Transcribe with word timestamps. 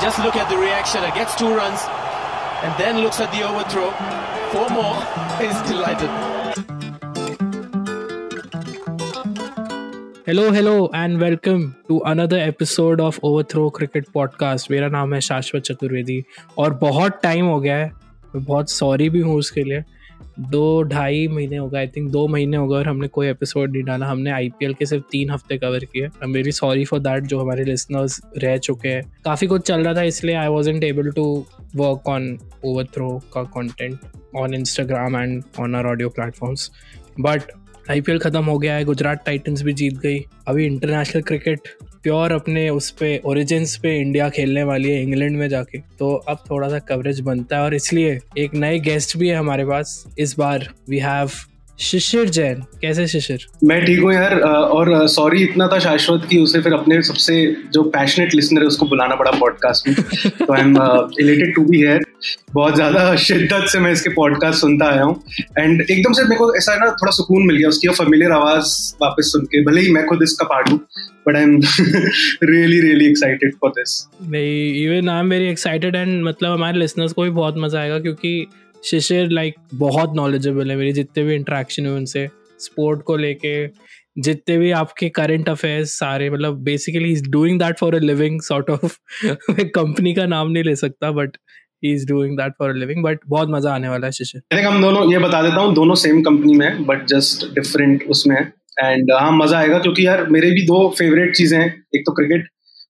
Just 0.00 0.18
look 0.20 0.36
at 0.36 0.48
the 0.48 0.58
reaction. 0.58 1.02
It 1.04 1.14
gets 1.14 1.34
two 1.34 1.54
runs 1.54 1.80
and 2.62 2.72
then 2.78 2.98
looks 2.98 3.20
at 3.20 3.32
the 3.32 3.42
overthrow. 3.42 3.90
Four 4.52 4.68
more. 4.70 4.96
He's 5.38 5.60
delighted. 5.68 6.10
Hello 10.28 10.50
hello 10.50 10.90
and 10.94 11.16
welcome 11.22 11.64
to 11.88 11.98
another 12.08 12.38
episode 12.38 13.00
of 13.00 13.18
Overthrow 13.24 13.68
cricket 13.70 14.06
podcast 14.14 14.70
मेरा 14.70 14.88
नाम 14.88 15.14
है 15.14 15.20
शाश्वत 15.20 15.62
चतुर्वेदी 15.62 16.22
और 16.58 16.74
बहुत 16.80 17.18
time 17.22 17.46
हो 17.46 17.58
गया 17.60 17.76
है 17.76 17.90
मैं 18.34 18.44
बहुत 18.44 18.70
सॉरी 18.70 19.08
भी 19.10 19.20
हूँ 19.20 19.36
उसके 19.38 19.62
लिए 19.64 19.82
दो 20.41 20.81
ढाई 20.83 21.27
महीने 21.27 21.57
हो 21.57 21.67
गए 21.69 21.77
आई 21.79 21.87
थिंक 21.87 22.09
दो 22.11 22.27
महीने 22.27 22.57
हो 22.57 22.67
गए 22.67 22.75
और 22.77 22.87
हमने 22.87 23.07
कोई 23.07 23.27
एपिसोड 23.27 23.71
नहीं 23.71 23.83
डाला। 23.83 24.05
हमने 24.07 24.31
आईपीएल 24.31 24.73
के 24.73 24.85
सिर्फ़ 24.85 25.03
तीन 25.11 25.31
हफ़्ते 25.31 25.57
कवर 25.57 25.85
किए। 25.85 26.03
I 26.03 26.25
am 26.25 26.33
very 26.33 26.51
sorry 26.51 26.85
for 26.85 26.99
that 26.99 27.23
जो 27.23 27.39
हमारे 27.39 27.63
लिसनर्स 27.63 28.19
रह 28.37 28.57
चुके 28.59 28.89
हैं। 28.89 29.03
काफ़ी 29.25 29.47
कुछ 29.47 29.67
चल 29.67 29.83
रहा 29.83 29.93
था, 29.93 30.03
इसलिए 30.03 30.35
I 30.35 30.47
wasn't 30.69 30.83
able 30.83 31.11
to 31.11 31.25
work 31.75 32.07
on 32.09 32.37
overthrow 32.93 33.09
का 33.33 33.43
content 33.53 33.99
on 34.37 34.53
Instagram 34.53 35.15
and 35.15 35.43
on 35.59 35.75
our 35.75 35.87
audio 35.87 36.09
platforms 36.09 36.71
but 37.19 37.51
IPL 37.91 38.19
ख़त्म 38.19 38.43
हो 38.45 38.57
गया 38.57 38.73
है, 38.75 38.83
गुजरात 38.85 39.23
टाइटन्स 39.25 39.61
भी 39.61 39.73
जीत 39.73 39.97
गई। 39.99 40.19
अभी 40.47 40.65
इंटरनेशनल 40.65 41.21
क्रिकेट 41.21 41.67
प्योर 42.03 42.31
अपने 42.31 42.69
उस 42.69 42.89
पे 42.91 43.21
ओरिजिन्स 43.25 43.75
पे 43.77 43.95
इंडिया 43.99 44.29
खेलने 44.29 44.63
वाली 44.63 44.89
है, 44.89 45.01
इंग्लैंड 45.03 45.37
में 45.37 45.47
जाके। 45.49 45.77
तो 45.99 46.13
अब 46.27 46.43
थोड़ा 46.49 46.69
सा 46.69 46.79
कवरेज 46.79 47.19
बनता 47.19 47.57
है 47.57 47.63
और 47.63 47.73
इसलिए 47.73 48.19
एक 48.37 48.53
नए 48.53 48.79
गेस्ट 48.79 49.17
भी 49.17 49.27
है 49.27 49.35
हमारे 49.35 49.65
पास। 49.65 50.03
इस 50.19 50.37
बार 50.39 50.67
वी 50.89 50.99
हैव 50.99 51.29
शिशिर 51.79 52.29
जैन 52.29 52.61
कैसे 52.81 53.05
शिशिर? 53.07 53.45
मैं 53.63 53.83
ठीक 53.85 53.99
हूँ 53.99 54.13
यार 54.13 54.39
और 54.39 55.07
सॉरी 55.07 55.43
इतना 55.43 55.67
था 55.67 55.77
शाश्वत 55.79 56.25
कि 56.29 56.37
उसे 56.37 56.61
फिर 56.61 56.73
अपने 56.73 57.01
सबसे 57.01 57.35
जो 57.73 57.83
पैशनेट 57.89 58.33
लिसनर 58.35 58.61
है 58.61 58.67
उसको 58.67 58.85
बुलाना 58.85 59.15
पड़ा 59.15 59.31
पॉडकास्ट 59.31 59.87
में। 59.87 59.95
तो 60.39 60.53
I 60.53 60.61
am 60.61 60.75
elated 61.19 61.55
to 61.55 61.63
be 61.65 61.77
here 61.77 62.05
बहुत 62.53 62.75
ज़्यादा 62.75 63.15
शिद्दत 63.15 63.67
से 63.67 63.79
मैं 63.79 63.91
इसके 63.91 64.09
पॉडकास्ट 64.09 64.59
सुनता 64.59 64.85
आया 64.85 65.03
हूँ। 65.03 65.23
एंड 65.59 65.81
एकदम 65.81 66.13
से 66.13 66.23
मेरे 66.23 66.35
को 66.35 66.53
ऐसा 66.55 66.71
है 66.71 66.79
ना 66.79 66.91
थोड़ा 66.91 67.11
सुकून 67.11 67.45
मिल 67.47 67.57
गया 67.57 67.69
उसकी 67.69 67.87
फेमिलियर 67.87 68.31
आवाज़ 68.31 68.93
वापस 69.01 69.31
सुन 69.31 69.45
के। 69.45 69.63
भले 69.65 69.81
ही 69.81 69.93
मैं 69.93 70.05
खुद 70.05 70.23
इसका 70.23 70.45
पार्ट 70.45 70.69
हूँ 70.69 70.79
but 71.27 71.35
I 71.35 71.43
am 71.43 71.59
really 72.43 72.79
really 72.81 73.09
excited 73.09 73.55
for 73.61 73.69
this 73.69 73.99
even 74.23 75.09
I 75.09 75.19
am 75.19 75.29
very 75.29 75.47
excited 75.47 75.95
and 75.95 76.23
मतलब 76.23 76.51
हमारे 76.51 76.79
लिसनर्स 76.79 77.13
को 77.13 77.23
भी 77.23 77.29
बहुत 77.29 77.55
मज़ा 77.57 77.79
आएगा 77.79 77.99
क्योंकि 77.99 78.47
शिशिर 78.83 79.29
लाइक 79.31 79.55
बहुत 79.75 80.13
नॉलेजेबल 80.15 80.71
है 80.71 80.77
मेरी 80.77 80.91
जितने 80.93 81.23
भी 81.23 81.35
इंट्रैक्शन 81.35 81.85
हुए 81.85 81.95
उनसे। 81.97 82.27
स्पोर्ट 82.59 83.01
को 83.03 83.15
लेके 83.17 83.53
जितने 84.17 84.57
भी 84.57 84.71
आपके 84.73 85.09
करंट 85.09 85.49
अफेयर्स 85.49 85.91
सारे 85.99 86.29
मतलब 86.29 86.57
basically 86.63 87.11
is 87.11 87.29
doing 87.31 87.59
that 87.59 87.77
for 87.77 87.95
a 87.95 87.99
living 87.99 88.41
sort 88.41 88.69
of 88.69 88.97
मैं 89.25 89.67
कंपनी 89.69 90.13
का 90.13 90.25
नाम 90.27 90.51
नहीं 90.51 90.63
ले 90.63 90.75
सकता 90.75 91.11
but 91.11 91.37
he 91.83 91.93
is 91.93 92.07
doing 92.07 92.37
that 92.37 92.53
for 92.59 92.69
a 92.69 92.73
living 92.73 93.03
but 93.03 93.19
बहुत 93.27 93.49
मज़ा 93.49 93.73
आने 93.73 93.89
वाला 93.89 94.07
है 94.07 94.11
शिशिर। 94.11 94.41
आई 94.53 94.59
थिंक 94.59 94.67
हम 94.67 94.81
दोनों 94.81 95.11
ये 95.11 95.19
बता 95.19 95.41
देता 95.41 95.61
हूँ 95.61 95.73
दोनों 95.75 95.95
सेम 95.95 96.21
कंपनी 96.23 96.53
में 96.53 96.65
है 96.67 96.83
बट 96.85 97.05
जस्ट 97.07 97.45
डिफरेंट 97.55 98.03
उसमें। 98.09 98.35
है 98.35 98.43
एंड 98.83 99.11
हाँ 99.13 99.31
मज़ा 99.37 99.57
आएगा 99.59 99.79
क्योंकि 99.79 100.05
यार 100.05 100.25
मेरे 100.29 100.51
भी 100.51 100.65
दो 100.65 100.87
फेवरेट 100.97 101.35
चीज़ें 101.35 101.57
हैं। 101.59 101.67
एक 101.95 102.03
तो 102.05 102.11
क्रिकेट 102.11 102.47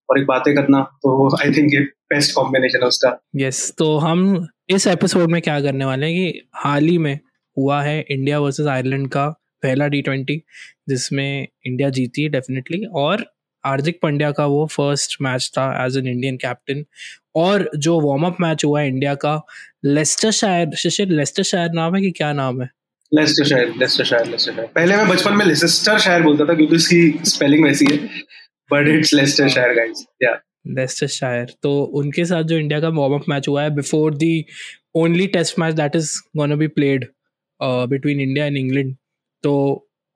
और 0.10 0.20
एक 0.20 0.26
बातें 0.28 0.54
करना 0.56 0.82
तो 1.04 1.36
आई 1.38 1.52
थिंक 1.54 1.74
ये 1.74 1.80
बेस्ट 2.14 2.36
कॉम्बिनेशन 2.36 2.82
है 2.82 2.88
उसका। 2.88 3.18
यस 3.36 3.62
yes, 3.62 3.78
तो 3.78 3.98
हम 3.98 4.48
इस 4.72 4.88
एपिसोड 4.88 5.32
में 5.32 5.42
क्या 5.42 5.62
करने 5.62 5.86
वाले 5.86 6.08
हैं 6.08 6.16
कि 6.16 6.50
हाल 6.56 6.84
ही 6.84 6.98
में 6.98 7.20
हुआ 7.58 7.82
है 7.84 8.06
इंडिया 8.12 8.40
वर्सेस 8.40 8.68
आयरलैंड 8.68 9.10
का 9.10 9.30
पहला 9.64 9.88
टी 9.88 10.02
ट्वेंटी 10.02 10.44
जिसमें 10.90 11.48
इंडिया 11.66 11.90
जीती 11.90 12.24
है 12.24 12.30
डेफिनेटली 12.30 12.86
और 12.86 13.26
हार्दिक 13.66 14.00
पांड्या 14.02 14.32
का 14.32 14.46
वो 14.46 14.66
फ़र्स्ट 14.66 15.18
मैच 15.22 15.52
था 15.58 15.86
एज 15.86 15.98
एन 15.98 16.08
इंडियन 16.08 16.38
कैप्टन 16.38 16.86
और 17.36 17.72
जो 17.78 18.00
वार्म 18.00 18.24
अप 18.24 18.38
मैच 18.42 18.66
हुआ 18.66 18.82
है 18.82 18.88
इंडिया 18.88 19.16
का 19.16 19.42
लेस्टर 19.86 20.32
शायर 20.32 20.76
शिशिर 20.76 21.08
लेस्टर 21.08 21.44
शायर 21.44 21.70
नाम 21.72 21.96
है 21.96 22.02
कि 22.02 22.12
क्या 22.12 22.34
नाम 22.34 22.62
है? 22.62 22.70
लेस्टर 23.14 23.46
शायर 23.46 23.74
लेस्टर 23.78 24.04
शायर 24.04 24.28
लेस्टर 24.28 24.54
शायर 24.54 24.68
पहले 24.68 24.98
मैं 24.98 25.08
बचपन 25.08 25.34
में 25.34 25.46
लेस्टर 25.46 26.00
शायर 26.00 26.24
बोलता 26.24 26.46
था 26.46 26.54
क्योंकि 26.54 26.76
उसकी 26.76 27.20
स्पेलिंग 27.24 27.64
वैसी 27.64 27.86
है 27.92 27.98
बट 28.72 28.88
इट्स 28.88 29.14
लेस्टर 29.14 29.50
शायर 29.50 29.74
गाइस 29.76 30.06
या 30.24 30.42
लेस्टर 30.66 31.08
शायर 31.08 31.54
तो 31.64 31.82
उनके 31.84 32.26
साथ 32.26 32.44
जो 32.44 32.58
इंडिया 32.58 32.80
का 32.80 32.90
वार्म 32.90 33.14
अप 33.14 33.30
मैच 33.30 33.48
हुआ 33.48 33.64
है 33.64 33.70
before 33.76 34.16
the 34.16 34.46
only 34.96 35.28
test 35.28 35.60
match 35.60 35.74
that 35.74 35.96
is 35.96 36.18
gonna 36.38 36.56
be 36.56 36.68
played 36.68 37.06
between 37.62 38.20
India 38.20 38.46
and 38.46 38.58
England 38.58 38.96
तो 39.44 39.54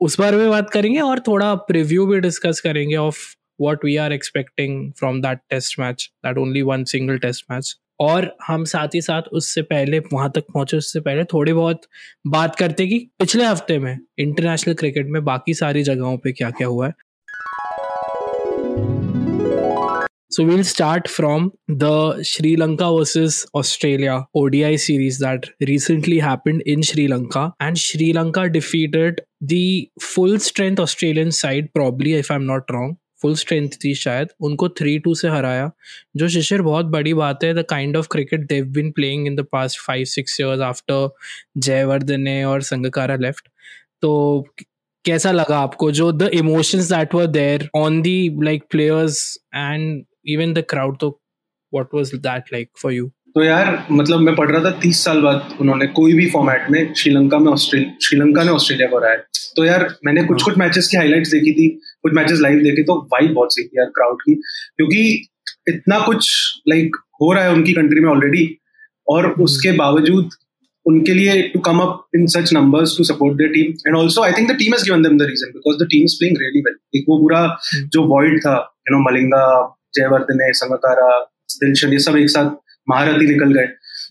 उस 0.01 0.19
बारे 0.19 0.37
में 0.37 0.49
बात 0.49 0.69
करेंगे 0.69 0.99
और 0.99 1.19
थोड़ा 1.19 1.53
प्रिव्यू 1.55 2.05
भी 2.05 2.19
डिस्कस 2.19 2.61
करेंगे 2.61 2.95
of 2.95 3.17
what 3.61 3.85
we 3.85 3.95
are 3.95 4.13
expecting 4.13 4.91
from 4.93 5.21
that 5.21 5.39
test 5.49 5.79
match 5.79 6.09
that 6.25 6.37
only 6.37 6.61
one 6.61 6.83
single 6.83 7.17
test 7.17 7.45
match 7.51 7.75
और 7.99 8.35
हम 8.47 8.63
साथ 8.65 8.95
ही 8.95 9.01
साथ 9.01 9.21
उससे 9.31 9.61
पहले, 9.61 9.99
वहाँ 9.99 10.31
तक 10.35 10.43
पहुँचे 10.53 10.77
उससे 10.77 10.99
पहले 10.99 11.23
थोड़ी 11.23 11.53
बहुत 11.53 11.81
बात 12.27 12.55
करते 12.55 12.87
कि 12.87 12.97
पिछले 13.19 13.45
हफ़्ते 13.45 13.77
में 13.79 13.97
इंटरनेशनल 14.19 14.73
क्रिकेट 14.73 15.07
में 15.07 15.23
बाकी 15.25 15.53
सारी 15.53 15.83
जगहों 15.83 16.17
पे 16.17 16.31
क्या 16.31 16.49
क्या 16.51 16.67
हुआ 16.67 16.87
है। 16.87 16.93
So 20.32 20.44
we'll 20.44 20.62
start 20.62 21.08
from 21.08 21.52
the 21.68 22.22
Sri 22.22 22.54
Lanka 22.56 22.94
versus 22.94 23.46
Australia 23.54 24.26
ODI 24.34 24.76
series 24.76 25.18
that 25.20 25.48
recently 25.66 26.18
happened 26.18 26.62
in 26.62 26.82
Sri 26.82 27.08
Lanka. 27.08 27.54
And 27.60 27.78
Sri 27.78 28.12
Lanka 28.12 28.50
defeated 28.50 29.22
the 29.40 29.90
full 30.00 30.38
strength 30.38 30.80
Australian 30.80 31.32
side, 31.32 31.72
probably, 31.74 32.12
if 32.14 32.30
I'm 32.30 32.46
not 32.46 32.70
wrong. 32.70 32.96
Full 33.22 33.34
strength 33.34 33.68
थी 33.84 33.94
शायद 33.94 34.28
उनको 34.46 34.68
three 34.78 34.98
to 35.04 35.14
से 35.14 35.28
हराया 35.28 35.70
जो 36.16 36.28
शिशिर 36.28 36.62
बहुत 36.62 36.86
बड़ी 36.86 37.14
बात 37.14 37.44
है 37.44 37.52
the 37.54 37.64
kind 37.70 37.96
of 37.96 38.06
cricket 38.12 38.46
they've 38.48 38.66
been 38.74 38.90
playing 38.96 39.26
in 39.26 39.36
the 39.36 39.46
past 39.52 39.80
five 39.86 40.04
six 40.04 40.40
years 40.40 40.60
after 40.62 41.08
Jayawardene 41.58 42.42
और 42.44 42.62
संगकारा 42.62 43.16
लेफ्ट 43.22 43.48
तो 44.02 44.12
कैसा 45.04 45.32
लगा 45.32 45.58
आपको 45.58 45.90
जो 45.92 46.10
the 46.12 46.30
emotions 46.34 46.92
that 46.92 47.14
were 47.14 47.26
there 47.26 47.68
on 47.76 48.00
the 48.02 48.18
like 48.44 48.64
players 48.70 49.38
and 49.54 50.04
even 50.27 50.53
the 50.53 50.63
crowd 50.69 50.97
तो 50.97 51.21
what 51.73 51.87
was 51.93 52.15
that 52.15 52.43
like 52.53 52.69
for 52.81 52.93
you 52.93 53.07
तो 53.07 53.43
यार 53.43 53.87
मतलब 53.91 54.19
मैं 54.19 54.35
पढ़ 54.35 54.51
रहा 54.51 54.63
था 54.63 54.71
तीस 54.71 55.03
साल 55.03 55.21
बाद 55.21 55.57
उन्होंने 55.61 55.87
कोई 55.87 56.13
भी 56.13 56.29
फॉर्मेट 56.29 56.71
में 56.71 56.93
श्रीलंका 56.93 57.37
में 57.39 57.51
ऑस्ट्रेलिया 57.51 57.97
श्रीलंका 58.03 58.43
ने 58.43 58.51
ऑस्ट्रेलिया 58.51 58.87
को 58.87 58.97
हराया। 58.97 59.15
तो 59.55 59.65
यार 59.65 59.95
मैंने 60.05 60.23
कुछ 60.23 60.43
कुछ 60.43 60.57
मैचेस 60.57 60.87
की 60.87 60.97
हाइलाइट्स 60.97 61.31
देखी 61.31 61.53
थी 61.53 61.69
कुछ 62.01 62.13
मैचेस 62.13 62.39
लाइव 62.39 62.59
देखे 62.59 62.83
तो 62.83 63.01
वाइब 63.13 63.33
बहुत 63.33 63.53
सही 63.53 63.65
थी 63.65 63.77
यार 63.77 63.85
क्राउड 63.85 64.21
की। 64.21 64.35
क्योंकि 64.77 65.27
इतना 65.67 65.99
कुछ 65.99 66.31
लाइक 66.67 66.95
हो 67.21 67.33
रहा 67.33 67.43
है 67.43 67.51
उनकी 67.51 67.73
कंट्री 67.73 67.99
में 67.99 68.09
ऑलरेडी 68.09 68.57
और 69.07 69.27
hmm. 69.27 69.43
उसके 69.43 69.71
बावजूद 69.71 70.29
उनके 70.85 71.13
लिए 71.13 71.41
to 71.41 71.59
come 71.59 71.79
up 71.79 72.07
in 72.15 72.27
such 72.27 72.53
numbers 72.53 72.97
to 72.97 73.03
support 73.03 73.37
their 73.37 73.49
team 73.49 73.73
and 73.87 73.97
also 73.97 74.21
I 74.21 74.31
think 74.31 74.51
the 74.51 74.55
team 74.55 74.73
has 74.73 74.83
given 74.83 75.03
them 75.03 75.17
the 75.17 75.21
reason 75.21 75.51
because 75.51 75.83
the 75.83 75.87
team 75.87 76.03
is 76.03 76.15
playing 76.19 76.37
really 76.39 76.59
well 76.59 76.75
एक 76.95 77.05
वो 77.09 77.17
पूरा 77.17 77.59
hmm. 77.59 77.89
जो 77.89 78.03
void 78.03 78.39
था 78.39 78.75
you 78.89 78.97
know 78.97 79.11
Malinga 79.11 79.79
Jayawardene 79.95 80.51
Sangakkara 80.59 81.09
Dilshan 81.63 81.93
ये 81.93 81.99
सब 81.99 82.17
एक 82.17 82.29
साथ 82.29 82.51
महारथी 82.89 83.27
निकल 83.27 83.53
गए 83.53 83.65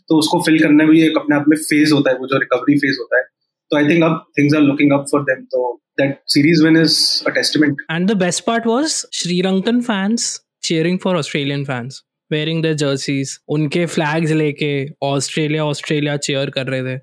तो 0.09 0.19
उसको 0.19 0.41
फिल 0.47 0.59
करने 0.63 0.85
में 0.85 0.97
एक 0.97 1.19
अपने 1.19 1.37
आप 1.37 1.45
में 1.49 1.57
फ़ेज़ 1.57 1.93
होता 1.93 2.11
है, 2.11 2.17
वो 2.17 2.27
जो 2.27 2.39
रिकवरी 2.39 2.79
फ़ेज़ 2.79 2.99
होता 3.01 3.19
है 3.19 3.25
तो 3.71 3.77
आई 3.77 3.89
थिंक 3.89 4.05
अब 4.05 4.25
things 4.39 4.55
are 4.55 4.63
looking 4.63 4.93
up 4.99 5.07
for 5.13 5.23
them 5.31 5.45
तो 5.55 5.69
series 6.27 6.61
win 6.65 6.77
is 6.77 6.95
a 7.27 7.33
testament. 7.33 7.81
And 7.91 8.09
the 8.09 8.15
best 8.17 8.43
part 8.47 8.65
was 8.67 8.95
Sri 9.13 9.43
Lankan 9.43 9.85
fans 9.85 10.41
cheering 10.63 10.99
for 10.99 11.17
Australian 11.17 11.67
fans. 11.67 12.03
Wearing 12.31 12.63
the 12.65 12.73
jerseys 12.81 13.39
उनके 13.55 13.85
फ्लैग्स 13.87 14.31
लेके 14.33 14.73
Australia 15.03 15.65
Australia 15.65 16.17
cheer 16.27 16.51
कर 16.51 16.67
रहे 16.67 16.83
थे 16.83 17.01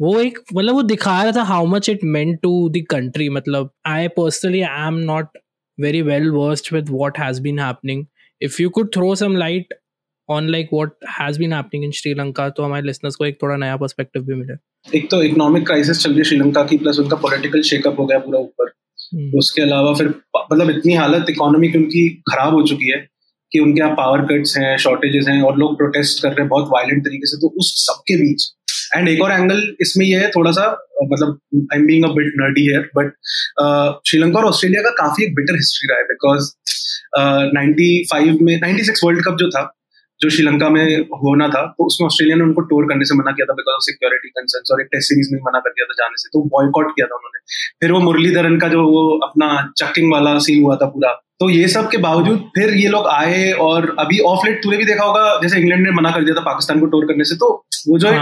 वो 0.00 0.18
एक 0.20 0.38
मतलब 0.54 0.74
वो 0.74 0.82
दिखा 0.82 1.22
रहा 1.22 1.32
था 1.32 1.42
how 1.50 1.66
much 1.66 1.88
it 1.88 2.00
meant 2.14 2.38
to 2.42 2.52
the 2.68 2.82
country 2.90 3.28
मतलब 3.36 3.70
I 3.86 4.08
personally 4.16 4.62
I 4.62 4.86
am 4.86 4.98
not 5.10 5.38
very 5.78 6.02
well 6.02 6.28
versed 6.30 6.74
with 6.74 6.88
what 6.88 7.18
has 7.18 7.40
been 7.42 7.58
happening 7.58 8.04
if 8.42 8.60
you 8.62 8.68
could 8.70 8.88
throw 8.94 9.14
some 9.14 9.36
light 9.36 9.74
on 10.28 10.48
like 10.50 10.68
what 10.72 10.90
has 11.20 11.38
been 11.38 11.52
happening 11.52 11.84
in 11.84 11.90
Sri Lanka 11.92 12.48
तो 12.50 12.62
हमारे 12.62 12.86
listeners 12.86 13.16
को 13.16 13.24
एक 13.26 13.38
थोड़ा 13.42 13.56
नया 13.56 13.76
perspective 13.76 14.22
भी 14.22 14.34
मिले। 14.34 14.54
एक 14.98 15.10
तो 15.10 15.22
इकोनॉमिक 15.22 15.66
क्राइसिस 15.66 15.98
चल 15.98 16.12
रही 16.12 16.24
श्रीलंका 16.24 16.62
की 16.64 16.76
प्लस 16.78 16.98
उनका 16.98 17.16
पॉलिटिकल 17.22 17.62
शेकअप 17.70 18.00
हो 18.00 18.06
गया 18.06 18.18
पूरा 18.18 18.38
ऊपर। 18.40 18.72
हम्म। 19.14 19.38
उसके 19.38 19.62
अलावा 19.62 19.92
फिर 19.94 20.08
मतलब 20.08 20.70
इतनी 20.70 20.94
हालत 20.94 21.30
इकोनॉमी 21.30 21.68
की 21.68 21.78
उनकी 21.78 22.08
खराब 22.30 22.54
हो 22.54 22.62
चुकी 22.68 22.90
है 22.90 22.98
कि 23.52 23.58
उनके 23.58 23.80
यहाँ 23.80 23.94
पावर 23.96 24.20
कट्स 24.26 24.56
हैं 24.58 24.76
शॉर्टेजेस 24.78 25.26
हैं 25.28 25.40
और 25.42 25.58
लोग 25.58 25.76
प्रोटेस्ट 25.76 26.22
कर 26.22 26.28
रहे 26.28 26.40
हैं 26.40 26.48
बहुत 26.48 26.68
वायलेंट 26.72 27.02
तरीके 27.04 27.26
से। 27.26 27.40
तो 27.40 27.48
उस 27.60 27.74
सबके 27.78 28.16
बीच 28.16 28.50
एंड 28.96 29.08
एक 29.08 29.22
और 29.22 29.32
एंगल 29.32 29.60
इसमें 29.80 30.04
यह 30.06 30.20
है 30.20 30.30
थोड़ा 30.30 30.50
सा 30.52 30.70
मतलब 31.04 31.38
I 31.72 31.78
am 31.78 31.86
being 31.86 32.04
a 32.04 32.08
bit 32.14 32.32
nerdy 32.36 32.62
here 32.62 32.90
but 32.96 33.12
Sri Lanka 34.08 34.38
और 34.38 34.44
ऑस्ट्रेलिया 34.46 34.82
का 34.82 34.90
काफ़ी 34.98 35.24
एक 35.24 35.34
बिटर 35.34 35.54
हिस्ट्री 35.54 35.88
रहा 35.90 35.98
है 35.98 36.04
बिकॉज़ 36.04 36.50
नाइनटी 37.18 38.04
फाइव 38.10 38.38
में 38.42 38.58
नाइनटी 38.60 38.84
सिक्स 38.84 39.04
वर्ल्ड 39.04 39.24
कप 39.24 39.36
जो 39.38 39.48
था 39.50 39.62
जो 40.20 40.30
श्रीलंका 40.30 40.68
में 40.68 40.84
होना 41.22 41.48
था 41.48 41.64
तो 41.78 41.84
उसमें 41.84 42.06
ऑस्ट्रेलिया 42.06 42.36
ने 42.36 42.42
उनको 42.42 42.60
टूर 42.60 42.84
करने 42.84 43.04
से 43.04 43.14
मना 43.14 43.30
किया 43.30 43.46
था 43.46 43.54
बिकॉज़ 43.54 43.74
ऑफ़ 43.74 43.80
सिक्योरिटी 43.80 44.28
कंसर्न 44.28 44.74
और 44.74 44.80
एक 44.80 44.88
टेस्ट 44.92 45.08
सीरीज़ 45.08 45.32
में 45.32 45.40
मना 45.42 45.58
कर 45.58 45.70
दिया 45.70 45.86
था 45.86 45.94
जाने 45.94 46.16
से 46.16 46.28
तो 46.28 46.42
बॉयकॉट 46.48 46.90
किया 46.90 47.06
था 47.06 47.16
उन्होंने। 47.16 47.40
फिर 47.80 47.92
वो 47.92 48.00
मुरलीधरन 48.00 48.58
का 48.58 48.68
जो 48.68 48.84
वो 48.84 49.02
अपना 49.18 49.48
चकिंग 49.76 50.12
वाला 50.12 50.38
सीन 50.38 50.62
हुआ 50.62 50.76
था 50.76 50.86
पूरा 50.86 51.12
तो 51.40 51.50
ये 51.50 51.68
सब 51.68 51.88
के 51.90 51.98
बावजूद 51.98 52.38
फिर 52.54 52.74
ये 52.74 52.88
लोग 52.88 53.06
आए 53.06 53.50
और 53.60 53.94
अभी 53.98 54.18
ऑफ़ 54.26 54.46
लेट 54.46 54.62
तूने 54.62 54.76
भी 54.76 54.84
देखा 54.84 55.04
होगा 55.04 55.40
जैसे 55.42 55.60
इंग्लैंड 55.60 55.84
ने 55.84 55.90
मना 55.90 56.10
कर 56.10 56.24
दिया 56.24 56.34
था 56.34 56.40
पाकिस्तान 56.40 56.80
को 56.80 56.86
टूर 56.86 57.06
करने 57.06 57.24
से 57.24 57.36
तो 57.36 57.48
वो 57.88 57.98
जो 57.98 58.12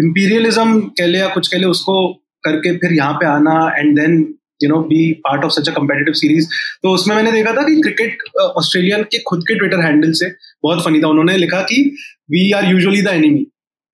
इम्पीरियलिज्म 0.00 0.80
कह 0.98 1.06
ले 1.06 1.18
या 1.18 1.28
कुछ 1.28 1.48
कह 1.48 1.58
ले 1.58 1.66
उसको 1.66 1.96
करके 2.44 2.76
फिर 2.76 2.92
यहाँ 2.92 3.12
पे 3.12 3.26
आना 3.26 3.54
and 3.78 3.98
then 4.00 4.22
you 4.62 4.68
know 4.70 4.80
be 4.88 5.00
part 5.24 5.44
of 5.44 5.52
such 5.52 5.68
a 5.68 5.72
competitive 5.72 6.14
series 6.14 6.48
तो 6.82 6.94
उसमें 6.94 7.14
मैंने 7.16 7.32
देखा 7.32 7.52
था 7.52 7.62
कि 7.62 7.80
क्रिकेट 7.80 8.18
ऑस्ट्रेलियन 8.40 9.02
uh, 9.02 9.06
के 9.06 9.18
खुद 9.18 9.42
के 9.48 9.58
ट्विटर 9.58 9.84
हैंडल 9.84 10.12
से 10.12 10.30
बहुत 10.62 10.84
फनी 10.84 11.00
था। 11.02 11.08
उन्होंने 11.08 11.36
लिखा 11.36 11.60
कि 11.62 11.82
we 12.30 12.50
are 12.52 12.70
usually 12.70 13.02
the 13.02 13.08
enemy 13.08 13.46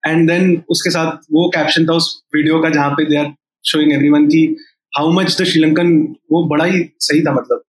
and 0.03 0.29
then 0.29 0.63
उसके 0.69 0.89
साथ 0.89 1.17
वो 1.33 1.49
कैप्शन 1.55 1.85
था 1.85 1.93
उस 1.93 2.09
वीडियो 2.35 2.59
का 2.61 2.69
जहाँ 2.69 2.89
पे 2.91 3.05
दे 3.09 3.15
आर 3.15 3.33
शोइंग 3.65 3.93
एवरीवन 3.93 4.27
की 4.27 4.45
हाउ 4.93 5.11
मच 5.11 5.41
द 5.41 5.45
श्रीलंकन 5.45 5.93
वो 6.31 6.43
बड़ा 6.49 6.65
ही 6.65 6.83
सही 6.99 7.21
था 7.21 7.33
मतलब। 7.33 7.63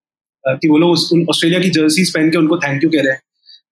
Uh, 0.44 0.58
कि 0.61 0.69
वो 0.69 0.79
लोग 0.79 1.29
ऑस्ट्रेलिया 1.31 1.61
की 1.61 1.69
जर्सीज 1.70 2.14
पहन 2.14 2.31
के 2.31 2.38
उनको 2.38 2.56
थैंक 2.58 2.82
यू 2.85 2.91
कह 2.91 3.02
रहे 3.02 3.12
हैं 3.12 3.20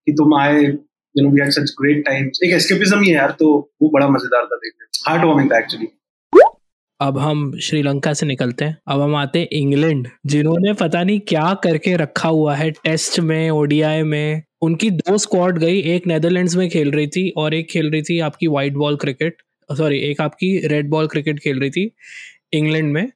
कि 0.06 0.12
तुम 0.12 0.34
आए 0.40 0.62
you 0.62 1.24
know 1.24 1.30
we 1.30 1.40
had 1.40 1.50
such 1.52 1.74
great 1.80 2.04
times 2.06 2.40
एक 2.44 2.52
एस्केपिज्म 2.54 3.00
ही 3.00 3.08
है 3.08 3.14
यार 3.14 3.36
तो 3.38 3.48
वो 3.82 3.90
बड़ा 3.94 4.08
मज़ेदार 4.08 4.44
था 4.44 4.56
देखने 4.62 5.10
हार्ट 5.10 5.24
वार्मिंग 5.24 5.50
था 5.52 5.58
एक्चुअली 5.58 5.86
अब 7.02 7.18
हम 7.18 7.58
श्रीलंका 7.58 8.12
से 8.12 8.26
निकलते 8.26 8.64
हैं। 8.64 8.76
अब 8.88 9.00
हम 9.00 9.14
आते 9.14 9.38
हैं 9.38 9.48
इंग्लैंड, 9.52 10.08
जिन्होंने 10.26 10.72
पता 10.72 11.02
नहीं 11.02 11.20
क्या 11.20 11.54
करके 11.54 11.96
रखा 11.96 12.28
हुआ 12.28 12.54
है 12.54 12.70
टेस्ट 12.70 13.20
में 13.20 13.50
ओडीआई 13.50 14.02
में। 14.02 14.42
उनकी 14.62 14.90
दो 14.90 15.18
स्क्वाड 15.18 15.58
गई, 15.58 15.80
एक 15.80 16.06
नेदरलैंड्स 16.06 16.56
में 16.56 16.70
खेल 16.70 16.90
रही 16.90 17.06
थी 17.06 17.28
और 17.36 17.54
एक 17.54 17.68
खेल 17.70 17.90
रही 17.90 18.02
थी 18.02 18.18
आपकी 18.18 18.46
व्हाइट 18.46 18.72
बॉल 18.72 18.96
क्रिकेट 18.96 19.36
सॉरी 19.76 19.98
एक 19.98 20.20
आपकी 20.20 20.66
रेड 20.66 20.88
बॉल 20.88 21.06
क्रिकेट 21.06 21.38
खेल 21.38 21.60
रही 21.60 21.70
थी 21.70 21.94
इंग्लैंड 22.52 22.92
में। 22.92 23.08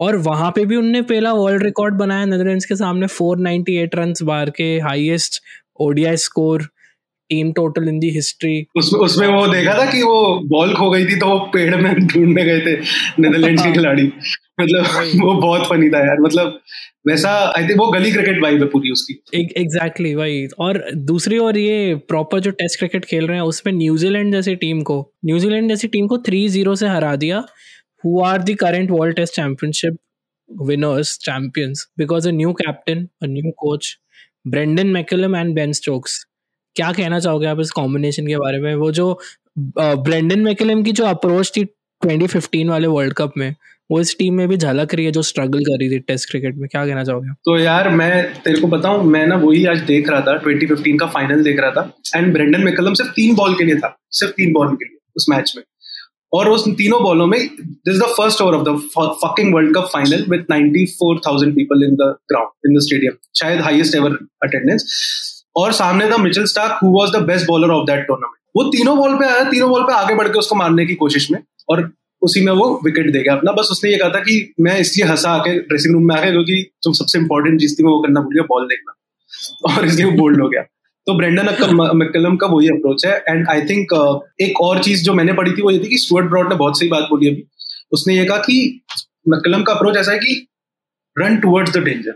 और 0.00 0.16
वहाँ 0.16 0.50
पे 0.50 0.64
भी 0.64 0.76
उनने 0.76 1.02
पहला 1.02 1.32
वर्ल्ड 1.32 1.62
रिकॉर्ड 1.62 1.94
बनाया 1.94 2.24
नेदरलैंड्स 2.24 2.64
के 2.64 2.76
सामने 2.76 3.06
498 3.06 3.94
रन्स 3.94 4.22
बार 4.22 4.50
के 4.50 4.78
highest 4.80 5.42
ODI 5.80 6.16
score 6.16 6.68
team 7.30 7.52
total 7.52 7.88
in 7.88 7.98
the 7.98 8.10
history. 8.10 8.54
उसमें 8.76 9.00
उसमें 9.00 9.26
वो 9.28 9.46
देखा 9.46 9.78
था 9.78 9.90
कि 9.90 10.02
वो 10.02 10.16
बॉल 10.48 10.74
खो 10.74 10.90
गई 10.90 11.04
थी 11.04 11.16
तो 11.16 11.26
वो 11.26 11.38
पेड़ 11.52 11.74
में 11.76 11.92
ढूँढने 12.06 12.44
गए 12.44 12.60
थे 12.60 12.74
नेदरलैंड्स 13.22 13.62
के 13.62 13.72
खिलाड़ी। 13.72 14.10
मतलब 14.60 14.84
वो 15.22 15.34
बहुत 15.34 15.66
फनी 15.68 15.88
था 15.90 15.98
यार। 15.98 16.20
मतलब 16.20 16.58
वैसा 17.08 17.30
आई 17.56 17.68
थिंक 17.68 17.78
वो 17.78 17.86
गली 17.92 18.12
क्रिकेट 18.12 18.42
वाइब 18.42 18.62
है 18.62 18.68
पूरी 18.68 18.90
उसकी। 18.90 19.14
एग्जैक्टली 19.34 19.64
exactly, 19.64 20.14
वही। 20.16 20.46
और 20.58 20.84
दूसरी 21.10 21.38
और 21.38 21.58
ये 21.58 21.94
प्रॉपर 22.08 22.40
जो 22.40 22.50
टेस्ट 22.60 22.78
क्रिकेट 22.78 23.04
खेल 23.04 23.26
रहे 23.26 23.36
हैं 23.36 23.44
उसमें 23.44 23.72
न्यूजीलैंड 23.72 24.32
जैसी 24.34 24.54
टीम 24.56 24.82
को 24.82 24.98
न्यूजीलैंड 25.24 25.68
जैसी 25.68 25.88
टीम 25.88 26.06
को 26.06 26.18
थ्री 26.18 26.46
ज़ीरो 26.48 26.74
से 26.74 26.88
हरा 26.88 27.14
दिया। 27.16 27.44
Who 28.04 28.20
are 28.22 28.42
the 28.42 28.54
current 28.60 28.90
world 28.90 29.16
test 29.16 29.34
championship 29.34 29.96
winners 30.50 31.16
champions 31.18 31.86
because 31.98 32.28
a 32.28 32.32
new 32.32 32.52
captain 32.52 33.06
a 33.22 33.26
new 33.26 33.50
coach 33.58 33.96
Brendon 34.46 34.86
McCullum 34.86 35.36
and 35.36 35.54
Ben 35.54 35.72
Stokes 35.72 36.24
क्या 36.76 36.90
कहना 36.92 37.18
चाहोगे 37.20 37.46
आप 37.46 37.60
इस 37.60 37.70
कॉम्बिनेशन 37.70 38.26
के 38.26 38.36
बारे 38.36 38.58
में? 38.60 38.74
वो 38.74 38.90
जो 38.92 39.18
ब्रेंडन 39.58 40.40
मैकेलम 40.40 40.82
की 40.82 40.92
जो 40.92 41.04
अप्रोच 41.06 41.52
थी 41.56 41.64
2015 42.02 42.70
वाले 42.70 42.86
वर्ल्ड 42.88 43.14
कप 43.14 43.32
में, 43.36 43.54
वो 43.90 44.00
इस 44.00 44.16
टीम 44.18 44.34
में 44.34 44.48
भी 44.48 44.56
झलक 44.56 44.94
रही 44.94 45.04
है 45.06 45.12
जो 45.12 45.22
स्ट्रगल 45.22 45.64
कर 45.64 45.78
रही 45.80 45.90
थी 45.90 45.98
टेस्ट 46.00 46.30
क्रिकेट 46.30 46.56
में? 46.56 46.68
क्या 46.68 46.84
कहना 46.86 47.04
चाहोगे 47.04 47.32
तो 47.44 47.58
यार, 47.58 47.88
मैं 47.90 48.42
तेरे 48.44 48.60
को 48.60 48.66
बताऊँ, 48.68 49.04
मैं 49.04 49.26
ना 49.26 49.36
वही 49.36 49.64
आज 49.66 49.80
देख 49.86 50.08
रहा 50.10 50.20
था 50.20 50.40
2015 50.42 50.98
का 51.00 51.06
फाइनल 51.08 51.42
देख 51.44 51.60
रहा 51.60 51.70
था 51.70 51.92
एंड 52.16 52.32
ब्रेंडन 52.32 52.64
मैकलम 52.64 52.94
सिर्फ़ 52.94 53.12
तीन 53.12 53.34
बॉल 53.36 53.54
के 53.54 53.64
लिए 53.64 53.76
था, 53.76 53.96
सिर्फ़ 54.10 54.32
तीन 54.32 54.52
बॉल 54.52 54.74
के 54.74 54.84
लिए 54.84 54.98
उस 55.16 55.26
मैच 55.30 55.52
में। 55.56 55.62
और 56.32 56.48
उस 56.50 56.64
तीनों 56.78 57.02
बॉलों 57.02 57.26
में 57.26 57.38
this 57.58 57.98
the 57.98 58.06
first 58.16 58.40
over 58.42 58.54
of 58.54 58.64
the 58.64 58.76
fucking 59.24 59.54
world 59.54 59.74
cup 59.76 59.88
final 59.92 60.24
with 60.30 60.46
94000 60.52 61.52
people 61.56 61.84
in 61.84 61.94
the 61.96 62.14
ground 62.32 62.68
in 62.68 62.76
the 62.76 62.82
stadium 62.82 63.16
शायद 63.40 63.60
हाईएस्ट 63.60 63.94
एवर 63.94 64.18
अटेंडेंस 64.44 64.84
और 65.56 65.72
सामने 65.72 66.10
था 66.10 66.16
Mitchell 66.18 66.44
Starc 66.46 66.78
who 66.82 66.90
was 66.92 67.10
the 67.12 67.22
best 67.26 67.46
bowler 67.46 67.70
of 67.70 67.84
that 67.86 68.06
tournament 68.06 68.40
वो 68.56 68.64
तीनों 68.66 68.96
ball 68.96 69.14
पे 69.18 69.26
आया, 69.26 69.44
तीनों 69.44 69.68
ball 69.70 69.82
पे 69.82 69.92
आगे 69.94 70.14
बढ़ 70.14 70.28
के 70.28 70.38
उसको 70.38 70.54
मारने 70.54 70.86
की 70.86 70.94
कोशिश 70.94 71.30
में, 71.30 71.38
और 71.68 71.90
उसी 72.22 72.40
में 72.40 72.52
वो 72.52 72.68
विकेट 72.84 73.10
दे 73.12 73.22
गया 73.22 73.34
अपना। 73.34 73.52
बस 73.52 73.68
उसने 73.70 73.90
ये 73.90 73.96
कहा 73.98 74.08
था 74.10 74.20
कि 74.20 74.54
मैं 74.60 74.78
इसलिए 74.80 75.06
हंसा 75.08 75.30
आके 75.30 75.58
ड्रेसिंग 75.60 75.94
रूम 75.94 76.06
में 76.08 76.14
आके 76.16 76.30
क्योंकि 76.30 76.60
जो 76.84 76.92
सबसे 76.94 77.18
इंपॉर्टेंट 77.18 77.60
चीज़ 77.60 77.74
थी 77.78 77.84
वो 77.84 77.98
करना 78.02 78.20
भूल 78.20 78.34
गया 78.34 78.44
बॉल 78.48 78.66
देखना। 78.66 78.94
और 79.68 79.86
इसलिए 79.86 80.04
वो 80.06 80.12
बोल्ड 80.12 80.40
हो 80.42 80.48
गया। 80.48 80.62
तो 81.06 81.16
ब्रेंडन 81.18 81.46
मैकलम 81.96 82.36
का 82.36 82.46
वही 82.46 82.68
अप्रोच 82.68 83.04
है 83.06 83.16
एंड 83.28 83.48
आई 83.50 83.62
थिंक 83.62 83.92
एक 84.42 84.60
और 84.60 84.82
चीज़ 84.82 85.02
जो 85.04 85.14
मैंने 85.14 85.32
पढ़ी 85.32 85.52
थी 85.52 85.62
वो 85.62 85.70
ये 85.70 85.78
थी 85.78 85.88
कि 85.88 85.98
स्टुअर्ट 85.98 86.28
ब्रॉड 86.28 86.48
ने 86.48 86.56
बहुत 86.56 86.78
सही 86.78 86.88
बात 86.88 87.08
बोली 87.10 87.28
अभी। 87.28 87.44
उसने 87.92 88.16
ये 88.16 88.24
कहा 88.24 88.38
कि 88.40 88.56
मैकलम 89.28 89.62
का 89.62 89.72
अप्रोच 89.72 89.96
ऐसा 89.96 90.12
है 90.12 90.18
कि 90.18 90.46
रन 91.16 91.36
टुवर्ड्स 91.36 91.72
द 91.72 91.82
डेंजर 91.84 92.14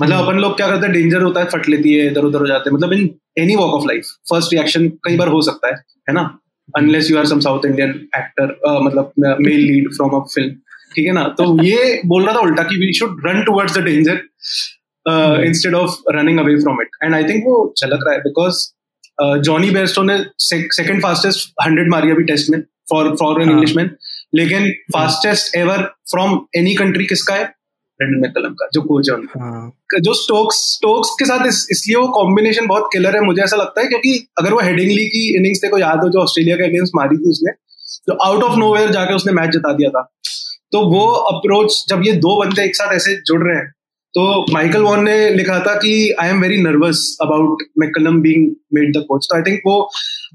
मतलब 0.00 0.24
अपन 0.24 0.38
लोग 0.40 0.56
क्या 0.56 0.66
करते 0.68 0.86
हैं 0.86 0.92
डेंजर 0.94 1.22
होता 1.22 1.40
है 1.40 1.46
फट 1.52 1.68
लेती 1.68 1.92
है 1.94 2.06
इधर 2.10 2.24
उधर 2.24 2.40
हो 2.40 2.46
जाते 2.46 2.70
हैं। 2.70 2.76
मतलब 2.76 2.92
in 2.92 3.08
any 3.38 3.56
walk 3.56 3.74
of 3.74 3.86
life 3.88 4.06
first 4.30 4.52
reaction 4.54 4.88
कई 5.04 5.16
बार 5.16 5.28
हो 5.28 5.42
सकता 5.42 5.68
है 5.68 5.74
है 6.08 6.14
ना? 6.14 6.22
Unless 6.78 7.10
you 7.10 7.18
are 7.18 7.26
some 7.26 7.40
South 7.40 7.64
Indian 7.66 7.90
actor 8.16 8.56
मतलब 8.82 9.12
male 9.18 9.60
lead 9.60 9.92
from 9.96 10.10
a 10.10 10.24
film 10.34 10.54
ठीक 10.94 11.06
है 11.06 11.12
ना? 11.12 11.22
तो 11.38 11.62
ये 11.64 12.00
बोल 12.06 12.24
रहा 12.24 12.34
था 12.34 12.40
उल्टा 12.40 12.62
कि 12.62 12.76
we 12.78 12.92
should 12.98 13.22
run 13.26 13.42
towards 13.44 13.78
the 13.78 13.82
danger 13.84 14.20
instead 15.46 15.74
of 15.74 15.96
running 16.16 16.38
away 16.40 16.56
from 16.62 16.82
it 16.82 16.96
and 17.02 17.14
I 17.14 17.24
think 17.24 17.44
वो 17.46 17.56
झलक 17.78 18.04
रहा 18.06 18.14
है 18.14 18.20
बिकॉज़ 18.20 18.66
जॉनी 19.44 19.70
बेस्टो 19.70 20.02
ने 20.02 20.18
सेकंड 20.40 21.02
फास्टेस्ट 21.02 21.52
हंड्रेड 21.64 21.90
मारी 21.90 22.10
अभी 22.10 22.24
टेस्ट 22.24 22.50
में 22.50 22.60
for 22.90 23.14
for 23.20 23.42
an 23.42 23.50
English 23.50 23.74
man 23.76 23.90
लेकिन 24.34 24.70
fastest 24.92 25.56
ever 25.56 25.82
from 26.10 26.38
any 26.56 26.74
country 26.74 27.06
किसका 27.06 27.34
है? 27.34 27.52
ब्रेंडन 28.00 28.20
मैकलम 28.20 28.52
का 28.54 28.68
जो 28.72 28.82
कोच 28.82 29.08
है 29.10 29.14
उनका। 29.16 29.44
हाँ। 29.44 30.00
जो 30.00 30.12
स्टोक्स 30.14 30.56
स्टोक्स 30.74 31.10
के 31.18 31.24
साथ 31.24 31.46
इस, 31.46 31.66
इसलिए 31.70 31.96
वो 31.96 32.08
कॉम्बिनेशन 32.08 32.66
बहुत 32.66 32.88
किलर 32.92 33.16
है 33.16 33.22
मुझे 33.22 33.42
ऐसा 33.42 33.56
लगता 33.56 33.80
है 33.80 33.88
क्योंकि 33.88 34.28
अगर 34.38 34.52
वो 34.52 34.60
हेडिंगली 34.60 35.06
की 35.06 35.26
इनिंग्स 35.38 35.58
देखो 35.58 35.78
याद 35.78 35.98
हो 35.98 36.08
जो 36.08 36.22
ऑस्ट्रेलिया 36.22 36.56
के 36.56 36.64
अगेंस्ट 36.64 36.92
मारी 36.96 37.16
थी 37.16 37.30
उसने 37.30 37.52
तो 38.06 38.16
आउट 38.24 38.42
ऑफ़ 38.42 38.58
नो 38.58 38.76
जाके 38.92 39.14
उसने 39.14 39.32
मैच 39.32 39.50
जिता 39.50 39.72
दिया 39.72 39.90
था। 39.90 40.02
तो 40.72 40.80
वो 40.90 41.06
अप्रोच 41.30 41.84
जब 41.88 42.02
ये 42.06 42.12
दो 42.24 42.40
बंदे 42.40 42.64
एक 42.64 42.76
साथ 42.76 42.94
ऐसे 42.94 43.14
जुड़ 43.26 43.42
रहे 43.42 43.56
हैं 43.56 43.66
तो 44.14 44.22
माइकल 44.52 44.82
वॉन 44.82 45.04
ने 45.04 45.30
लिखा 45.30 45.58
था 45.58 45.74
कि 45.74 45.92
I 46.20 46.28
am 46.28 46.40
very 46.40 46.62
nervous 46.62 47.02
about 47.22 47.62
McCullum 47.78 48.20
being 48.22 48.50
made 48.74 48.96
the 48.96 49.04
coach 49.08 49.26
तो 49.30 49.36
आई 49.36 49.42
थिंक 49.42 49.60
वो 49.66 49.76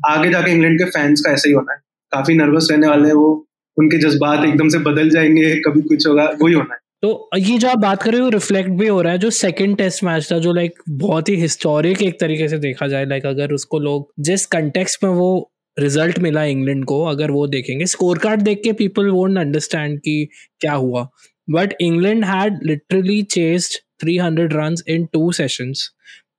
आगे 0.09 0.29
जाके 0.29 0.51
इंग्लैंड 0.51 0.79
के 0.79 0.85
फैंस 0.89 1.21
का 1.25 1.31
ऐसा 1.31 1.50
ही 1.50 1.53
होना 1.53 1.73
है। 1.73 1.79
काफ़ी 2.12 2.33
नर्वस 2.33 2.67
रहने 2.71 2.88
वाले 2.88 3.07
हैं 3.07 3.15
वो 3.15 3.29
उनके 3.77 3.97
जज्बात 3.97 4.45
एकदम 4.45 4.69
से 4.69 4.77
बदल 4.79 5.09
जाएँगे 5.09 5.56
कभी 5.62 5.81
कुछ 5.81 6.07
होगा 6.07 6.31
वही 6.41 6.53
होना 6.53 6.73
है। 6.73 6.79
तो 7.03 7.30
ये 7.38 7.57
जो 7.57 7.69
आप 7.69 7.77
बात 7.77 8.03
कर 8.03 8.12
रहे 8.12 8.21
हो 8.21 8.30
रिफ्लेक्ट 8.30 8.69
भी 8.69 8.88
हो 8.88 9.01
रहा 9.01 9.12
है, 9.13 9.18
जो 9.19 9.30
सेकंड 9.30 9.77
टेस्ट 9.77 10.03
मैच 10.03 10.31
था, 10.31 10.39
जो 10.39 10.53
लाइक 10.53 10.80
बहुत 10.89 11.30
ही 11.30 11.36
हिस्टोरिक 11.36 12.01
एक 12.01 12.19
तरीके 12.19 12.47
से 12.47 12.57
देखा 12.57 12.88
जाए 12.88 13.06
लाइक 13.06 13.25
अगर 13.25 13.51
उसको 13.51 13.79
लोग, 13.79 14.12
जिस 14.20 14.46
कंटेक्स 14.46 14.98
में 15.03 15.10
वो 15.12 15.51
रिज़ल्ट 15.79 16.20
मिला 16.20 16.43
इंग्लैंड 16.43 16.86
को, 16.86 17.03
अगर 17.05 17.31
वो 17.31 17.48
देखेंगे 17.48 17.86
स्कोर 17.86 18.17
कार्ड 18.17 18.41
देख 18.41 18.62
के 18.63 18.74
पीपल 18.74 19.10
वोंट 19.10 19.38
अंडरस्टैंड 19.38 20.00
कि 20.00 20.27
क्या 20.60 20.74
हुआ। 20.74 21.08
But 21.50 21.74
England 21.81 22.25
had 22.25 22.60
literally 22.63 23.22
chased 23.24 23.79
300 24.05 24.53
run 24.53 24.75
in 24.88 25.05
two 25.05 25.31
sessions 25.31 25.89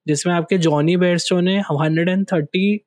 जिसमें 0.08 0.34
आपके 0.34 0.58
जॉनी 0.58 0.96
बेयरस्टो 0.96 1.40
ने 1.40 1.60
130 1.72 2.78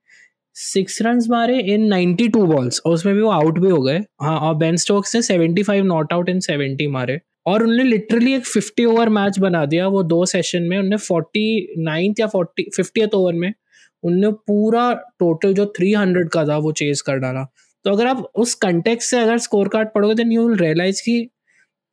सिक्स 0.56 1.02
रन 1.02 1.20
मारे 1.30 1.60
इन 1.74 1.88
92 1.94 2.46
बॉल्स 2.46 2.82
और 2.86 2.94
उसमें 2.94 3.16
भी 3.16 3.22
वो 3.22 3.30
आउट 3.30 3.60
भी 3.60 3.70
हो 3.70 3.82
गए। 3.82 3.98
हाँ 4.22 4.38
और 4.40 4.56
बेन 4.56 4.76
स्टोक्स 4.76 5.16
ने 5.16 5.22
75 5.22 5.84
नॉट 5.84 6.14
आउट 6.14 6.30
इन 6.30 6.40
70 6.40 6.88
मारे। 6.88 7.20
और 7.46 7.64
उन्होंने 7.64 7.84
लिटरली 7.84 8.34
एक 8.34 8.46
फिफ्टी 8.46 8.86
ओवर 8.86 9.10
मैच 9.10 9.40
बना 9.40 9.66
दिया 9.66 9.88
वो 9.88 10.04
दो 10.04 10.26
सेशन 10.26 10.64
में। 10.64 10.78
उनने 10.78 10.98
फोर्टी 10.98 11.76
नाइन्थ 11.78 12.20
या 12.20 12.28
फोर्टी 12.28 12.70
फिफ्टी 12.76 13.06
ओवर 13.16 13.34
में 13.36 13.54
उनने 14.04 14.32
पूरा 14.48 14.92
टोटल 15.20 15.54
जो 15.54 15.66
थ्री 15.78 15.94
हंड्रेड 15.94 16.30
का 16.30 16.46
था 16.46 16.58
वो 16.58 16.72
चेज 16.74 17.02
कर 17.02 17.18
डाला। 17.18 17.44
तो 17.86 17.92
अगर 17.92 18.08
आप 18.08 18.22
उस 18.36 18.54
कंटेक्स 18.58 19.10
से 19.10 19.20
अगर 19.20 19.38
स्कोर 19.38 19.68
कार्ड 19.68 19.90
पढ़ोगे 19.96 20.16
देन 20.16 20.32
यू 20.32 20.48
विल 20.48 20.58
रियलाइज़ 20.58 21.02
कि 21.02 21.30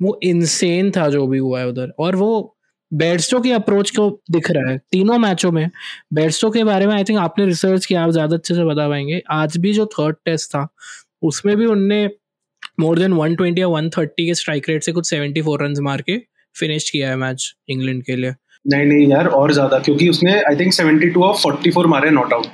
वो 0.00 0.18
इनसेन 0.22 0.90
था 0.90 1.08
जो 1.08 1.26
भी 1.26 1.38
हुआ 1.38 1.60
है 1.60 1.68
उधर। 1.68 1.92
और 1.98 2.16
वो 2.16 2.56
बेडस्टो 2.92 3.40
की 3.40 3.50
अप्रोच 3.50 3.90
को 3.90 4.08
दिख 4.30 4.50
रहा 4.50 4.70
है। 4.70 4.78
तीनों 4.92 5.18
मैचों 5.18 5.50
में 5.52 5.68
बेडस्टो 6.14 6.50
के 6.50 6.64
बारे 6.64 6.86
में 6.86 6.94
आई 6.94 7.04
थिंक 7.04 7.18
आपने 7.18 7.46
रिसर्च 7.46 7.86
किया, 7.86 8.02
आप 8.04 8.10
ज़्यादा 8.10 8.36
अच्छे 8.36 8.54
से 8.54 8.64
बता 8.64 8.88
पाएँगे। 8.88 9.20
आज 9.30 9.56
भी 9.56 9.72
जो 9.72 9.86
थर्ड 9.88 10.16
टेस्ट 10.24 10.50
था, 10.50 10.66
उसमें 11.22 11.56
भी 11.56 11.66
उनने 11.66 12.08
मोर 12.80 12.98
देन 12.98 13.12
120 13.12 13.58
या 13.58 13.66
130 13.66 14.26
के 14.26 14.34
स्ट्राइक 14.34 14.68
रेट 14.68 14.82
से 14.82 14.92
कुछ 14.92 15.14
74 15.14 15.60
रन 15.60 15.74
मार 15.80 16.02
के 16.02 16.18
फिनिश 16.60 16.90
किया 16.90 17.08
है 17.08 17.16
मैच 17.16 17.54
इंग्लैंड 17.68 18.02
के 18.04 18.16
लिए। 18.16 18.30
नहीं 18.66 18.86
नहीं 18.86 19.10
यार 19.10 19.26
और 19.26 19.52
ज़्यादा 19.52 19.78
क्योंकि 19.78 20.08
उसने 20.08 20.40
आई 20.40 20.56
थिंक 20.56 20.72
72 20.72 21.22
ऑफ़ 21.22 21.40
44 21.42 21.86
मारे 21.86 22.10
नॉट 22.10 22.32
आउट 22.32 22.46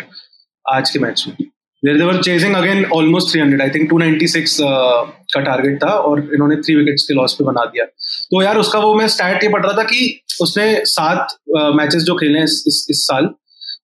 आज 0.73 0.91
के 0.91 0.99
मैच 0.99 1.25
में। 1.29 1.37
They 1.85 2.05
were 2.05 2.23
chasing 2.23 2.55
again 2.55 2.85
almost 2.85 3.37
300 3.37 3.61
I 3.61 3.71
think 3.71 3.91
296 3.91 4.61
uh, 4.61 5.07
का 5.35 5.41
टारगेट 5.41 5.83
था 5.83 5.89
और 5.89 6.21
इन्होंने 6.35 6.57
थ्री 6.57 6.75
विकेट्स 6.75 7.05
के 7.05 7.15
लॉस 7.15 7.35
पे 7.35 7.45
बना 7.45 7.65
दिया। 7.65 7.85
तो 7.85 8.43
यार 8.43 8.59
उसका 8.59 8.79
वो 8.79 8.95
मैं 8.95 9.09
स्टैट 9.09 9.43
ये 9.45 9.49
पढ़ 9.49 9.67
रहा 9.67 9.77
था 9.79 9.83
कि 9.83 10.21
उसने 10.41 10.85
सात 10.85 11.37
मैचेस 11.57 12.01
uh, 12.01 12.07
जो 12.07 12.15
खेले 12.15 12.39
हैं 12.39 12.45
इस, 12.45 12.65
इस, 12.67 12.87
इस 12.91 13.07
साल 13.07 13.29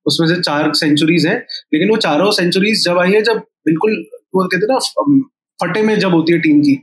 उसमें 0.07 0.29
से 0.29 0.41
चार 0.41 0.73
सेंचुरीज 0.75 1.27
हैं 1.27 1.37
लेकिन 1.75 1.91
वो 1.91 1.97
चारों 1.97 2.31
सेंचुरीज 2.31 2.85
जब 2.85 2.99
आई 2.99 3.13
है 3.13 3.23
जब 3.23 3.39
बिल्कुल 3.39 4.05
वो 4.35 4.47
कहते 4.47 4.67
हैं 4.67 4.75
ना 4.75 4.79
फटे 5.63 5.83
में 5.83 5.99
जब 5.99 6.15
होती 6.15 6.33
है 6.33 6.39
टीम 6.39 6.61
की 6.61 6.75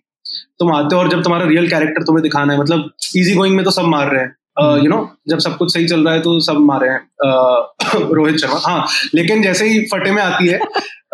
तुम 0.59 0.71
आते 0.73 0.95
हो 0.95 1.01
और 1.01 1.09
जब 1.09 1.23
तुम्हारा 1.23 1.45
रियल 1.45 1.67
कैरेक्टर 1.69 2.03
तुम्हें 2.03 2.23
दिखाना 2.23 2.53
है 2.53 2.59
मतलब 2.59 2.89
इजी 3.15 3.33
गोइंग 3.35 3.55
में 3.55 3.63
तो 3.65 3.71
सब 3.71 3.85
मार 3.85 4.11
रहे 4.11 4.23
हैं। 4.23 4.35
यू 4.83 4.89
नो 4.89 4.97
जब 5.29 5.39
सब 5.39 5.57
कुछ 5.57 5.73
सही 5.73 5.87
चल 5.87 6.03
रहा 6.05 6.13
है 6.13 6.19
तो 6.21 6.39
सब 6.39 6.57
मारे 6.65 6.89
हैं। 6.89 6.99
रोहित 8.15 8.37
शर्मा 8.37 8.59
हाँ 8.65 8.85
लेकिन 9.15 9.41
जैसे 9.43 9.67
ही 9.69 9.79
फटे 9.93 10.11
में 10.11 10.21
आती 10.23 10.47
है 10.47 10.59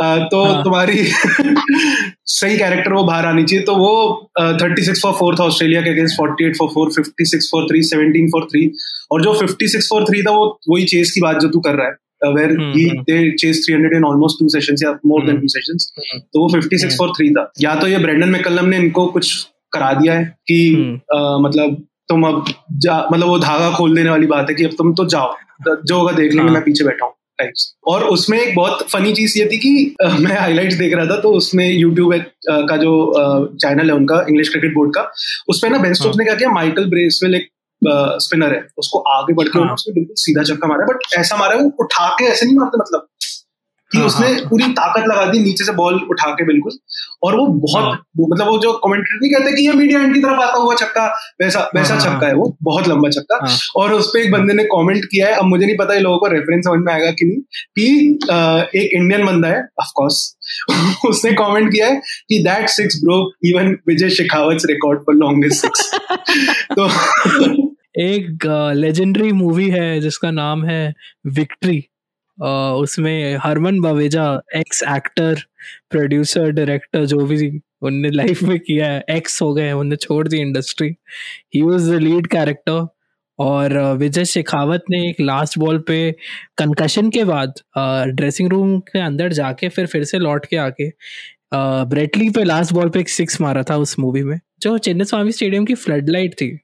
तो 0.02 0.44
हाँ. 0.44 0.64
तुम्हारी 0.64 1.04
सही 2.26 2.58
कैरेक्टर 2.58 2.94
वो 2.94 3.04
बाहर 3.04 3.26
आनी 3.26 3.44
चाहिए। 3.44 3.66
तो 3.66 3.76
वो 3.76 4.30
थर्टी 4.40 4.84
सिक्स 4.84 5.02
फॉर 5.04 5.14
फोर 5.14 5.36
था 5.40 5.44
ऑस्ट्रेलिया 5.44 5.82
के 5.82 5.90
against 5.90 6.18
forty 6.18 6.46
eight 6.46 6.58
for 6.58 6.70
four 6.74 6.92
fifty 6.92 7.26
six 7.26 7.50
for 7.52 7.64
three 7.64 7.82
seventeen 7.84 8.28
for 8.28 8.46
three 8.46 8.72
और 9.12 9.22
जो 9.22 9.34
फिफ्टी 9.40 9.68
सिक्स 9.68 9.90
फॉर 9.90 10.04
थ्री 10.04 10.24
था 10.24 10.32
वो 10.32 10.60
वही 10.70 10.86
चेस 10.86 11.12
की 11.12 11.22
बात 11.22 11.40
जो 11.40 11.48
तू 11.48 11.60
कर 11.60 11.76
रहा 11.76 11.88
है। 11.88 11.94
Where 12.28 12.52
he 12.52 12.86
they 12.86 13.32
chase 13.32 13.66
300 13.72 13.96
in 13.96 14.04
almost 14.04 14.40
two 14.40 14.50
sessions 14.50 14.84
या 14.84 14.92
मोर 15.06 15.26
देन 15.26 15.38
टू 15.38 15.48
सेशंस 15.48 15.94
तो 16.34 16.40
वो 16.40 16.60
56 16.60 16.98
फॉर 16.98 17.10
थ्री 17.10 17.30
था। 17.30 17.52
या 17.62 17.76
तो 17.76 17.88
ये 17.88 17.98
ब्रेंडन 17.98 18.30
मैकलम 18.30 18.66
ने 18.66 18.78
इनको 18.78 19.06
कुछ 19.08 19.48
करा 19.72 19.94
दिया 19.94 20.14
है 20.14 20.26
कि 20.26 20.82
uh, 21.16 21.42
मतलब 21.42 21.88
तुम 22.10 22.24
अब 22.24 22.46
जा 22.72 23.10
मतलब 23.12 23.28
वो 23.28 23.40
धागा 23.40 23.72
खोल 23.78 23.96
देने 23.96 24.10
वाली 24.10 24.28
बात 24.28 24.50
है 24.50 24.56
कि 24.56 24.64
अब 24.64 24.72
तुम 24.72 24.94
तो 24.94 25.06
जाओ 25.06 25.36
जो 25.86 25.98
होगा 25.98 26.12
देख 26.12 26.32
लेंगे 26.32 26.48
हाँ. 26.48 26.54
मैं 26.54 26.64
पीछे 26.64 26.84
बैठा 26.84 27.06
हूँ 27.06 27.14
टाइप्स 27.40 27.76
और 27.88 28.04
उसमें 28.04 28.40
एक 28.40 28.56
बहुत 28.56 28.88
फनी 28.92 29.14
चीज़ 29.14 29.40
ये 29.40 29.46
थी 29.46 29.58
कि 29.58 29.96
आ, 30.06 30.18
मैं 30.18 30.40
हाइलाइट्स 30.40 30.76
देख 30.76 30.94
रहा 30.94 31.06
था 31.06 31.20
तो 31.22 31.32
उसमें 31.32 31.72
यूट्यूब 31.74 32.14
का 32.50 32.78
जो 32.78 33.14
चैनल 33.56 33.90
है 33.90 33.96
उनका 33.96 34.26
इंग्लिश 34.30 34.50
क्रिकेट 34.50 34.74
बोर्ड 34.74 34.94
का 34.96 35.12
उसमें 35.50 35.72
ना 35.72 35.78
बेन 35.78 35.94
स्टोक्स 35.94 36.16
हाँ। 36.16 36.18
ने 36.18 36.26
क्या 36.26 36.36
किया 36.36 36.50
माइकल 36.50 36.86
ब्रेसवेल 36.86 37.36
एक 37.36 37.50
स्पिनर 37.86 38.54
है। 38.54 38.66
उसको 38.78 39.00
आगे 39.00 39.34
बढ़ 39.34 39.48
के 39.48 39.60
हाँ. 39.60 39.74
उसने 39.74 39.94
बिल्कुल 39.94 40.16
सीधा 40.18 40.44
चक्का 40.44 40.68
मारा 40.68 40.86
बट 40.86 41.18
ऐसा 41.18 41.38
मारा 41.38 41.56
वो 41.56 41.72
उठा 41.80 42.08
के 42.10 42.26
ऐसे 42.26 42.46
नहीं 42.46 42.56
मारते 42.56 42.78
मतलब 42.78 43.08
कि 43.92 43.98
हाँ, 43.98 44.06
उसने 44.08 44.28
हाँ। 44.28 44.42
पूरी 44.50 44.64
ताकत 44.64 45.08
लगा 45.08 45.26
दी 45.26 45.40
नीचे 45.40 45.66
से 45.66 45.72
बॉल 45.72 45.96
उठा 46.10 46.30
के 46.32 46.46
बिल्कुल। 46.46 46.72
और 47.24 47.36
वो 47.36 47.48
बहुत 47.48 47.84
हाँ। 47.84 47.92
मतलब 48.20 48.48
वो 48.48 48.58
जो 48.58 48.72
कमेंट्री 48.74 49.18
नहीं 49.18 49.32
कहते 49.32 49.56
कि 49.56 49.68
ये 49.68 49.74
मीडिया 49.74 50.02
एंड 50.02 50.14
की 50.14 50.20
तरफ़ 50.20 50.42
आता 50.42 50.58
हुआ 50.58 50.76
छक्का 50.76 51.06
वैसा 51.42 51.72
वैसा 51.76 51.98
छक्का 52.00 52.28
है। 52.28 52.34
वो 52.34 52.58
बहुत 52.64 52.88
लंबा 52.88 53.10
छक्का। 53.10 53.58
और 53.76 53.94
उस 53.94 54.08
पर 54.08 54.20
एक 54.20 54.32
बंदे 54.32 54.54
ने 54.54 54.64
कमेंट 54.64 55.06
किया 55.06 55.28
है। 55.28 55.34
अब 55.34 55.46
मुझे 55.46 55.66
नहीं 55.66 55.76
पता 55.78 55.94
ये 55.94 56.00
लोगों 56.00 56.18
को 56.18 56.28
रेफरेंस 56.28 56.64
समझ 56.66 56.80
में 56.80 56.94
आएगा 56.94 57.12
कि 57.12 57.26
नहीं 57.26 57.42
कि 57.80 58.80
एक 58.80 58.90
इंडियन 58.94 59.26
बंदा 59.26 59.48
है 59.48 59.62
ऑफकोर्स 59.80 60.38
उसने 61.06 61.32
कमेंट 61.32 61.72
किया 61.72 61.88
है 61.88 61.96
कि 62.30 62.44
that 62.44 62.70
six 62.70 62.96
bro 63.04 63.20
even 63.46 63.76
Vijay 63.88 64.10
Shekhawat 64.10 64.58
record 64.66 65.00
for 65.00 65.16
longest 65.16 65.62
six 65.62 65.92
तो 66.72 66.88
एक 67.96 68.46
लेजेंडरी 68.76 69.32
मूवी 69.32 69.70
है 69.70 70.00
जिसका 70.02 70.32
नाम 70.32 70.66
है 70.66 70.94
विक्ट्री 71.28 71.84
उसमें 72.82 73.38
Harman 73.38 73.80
Baweja 73.82 74.26
ex 74.56 74.84
actor 74.84 75.42
producer 75.90 76.52
director 76.52 77.06
जो 77.06 77.26
भी 77.26 77.50
उनने 77.82 78.10
लाइफ 78.10 78.44
में 78.44 78.60
किया 78.60 78.92
है 78.92 79.04
एक्स 79.10 79.42
हो 79.42 79.54
गए 79.54 79.72
उनने 79.72 79.96
छोड़ 79.96 80.28
दी 80.28 80.38
इंडस्ट्री 80.38 80.90
ही 81.56 81.62
वॉज़ 81.62 81.92
द 81.92 82.00
लीड 82.00 82.28
कैरेक्टर 82.28 82.88
और 83.40 83.78
विजय 83.98 84.26
शेखावत 84.26 84.84
ने 84.90 85.10
एक 85.10 85.22
लास्ट 85.22 85.58
बॉल 85.60 85.80
पे 85.80 86.12
कंकशन 86.58 87.10
के 87.10 87.24
बाद 87.24 87.54
ड्रेसिंग 88.16 88.50
रूम 88.50 88.80
के 88.80 89.00
अंदर 89.00 89.34
जाके 89.34 89.70
फिर 89.70 89.86
फिर 89.86 90.04
से 90.04 90.20
लौट 90.20 90.46
के 90.46 90.58
आके 90.58 90.90
ब्रेटली 91.54 92.30
पे 92.30 92.44
लास्ट 92.44 92.74
बॉल 92.74 92.90
पे 92.90 93.00
एक 93.00 93.10
सिक्स 93.10 93.42
मारा 93.42 93.64
था 93.64 93.78
उस 93.78 93.98
मूवी 94.00 94.24
में, 94.24 94.40
जो 94.62 94.78
चेन्नई 94.78 95.06
स्वामी 95.06 95.32
स्टेडियम 95.32 95.66
की 95.66 95.76
फ्लड 95.76 96.10
लाइट 96.10 96.34
थी। 96.34 96.58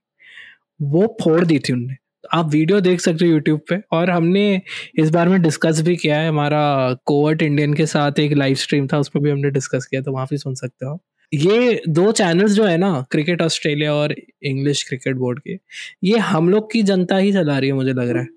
वो 0.79 1.05
फोड़ 1.21 1.43
दी 1.45 1.59
थी 1.59 1.73
उनने। 1.73 1.95
आप 2.33 2.49
वीडियो 2.51 2.79
देख 2.81 2.99
सकते 3.01 3.25
हो 3.25 3.31
यूट्यूब 3.31 3.59
पे, 3.69 3.75
और 3.91 4.09
हमने 4.09 4.61
इस 4.99 5.09
बार 5.09 5.29
में 5.29 5.41
डिस्कस 5.41 5.81
भी 5.81 5.95
किया 5.95 6.19
है, 6.19 6.29
हमारा 6.29 6.93
कोवर्ट 7.05 7.41
इंडियन 7.41 7.73
के 7.73 7.85
साथ 7.87 8.19
एक 8.19 8.33
लाइव 8.33 8.55
स्ट्रीम 8.57 8.87
था 8.87 8.99
उस 8.99 9.09
पर 9.09 9.19
भी 9.19 9.29
हमने 9.29 9.49
डिस्कस 9.51 9.85
किया 9.85 10.01
तो 10.01 10.11
वहाँ 10.11 10.27
भी 10.29 10.37
सुन 10.37 10.55
सकते 10.55 10.85
हो 10.85 10.99
ये 11.31 11.81
दो 11.89 12.11
चैनल्स 12.11 12.51
जो 12.51 12.65
है 12.65 12.75
ना 12.77 12.89
क्रिकेट 13.11 13.41
ऑस्ट्रेलिया 13.41 13.93
और 13.93 14.13
इंग्लिश 14.43 14.83
क्रिकेट 14.83 15.15
बोर्ड 15.15 15.39
के, 15.39 15.57
ये 16.03 16.17
हम 16.19 16.49
लोग 16.49 16.71
की 16.71 16.83
जनता 16.83 17.17
ही 17.17 17.31
चला 17.33 17.57
रही 17.57 17.69
है, 17.69 17.75
मुझे 17.75 17.93
लग 17.93 18.09
रहा 18.09 18.21
है। 18.21 18.27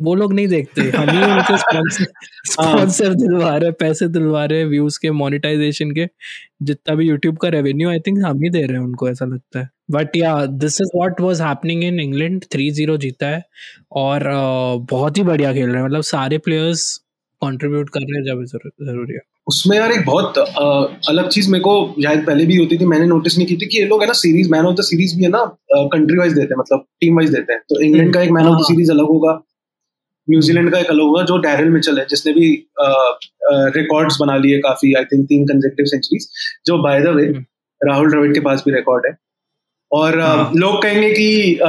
वो 0.00 0.14
लोग 0.14 0.32
नहीं 0.32 0.48
देखते। 0.48 0.80
हम 0.96 1.10
ही 1.10 1.22
उनके 1.22 1.56
स्पॉन्सर 1.58 2.04
स्पॉन्सर 2.50 3.14
दिलवा 3.14 3.56
रहे 3.56 3.70
पैसे 3.72 4.08
दिलवा 4.08 4.44
रहे 4.44 4.64
व्यूज़ 4.64 4.98
के 5.02 5.10
मोनेटाइजेशन 5.10 5.90
के 5.90 6.06
जितना 6.62 6.94
भी 6.94 7.08
यूट्यूब 7.08 7.36
का 7.36 7.48
रेवेन्यू 7.48 7.88
आई 7.90 7.98
थिंक 7.98 8.18
हम 8.24 8.42
ही 8.42 8.50
दे 8.50 8.62
रहे 8.62 8.76
हैं 8.78 8.84
उनको 8.84 9.08
ऐसा 9.08 9.24
लगता 9.24 9.60
है। 9.60 9.68
But 9.90 10.16
yeah 10.16 10.34
this 10.46 10.80
is 10.80 10.88
what 10.96 11.20
was 11.20 11.40
happening 11.40 11.84
in 11.84 12.00
England 12.00 12.44
three 12.52 12.70
zero 12.70 12.96
जीता 12.96 13.26
है 13.26 13.42
और 13.92 14.20
uh, 14.20 14.86
बहुत 14.90 15.18
ही 15.18 15.22
बढ़िया 15.22 15.52
खेल 15.52 15.68
रहे 15.70 15.76
हैं। 15.76 15.84
मतलब 15.84 16.02
सारे 16.02 16.38
प्लेयर्स 16.38 16.96
कंट्रीब्यूट 17.42 17.90
कर 17.90 18.00
रहे 18.00 18.18
हैं 18.18 18.24
जब 18.24 18.44
ज़रूरी 18.86 19.14
है। 19.14 19.20
उसमें 19.48 19.76
यार 19.76 19.92
एक 19.92 20.04
बहुत 20.06 20.34
uh, 20.38 21.08
अलग 21.08 21.28
चीज़ 21.28 21.50
मेरे 21.50 21.62
को 21.62 21.74
शायद 22.02 22.26
पहले 22.26 22.46
भी 22.46 22.56
होती 22.56 22.78
थी 22.78 22.86
मैंने 22.86 23.06
नोटिस 23.06 23.38
नहीं 23.38 23.46
की 23.46 23.56
थी 23.56 23.66
कि 23.66 23.78
ये 23.78 23.84
लोग 23.86 24.00
है 24.00 24.06
ना 24.06 24.12
series 24.12 24.50
man 24.50 24.66
of 24.66 24.76
the 24.76 24.82
series 24.82 25.16
भी 25.16 25.24
है 25.24 25.30
ना 25.30 25.44
कंट्री 25.74 26.18
वाइज 26.18 26.32
देते 26.32 26.54
हैं 26.54 26.58
मतलब 26.58 26.84
टीम 27.00 27.16
वाइज 27.16 27.30
देते 27.30 27.52
हैं। 27.52 27.60
तो 27.68 27.80
इंग्लैंड 27.80 28.14
का 28.14 28.22
एक 28.22 28.30
मैन 28.30 28.46
ऑफ़ 28.46 28.62
द 28.62 28.64
सीरीज़ 28.64 28.90
अलग 28.92 29.04
होगा। 29.04 29.40
न्यूजीलैंड 30.30 30.70
का 30.72 30.78
एक 30.78 30.90
अलग 30.90 31.02
होगा 31.02 31.22
जो 31.24 31.38
डैरिल 31.42 31.68
मिचल 31.70 31.98
है 31.98 32.06
जिसने 32.10 32.32
भी 32.32 32.50
रिकॉर्ड्स 33.76 34.16
बना 34.20 34.36
लिए 34.38 34.58
काफ़ी 34.62 34.92
आई 34.94 35.04
थिंक 35.04 35.24
तीन 35.28 35.46
कंजेक्टिव 35.46 35.86
सेंचुरीज 35.86 36.28
जो 36.66 36.82
by 36.82 37.00
the 37.00 37.14
way 37.16 37.26
Rahul 37.80 38.10
Dravid 38.10 38.32
के 38.34 38.40
पास 38.42 38.62
भी 38.66 38.74
रिकॉर्ड 38.74 39.06
है। 39.06 39.16
और 39.90 40.18
हाँ. 40.20 40.50
लोग 40.56 40.82
कहेंगे 40.82 41.10
कि 41.10 41.58
आ, 41.58 41.68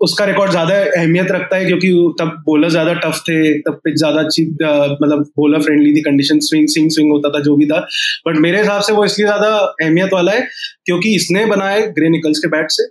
उसका 0.00 0.24
रिकॉर्ड 0.24 0.50
ज़्यादा 0.50 0.74
अहमियत 0.96 1.30
रखता 1.30 1.56
है 1.56 1.64
क्योंकि 1.64 1.88
तब 2.20 2.36
बोलर 2.44 2.70
ज़्यादा 2.70 2.92
टफ 2.96 3.18
थे 3.28 3.38
तब 3.60 3.80
पिच 3.84 3.96
ज़्यादा 3.98 4.20
अच्छी 4.20 4.44
मतलब 4.44 5.24
बोलर 5.38 5.62
फ्रेंडली 5.62 5.94
थी 5.94 6.00
कंडीशन 6.02 6.38
स्विंग 6.40 6.68
स्विंग 6.68 6.90
स्विंग 6.90 7.10
होता 7.12 7.30
था 7.30 7.40
जो 7.44 7.56
भी 7.56 7.66
था। 7.66 7.80
बट 8.28 8.36
मेरे 8.38 8.58
हिसाब 8.58 8.82
से 8.82 8.92
वो 8.92 9.04
इसलिए 9.04 9.26
ज़्यादा 9.26 9.48
अहमियत 9.56 10.12
वाला 10.12 10.32
है 10.32 10.46
क्योंकि 10.86 11.14
इसने 11.14 11.44
बनाए 11.46 11.80
ग्रे 11.98 12.08
निकल्स 12.08 12.38
के 12.38 12.48
बैट 12.48 12.70
से 12.70 12.86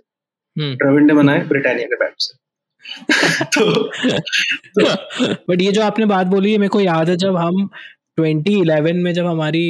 द्रविड़ 0.56 1.02
ने 1.02 1.14
बनाए 1.14 1.40
ब्रिटानिया 1.48 1.86
के 1.86 1.96
बैट 1.96 2.14
से। 2.18 2.36
तो, 3.44 3.72
तो 4.74 5.34
बट 5.48 5.62
ये 5.62 5.72
जो 5.72 5.82
आपने 5.82 6.06
बात 6.06 6.26
बोली 6.26 6.52
है 6.52 6.58
मेरे 6.58 6.68
को 6.68 6.80
याद 6.80 7.10
है 7.10 7.16
जब 7.16 7.36
हम 7.36 7.68
2011 8.18 8.92
में 8.94 9.12
जब 9.12 9.26
हमारी 9.26 9.66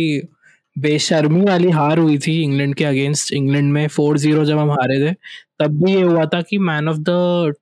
बेशर्मी 0.76 1.40
वाली 1.40 1.70
हार 1.70 1.98
हुई 1.98 2.18
थी 2.18 2.40
इंग्लैंड 2.42 2.74
के 2.74 2.84
अगेंस्ट 2.84 3.32
इंग्लैंड 3.32 3.72
में 3.72 3.86
फोर 3.88 4.18
ज़ीरो 4.18 4.44
जब 4.44 4.58
हम 4.58 4.70
हारे 4.70 4.98
थे 5.00 5.12
तब 5.60 5.82
भी 5.84 5.94
ये 5.94 6.02
हुआ 6.02 6.24
था 6.24 6.42
कि 6.42 6.58
मैन 6.68 6.88
ऑफ़ 6.88 6.98
द 7.08 7.54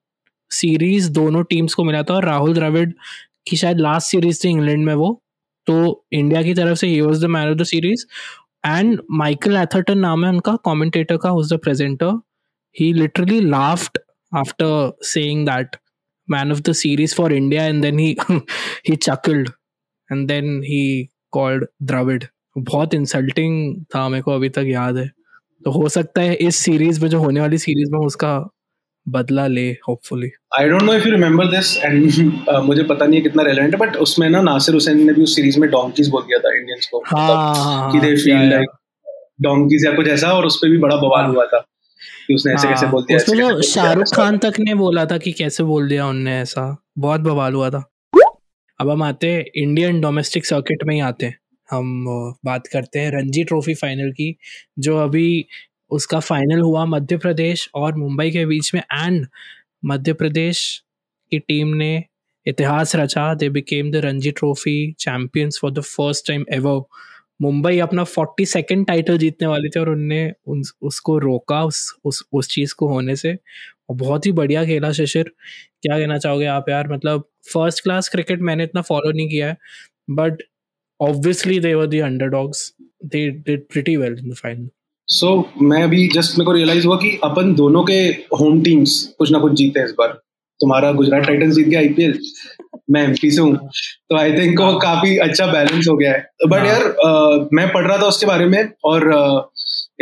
सीरीज़ 0.51 1.11
दोनों 1.13 1.43
टीम्स 1.45 1.75
को 1.75 1.85
मिला 1.85 2.03
था 2.03 2.15
और 2.15 2.25
राहुल 2.25 2.55
द्रविड 2.55 2.95
की 3.47 3.57
शायद 3.57 3.81
लास्ट 3.81 4.11
सीरीज़ 4.11 4.45
थी 4.45 4.49
इंग्लैंड 4.49 4.85
में 4.87 4.95
वो 4.95 5.13
तो 5.67 5.77
इंडिया 6.13 6.43
की 6.43 6.55
तरफ़ 6.55 6.79
से 6.79 6.87
ही 6.87 7.01
was 7.01 7.25
the 7.25 7.29
man 7.29 7.49
of 7.49 7.57
the 7.59 7.65
series 7.65 8.05
and 8.67 9.01
Michael 9.15 9.57
Atherton 9.57 9.99
नाम 9.99 10.25
है 10.25 10.31
उनका 10.31 10.55
कॉमेंटेटर 10.65 11.17
का 11.17 11.29
who's 11.29 11.53
the 11.53 11.59
presenter 11.59 12.21
he 12.77 12.93
literally 12.93 13.41
laughed 13.41 13.99
after 14.33 14.93
saying 15.03 15.45
that 15.45 15.77
man 16.29 16.51
of 16.51 16.63
the 16.63 16.75
series 16.75 17.15
for 17.15 17.33
India, 17.33 17.63
and 17.63 17.85
then 17.85 17.99
he 17.99 18.17
he 18.83 18.97
chuckled, 18.97 19.53
and 20.11 20.29
then 20.29 20.63
he 20.63 21.11
called 21.33 21.69
Dravid. 21.85 22.29
बहुत 22.59 22.95
insulting 22.95 23.85
था 23.95 24.09
मेरे 24.09 24.23
को 24.23 24.33
अभी 24.33 24.49
तक 24.49 24.65
याद 24.67 24.97
है। 24.97 25.11
तो 25.65 25.71
हो 25.71 25.89
सकता 25.89 26.23
है 26.23 26.35
इस 26.35 26.57
सीरीज़ 26.57 27.01
में 27.03 27.09
जो 27.09 27.19
होने 27.19 27.41
वाली 27.41 27.59
सीरीज़ 27.59 27.91
में 27.93 27.99
उसका 27.99 28.49
बदला 29.09 29.47
ले 29.47 29.71
hopefully 29.89 30.31
I 30.59 30.69
don't 30.69 30.83
know 30.83 30.95
if 30.95 31.07
you 31.07 31.13
remember 31.13 31.47
this 31.47 31.77
and 31.77 32.13
मुझे 32.65 32.83
पता 32.83 33.07
नहीं 33.07 33.17
है 33.17 33.23
कितना 33.23 33.43
रेलेवेंट 33.43 33.75
है 33.75 33.81
बट 33.81 33.97
उसमें 33.97 34.29
ना 34.31 34.41
नासिर 34.43 34.75
हुसैन 34.75 35.07
ने 35.07 35.13
भी 35.13 35.23
उस 35.23 35.37
सीरीज़ 35.37 35.61
में 35.61 35.71
डोंकीज 35.71 36.09
बोल 36.09 36.23
दिया 36.23 36.39
था 36.39 36.57
इंडियंस 36.59 36.89
को। 36.93 37.03
हाँ, 37.07 37.93
कि 37.93 38.01
दे 38.01 38.17
फील 38.17 38.51
लाइक 38.51 38.71
डोंकीज 39.41 39.87
या 39.87 39.93
कुछ 39.93 40.09
ऐसा 40.09 40.33
और 40.33 40.47
उस 40.47 40.57
पर 40.57 40.71
भी 40.71 40.79
बड़ा 40.79 40.97
बवाल 40.97 41.25
हुआ 41.27 41.47
था। 41.47 41.65
कि 42.27 42.35
उसने 42.35 42.55
ऐसे 42.55 42.69
कैसे 42.69 42.87
हाँ, 42.87 42.93
बोल 42.93 43.03
दिया 43.03 43.19
उसमें 43.19 43.61
शाहरुख 43.63 44.15
खान 44.15 44.39
तक 44.39 44.53
ने 44.59 44.75
बोला 44.75 45.07
था 45.07 45.19
कि 45.19 45.33
कैसे 45.33 45.65
बोल 45.65 45.89
दिया 45.89 46.07
उनने 46.07 46.41
ऐसा। 46.41 46.85
बहुत 46.99 47.21
बवाल 47.21 47.55
हुआ 47.55 47.71
था। 47.71 47.93
अब 48.81 48.91
हम 48.91 49.03
आते 49.03 49.29
हैं 49.29 49.45
इंडियन 49.57 50.01
डोमेस्टिक 50.01 50.47
सर्किट 50.47 50.85
में 50.85 50.95
ही 50.95 51.01
आते 51.01 51.27
हैं। 51.27 51.39
हम 51.71 52.05
बात 52.45 52.67
करते 52.67 52.99
हैं 52.99 53.11
रणजी 53.11 53.45
ट्रॉफी 53.45 53.75
फाइनल 53.75 54.11
की 54.13 54.37
जो 54.79 54.97
अभी 54.97 55.47
उसका 55.91 56.21
फाइनल 56.21 56.61
हुआ 56.61 56.85
मध्य 56.85 57.17
प्रदेश 57.17 57.71
और 57.75 57.97
मुंबई 57.97 58.31
के 58.31 58.47
बीच 58.47 58.75
में 58.75 58.81
एंड 58.81 59.27
मध्य 59.85 60.13
प्रदेश 60.13 60.83
की 61.31 61.39
टीम 61.39 61.69
ने 61.69 62.05
इतिहास 62.47 62.97
रचा। 62.97 63.35
They 63.35 63.49
became 63.49 63.91
the 63.91 63.97
Ranji 63.97 64.31
trophy 64.31 64.93
champions 64.93 65.59
for 65.63 65.71
the 65.71 65.81
first 65.81 66.27
time 66.29 66.45
ever 66.53 66.81
Mumbai 67.43 67.79
अपना 67.79 68.05
फोर्टी 68.05 68.45
सेकेंड 68.47 68.87
टाइटल 68.87 69.19
जीतने 69.19 69.49
वाले 69.49 69.69
थे 69.69 69.81
और 69.81 69.89
उनने 69.89 70.33
उन, 70.47 70.63
उसको 70.83 71.19
रोका 71.19 71.65
उस 71.65 71.95
उस 72.05 72.23
उस 72.33 72.49
चीज़ 72.49 72.75
को 72.75 72.89
होने 72.89 73.17
से। 73.17 73.37
और 73.91 73.97
बहुत 73.97 74.27
ही 74.27 74.33
बढ़िया 74.33 74.65
खेला 74.65 74.93
शिशिर। 74.93 75.31
क्या 75.83 75.99
कहना 75.99 76.19
चाहोगे 76.19 76.47
आप 76.47 76.69
यार? 76.69 76.93
मतलब 76.93 77.29
फ़र्स्ट 77.55 77.83
क्लास 77.83 78.09
क्रिकेट 78.09 78.41
मैंने 78.41 78.65
इतना 78.65 78.81
फॉलो 78.83 79.13
नहीं 79.13 79.29
किया 79.29 79.49
है 79.49 79.57
but 80.11 80.43
obviously 81.01 81.61
they 81.61 81.75
were 81.75 81.87
the 81.87 81.99
underdogs 81.99 82.75
they 83.05 83.31
did 83.31 83.63
pretty 83.73 83.97
well 83.97 84.17
in 84.19 84.31
the 84.31 84.35
final 84.35 84.69
so 85.09 85.51
मैं 85.63 85.83
अभी 85.83 86.09
जस्ट 86.09 86.39
मेरे 86.39 86.47
को 86.47 86.53
रियलाइज़ 86.53 86.87
हुआ 86.87 86.97
कि 86.97 87.19
अपन 87.25 87.55
दोनों 87.55 87.85
के 87.85 87.99
होम 88.41 88.63
टीम्स 88.63 89.03
कुछ 89.19 89.31
ना 89.33 89.39
कुछ 89.39 89.53
जीते 89.53 89.81
हैं 89.81 89.87
इस 89.87 89.95
बार। 89.99 90.09
तुम्हारा 90.61 90.93
गुजरात 90.93 91.23
टाइटंस 91.25 91.55
जीत 91.55 91.69
गया 91.69 91.81
आईपीएल 91.81 92.19
मैं 92.91 93.03
एमपी 93.05 93.31
से 93.31 93.41
हूँ। 93.41 93.57
तो 94.11 94.17
आई 94.17 94.33
थिंक 94.33 94.61
वो 94.61 94.73
काफ़ी 94.75 95.17
अच्छा 95.19 95.47
बैलेंस 95.47 95.87
हो 95.91 95.97
गया 95.97 96.13
है। 96.13 96.29
बट 96.49 96.59
हाँ। 96.59 96.67
यार 96.67 96.83
अ, 96.83 97.49
मैं 97.53 97.73
पढ़ 97.73 97.87
रहा 97.87 97.99
था 97.99 98.07
उसके 98.07 98.27
बारे 98.27 98.47
में 98.47 98.69
और 98.85 99.03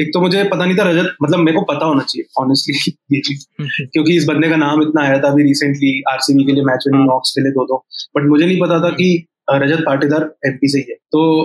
एक 0.01 0.11
तो 0.15 0.21
मुझे 0.21 0.45
पता 0.45 0.65
नहीं 0.65 0.77
था 0.79 0.83
रजत 0.91 1.17
मतलब 1.23 1.39
मेरे 1.39 1.59
को 1.59 1.63
पता 1.65 1.87
होना 1.87 2.03
चाहिए 2.03 2.43
ऑनेस्टली 2.43 2.93
ये 3.13 3.21
चीज़। 3.21 3.47
क्योंकि 3.93 4.17
इस 4.17 4.25
बंदे 4.25 4.49
का 4.49 4.57
नाम 4.57 4.83
इतना 4.83 5.03
आया 5.03 5.19
था 5.19 5.29
अभी 5.29 5.43
रिसेंटली 5.43 6.03
आरसीबी 6.13 6.45
के 6.45 6.53
लिए 6.53 6.65
मैच 6.65 6.85
विनिंग 6.87 7.01
हाँ। 7.01 7.15
नॉक्स 7.15 7.31
के 7.31 7.43
लिए 7.43 7.53
दो 7.53 7.65
दो 7.65 7.85
बट 8.17 8.29
मुझे 8.29 8.47
नहीं 8.47 8.61
पता 8.61 8.81
था 8.81 8.91
कि 8.91 9.27
रजत 9.53 9.81
पाटीदार 9.87 10.23
एमपी 10.47 10.69
से 10.69 10.79
ही 10.79 10.85
है। 10.91 10.95
तो 10.95 11.43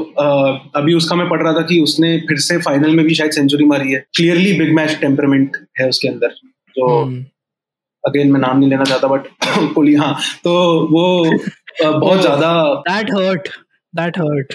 अभी 0.75 0.93
उसका 0.93 1.15
मैं 1.15 1.29
पढ़ 1.29 1.41
रहा 1.43 1.53
था 1.53 1.61
कि 1.61 1.79
उसने 1.81 2.17
फिर 2.19 2.37
से 2.37 2.57
फाइनल 2.57 2.95
में 2.95 3.05
भी 3.05 3.15
शायद 3.15 3.31
सेंचुरी 3.31 3.65
मारी 3.65 3.91
है। 3.91 3.99
क्लियरली 4.15 4.53
बिग 4.53 4.73
मैच 4.73 4.97
टेम्परमेंट 5.01 5.57
है 5.81 5.89
उसके 5.89 6.07
अंदर। 6.07 6.27
जो 6.75 7.03
हम्म। 7.03 7.25
अगेन 8.08 8.32
मैं 8.32 8.40
नाम 8.40 8.58
नहीं 8.58 8.70
लेना 8.70 8.84
चाहता 8.84 9.08
बट 9.08 9.26
पुली 9.74 9.94
हाँ 9.96 10.14
तो 10.44 10.54
वो 10.88 11.04
अ, 11.24 11.90
बहुत 11.90 12.22
ज्यादा 12.22 12.54
दैट 12.88 13.12
हर्ट 13.14 13.48
दैट 13.94 14.18
हर्ट 14.18 14.54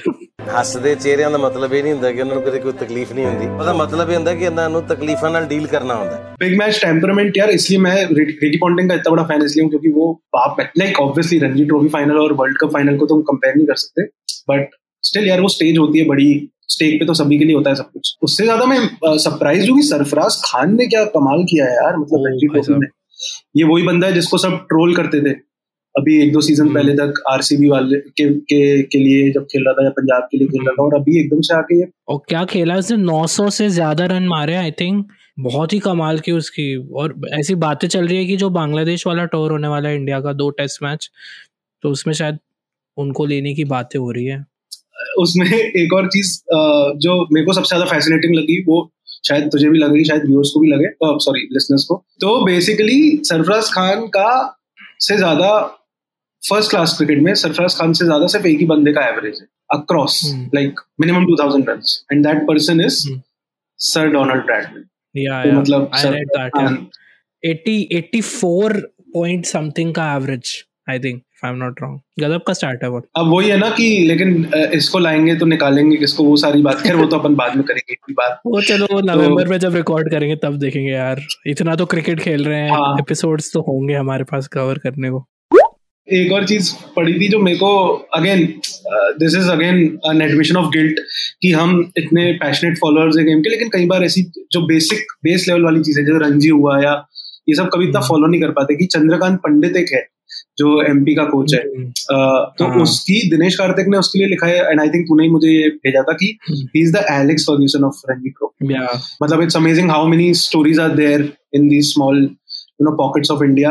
ਹੱਸਦੇ 0.50 0.94
ਚਿਹਰਿਆਂ 0.96 1.30
ਦਾ 1.32 1.38
ਮਤਲਬ 1.38 1.74
ਇਹ 1.74 1.82
ਨਹੀਂ 1.84 1.94
ਹੁੰਦਾ 1.94 2.12
ਕਿ 2.12 2.22
ਉਹਨਾਂ 2.22 2.36
ਨੂੰ 2.36 2.44
ਕਦੇ 2.44 2.60
ਕੋਈ 2.60 2.72
ਤਕਲੀਫ 2.80 3.12
ਨਹੀਂ 3.14 3.26
ਹੁੰਦੀ 3.26 3.48
ਉਹਦਾ 3.48 3.74
ਮਤਲਬ 3.74 4.10
ਇਹ 4.10 4.16
ਹੁੰਦਾ 4.16 4.34
ਕਿ 4.36 4.46
ਇਹਨਾਂ 4.46 4.70
ਨੂੰ 4.70 4.82
ਤਕਲੀਫਾਂ 4.88 5.30
ਨਾਲ 5.32 5.46
ਡੀਲ 5.48 5.66
ਕਰਨਾ 5.68 5.96
ਹੁੰਦਾ 5.96 6.16
ਹੈ 6.16 6.36
बिग 6.42 6.54
मैच 6.60 6.78
टेम्परमेंट 6.82 7.38
यार 7.40 7.52
इसलिए 7.52 7.80
मैं 7.80 7.96
रिकी 8.20 8.60
पॉन्टिंग 8.60 8.92
का 8.92 8.98
इतना 9.00 9.14
बड़ा 9.16 9.26
फैन 9.26 9.44
इसलिए 9.44 9.64
हूँ 9.64 9.72
क्योंकि 9.72 9.92
वो 9.96 10.06
बाप 10.38 10.62
like 10.78 11.02
obviously 11.02 11.40
Ranji 11.42 11.66
trophy 11.66 11.92
final 11.96 12.20
और 12.20 12.36
वर्ल्ड 12.36 12.60
कप 12.60 12.74
फाइनल 12.74 12.98
को 12.98 13.08
तुम 13.08 13.22
कंपेयर 13.28 13.56
नहीं 13.56 13.68
कर 13.68 13.82
सकते 13.82 14.06
बट 14.50 14.78
स्टिल 15.04 15.28
यार 15.28 15.42
वो 15.42 15.50
स्टेज 15.50 15.78
होती 15.80 16.00
है 16.00 16.06
बड़ी 16.08 16.30
स्टेज 16.70 16.96
पे 17.00 17.06
तो 17.06 17.14
सभी 17.16 17.40
के 17.40 17.46
लिए 17.46 17.56
होता 17.56 17.70
है 17.70 17.76
सब 17.78 17.92
कुछ 17.94 18.14
उससे 18.24 18.46
ज्यादा 18.46 18.66
मैं 18.68 18.80
सरप्राइज 19.20 19.70
हूँ 19.70 19.78
कि 19.78 19.86
सरफराज 19.88 20.40
खान 20.46 20.76
ने 20.78 20.88
क्या 20.90 21.04
कमाल 21.14 21.44
किया 21.52 21.66
है 21.66 21.76
यार 21.76 21.98
मतलब 21.98 22.20
ओ, 22.20 22.26
रणजी 22.26 22.48
भाई 22.50 22.62
ट्रॉफी 22.62 22.80
में 22.80 22.88
ये 23.57 23.65
वही 23.65 23.83
बंदा 23.83 24.07
है 24.07 24.13
जिसको 24.13 24.39
सब 24.39 24.57
ट्रोल 24.69 24.95
करते 24.97 25.21
थे। 25.23 25.35
अभी 25.95 26.17
एक 26.23 26.33
दो 26.33 26.41
सीज़न 26.41 26.63
हम्म। 26.63 26.75
पहले 26.75 26.93
तक 26.95 27.23
आरसीबी 27.31 27.69
वाले 27.69 27.99
के, 27.99 28.29
के 28.31 28.83
के 28.85 28.99
लिए 28.99 29.31
जब 29.33 29.45
खेल 29.45 29.65
रहा 29.67 29.75
था 29.75 29.85
या 29.85 29.91
पंजाब 29.99 30.23
के 30.31 30.39
लिए 30.39 30.49
खेल 30.49 30.61
रहा 30.61 30.75
था 30.75 30.85
और 30.85 30.95
अभी 30.95 31.19
एकदम 31.21 31.41
से 31.41 31.55
आके 31.55 31.79
ये 31.81 31.87
और 32.09 32.21
क्या 32.29 32.45
खेला 32.47 32.77
उसने? 32.77 32.97
900 32.99 33.49
से 33.51 33.69
ज़्यादा 33.71 34.07
रन 34.07 34.27
मारे 34.29 34.55
आई 34.57 34.71
थिंक 34.81 35.07
बहुत 35.41 35.73
ही 35.73 35.79
कमाल 35.81 36.19
की 36.21 36.33
उसकी। 36.33 36.75
और 36.95 37.15
ऐसी 37.35 37.55
बातें 37.61 37.87
चल 37.89 38.07
रही 38.09 38.17
है 38.19 38.25
कि 38.25 38.37
जो 38.37 38.51
बांग्लादेश 38.53 39.07
वाला 39.07 39.25
टूर 39.27 39.53
होने 39.53 39.69
वाला 39.69 39.89
है 39.89 39.97
इंडिया 39.97 40.21
का 40.21 40.33
दो 40.35 40.49
टेस्ट 40.59 40.83
मैच 40.83 41.11
तो 41.85 41.91
उसमें 41.91 42.15
शायद 42.15 42.39
उनको 42.97 43.27
लेने 43.27 43.55
की 43.55 43.65
बातें 43.67 43.99
हो 43.99 44.11
रही 44.11 44.25
है। 44.27 44.45
उसमें 45.19 45.47
एक 45.49 45.93
और 45.93 46.07
चीज़ 46.09 46.37
जो 46.99 47.15
मेरे 47.33 47.47
को 47.47 47.53
सबसे 47.53 47.69
ज़्यादा 47.69 47.91
फैसिनेटिंग 47.91 48.35
लगी 48.35 48.63
वो 48.65 48.83
शायद 49.25 49.49
तुझे 49.53 49.69
भी 49.69 49.79
लगेगी 49.79 50.05
शायद 50.05 50.25
व्यूअर्स 50.27 50.51
को 50.55 50.61
भी 50.61 50.69
लगे। 50.69 50.89
सॉरी 51.21 51.41
लिसनर्स 51.53 51.85
को। 51.85 51.97
तो 52.21 52.45
बेसिकली 52.45 53.01
सरफराज 53.25 53.71
खान 53.75 54.07
का 54.17 54.31
से 55.01 55.17
ज़्यादा 55.17 55.51
फ़र्स्ट 56.43 56.71
क्लास 56.71 56.97
क्रिकेट 56.97 57.23
में 57.23 57.35
सरफराज 57.35 57.77
खान 57.79 57.93
से 57.93 58.05
ज़्यादा 58.05 58.27
सिर्फ़ 58.27 58.47
एक 58.47 58.59
ही 58.59 58.67
बंदे 58.67 58.93
का 58.93 59.07
एवरेज 59.09 59.39
है 59.41 59.47
across. 59.73 60.21
Like 60.55 60.81
minimum 61.01 61.27
two 61.27 61.37
thousand 61.37 61.71
run 61.71 61.81
and 62.13 62.27
that 62.27 62.43
person 62.49 62.81
is. 62.81 62.99
Sir 63.81 64.09
Donald 64.11 64.45
Bradman 64.47 65.57
मतलब 65.57 65.91
आई 65.95 66.03
सर 66.03 66.13
रेड 66.13 66.29
दैट 66.29 66.53
खान 66.53 66.87
80 67.43 67.77
84 67.95 68.81
पॉइंट 69.15 69.45
समथिंग 69.47 69.95
का 69.95 70.13
average 70.15 70.53
I 70.87 70.99
think 70.99 71.21
I 71.45 71.51
am 71.51 71.57
not 71.57 71.81
wrong 71.83 71.99
गजब 72.21 72.41
का 72.47 72.53
स्टार्ट 72.53 72.83
है 72.83 72.89
वो। 72.91 73.01
अब 73.17 73.29
वही 73.29 73.49
है 73.49 73.57
ना 73.59 73.69
कि 73.71 73.87
लेकिन 74.09 74.47
इसको 74.75 74.99
लाएँगे 74.99 75.35
तो 75.37 75.47
निकालेंगे 75.47 75.97
किसको? 75.97 76.25
वो 76.25 76.37
सारी 76.37 76.63
बात 76.63 76.81
खैर 76.81 76.97
वो 76.97 77.07
तो 77.07 77.19
अपन 77.19 77.35
बाद 77.35 77.57
में 77.57 77.65
करेंगे 77.65 77.93
इतनी 77.93 78.15
बात 78.15 78.41
वो 78.47 78.61
चलो 78.63 78.87
वो 78.93 79.01
नवंबर 79.03 79.49
में 79.49 79.59
जब 79.59 79.75
रिकॉर्ड 79.77 80.11
करेंगे 80.11 80.37
तब 80.37 80.59
देखेंगे 80.59 80.91
यार। 80.91 81.21
इतना 81.47 81.75
तो 81.77 81.87
क्रिकेट 81.87 82.21
खेल 82.21 82.45
रहे 82.45 82.61
हैं। 82.61 82.71
हाँ। 82.71 82.97
एपिसोड्स 83.01 83.53
तो 83.55 83.61
होंगे 83.61 83.95
हमारे 83.95 84.25
पास 84.25 84.49
कवर 84.49 84.79
करने 84.79 85.11
को। 85.11 85.25
एक 86.09 86.33
और 86.33 86.45
चीज़ 86.47 86.73
पढ़ी 86.97 87.13
थी 87.21 87.29
जो 87.29 87.39
मेरे 87.39 87.57
को 87.57 87.69
again 88.15 88.47
this 89.19 89.37
is 89.37 89.49
again 89.51 89.77
an 90.07 90.23
admission 90.23 90.57
of 90.57 90.67
guilt 90.67 91.01
कि 91.43 91.53
हम 91.53 91.79
इतने 91.99 92.33
पैशनेट 92.43 92.77
फॉलोअर्स 92.79 93.17
है 93.19 93.25
गेम 93.25 93.41
के 93.41 93.51
लेकिन 93.51 93.69
कई 93.69 93.87
बार 93.87 94.05
ऐसी 94.05 94.23
जो 94.53 94.67
बेसिक 94.67 95.13
बेस 95.25 95.49
लेवल 95.49 95.65
वाली 95.65 95.81
चीज़ें 95.83 96.05
जैसे 96.05 96.19
रणजी 96.19 96.49
हुआ 96.49 96.79
या 96.83 96.93
ये 97.49 97.55
सब 97.55 97.69
कभी 97.75 97.89
इतना 97.89 97.99
हम्म। 97.99 98.09
फॉलो 98.09 98.27
नहीं 98.27 98.41
कर 98.41 98.51
पाते 98.51 98.75
कि 98.75 98.87
चंद्रकांत 98.87 99.39
पंडित 99.39 99.77
एक 99.77 99.93
है। 99.93 100.07
जो 100.59 100.71
एमपी 100.83 101.15
का 101.15 101.25
कोच 101.27 101.55
है। 101.55 101.61
हम्म, 101.61 101.91
तो 102.59 102.67
हाँ। 102.67 102.83
उसकी 102.83 103.21
दिनेश 103.31 103.57
कार्तिक 103.59 103.89
ने 103.89 103.99
उसके 103.99 104.19
लिए 104.19 104.29
लिखा 104.29 104.47
है 104.47 104.71
एंड 104.71 104.81
आई 104.81 104.89
थिंक 104.89 105.05
तूने 105.09 105.25
ही 105.25 105.31
मुझे 105.31 105.49
ये 105.49 105.69
भेजा 105.79 106.03
था 106.03 106.13
कि। 106.15 106.27
He 106.51 106.83
is 106.83 106.93
the 106.93 107.05
Alex 107.13 107.45
Ferguson 107.49 107.85
of 107.85 108.01
Ranji 108.11 108.31
trophy 108.31 108.75
मतलब 109.23 109.43
it's 109.43 109.57
amazing 109.57 109.91
how 109.91 110.07
many 110.09 110.33
stories 110.43 110.81
are 110.81 110.95
there 110.97 111.29
in 111.55 111.69
these 111.69 111.93
small 111.93 112.23
you 112.23 112.85
know 112.85 112.97
pockets 112.97 113.31
of 113.31 113.45
India 113.45 113.71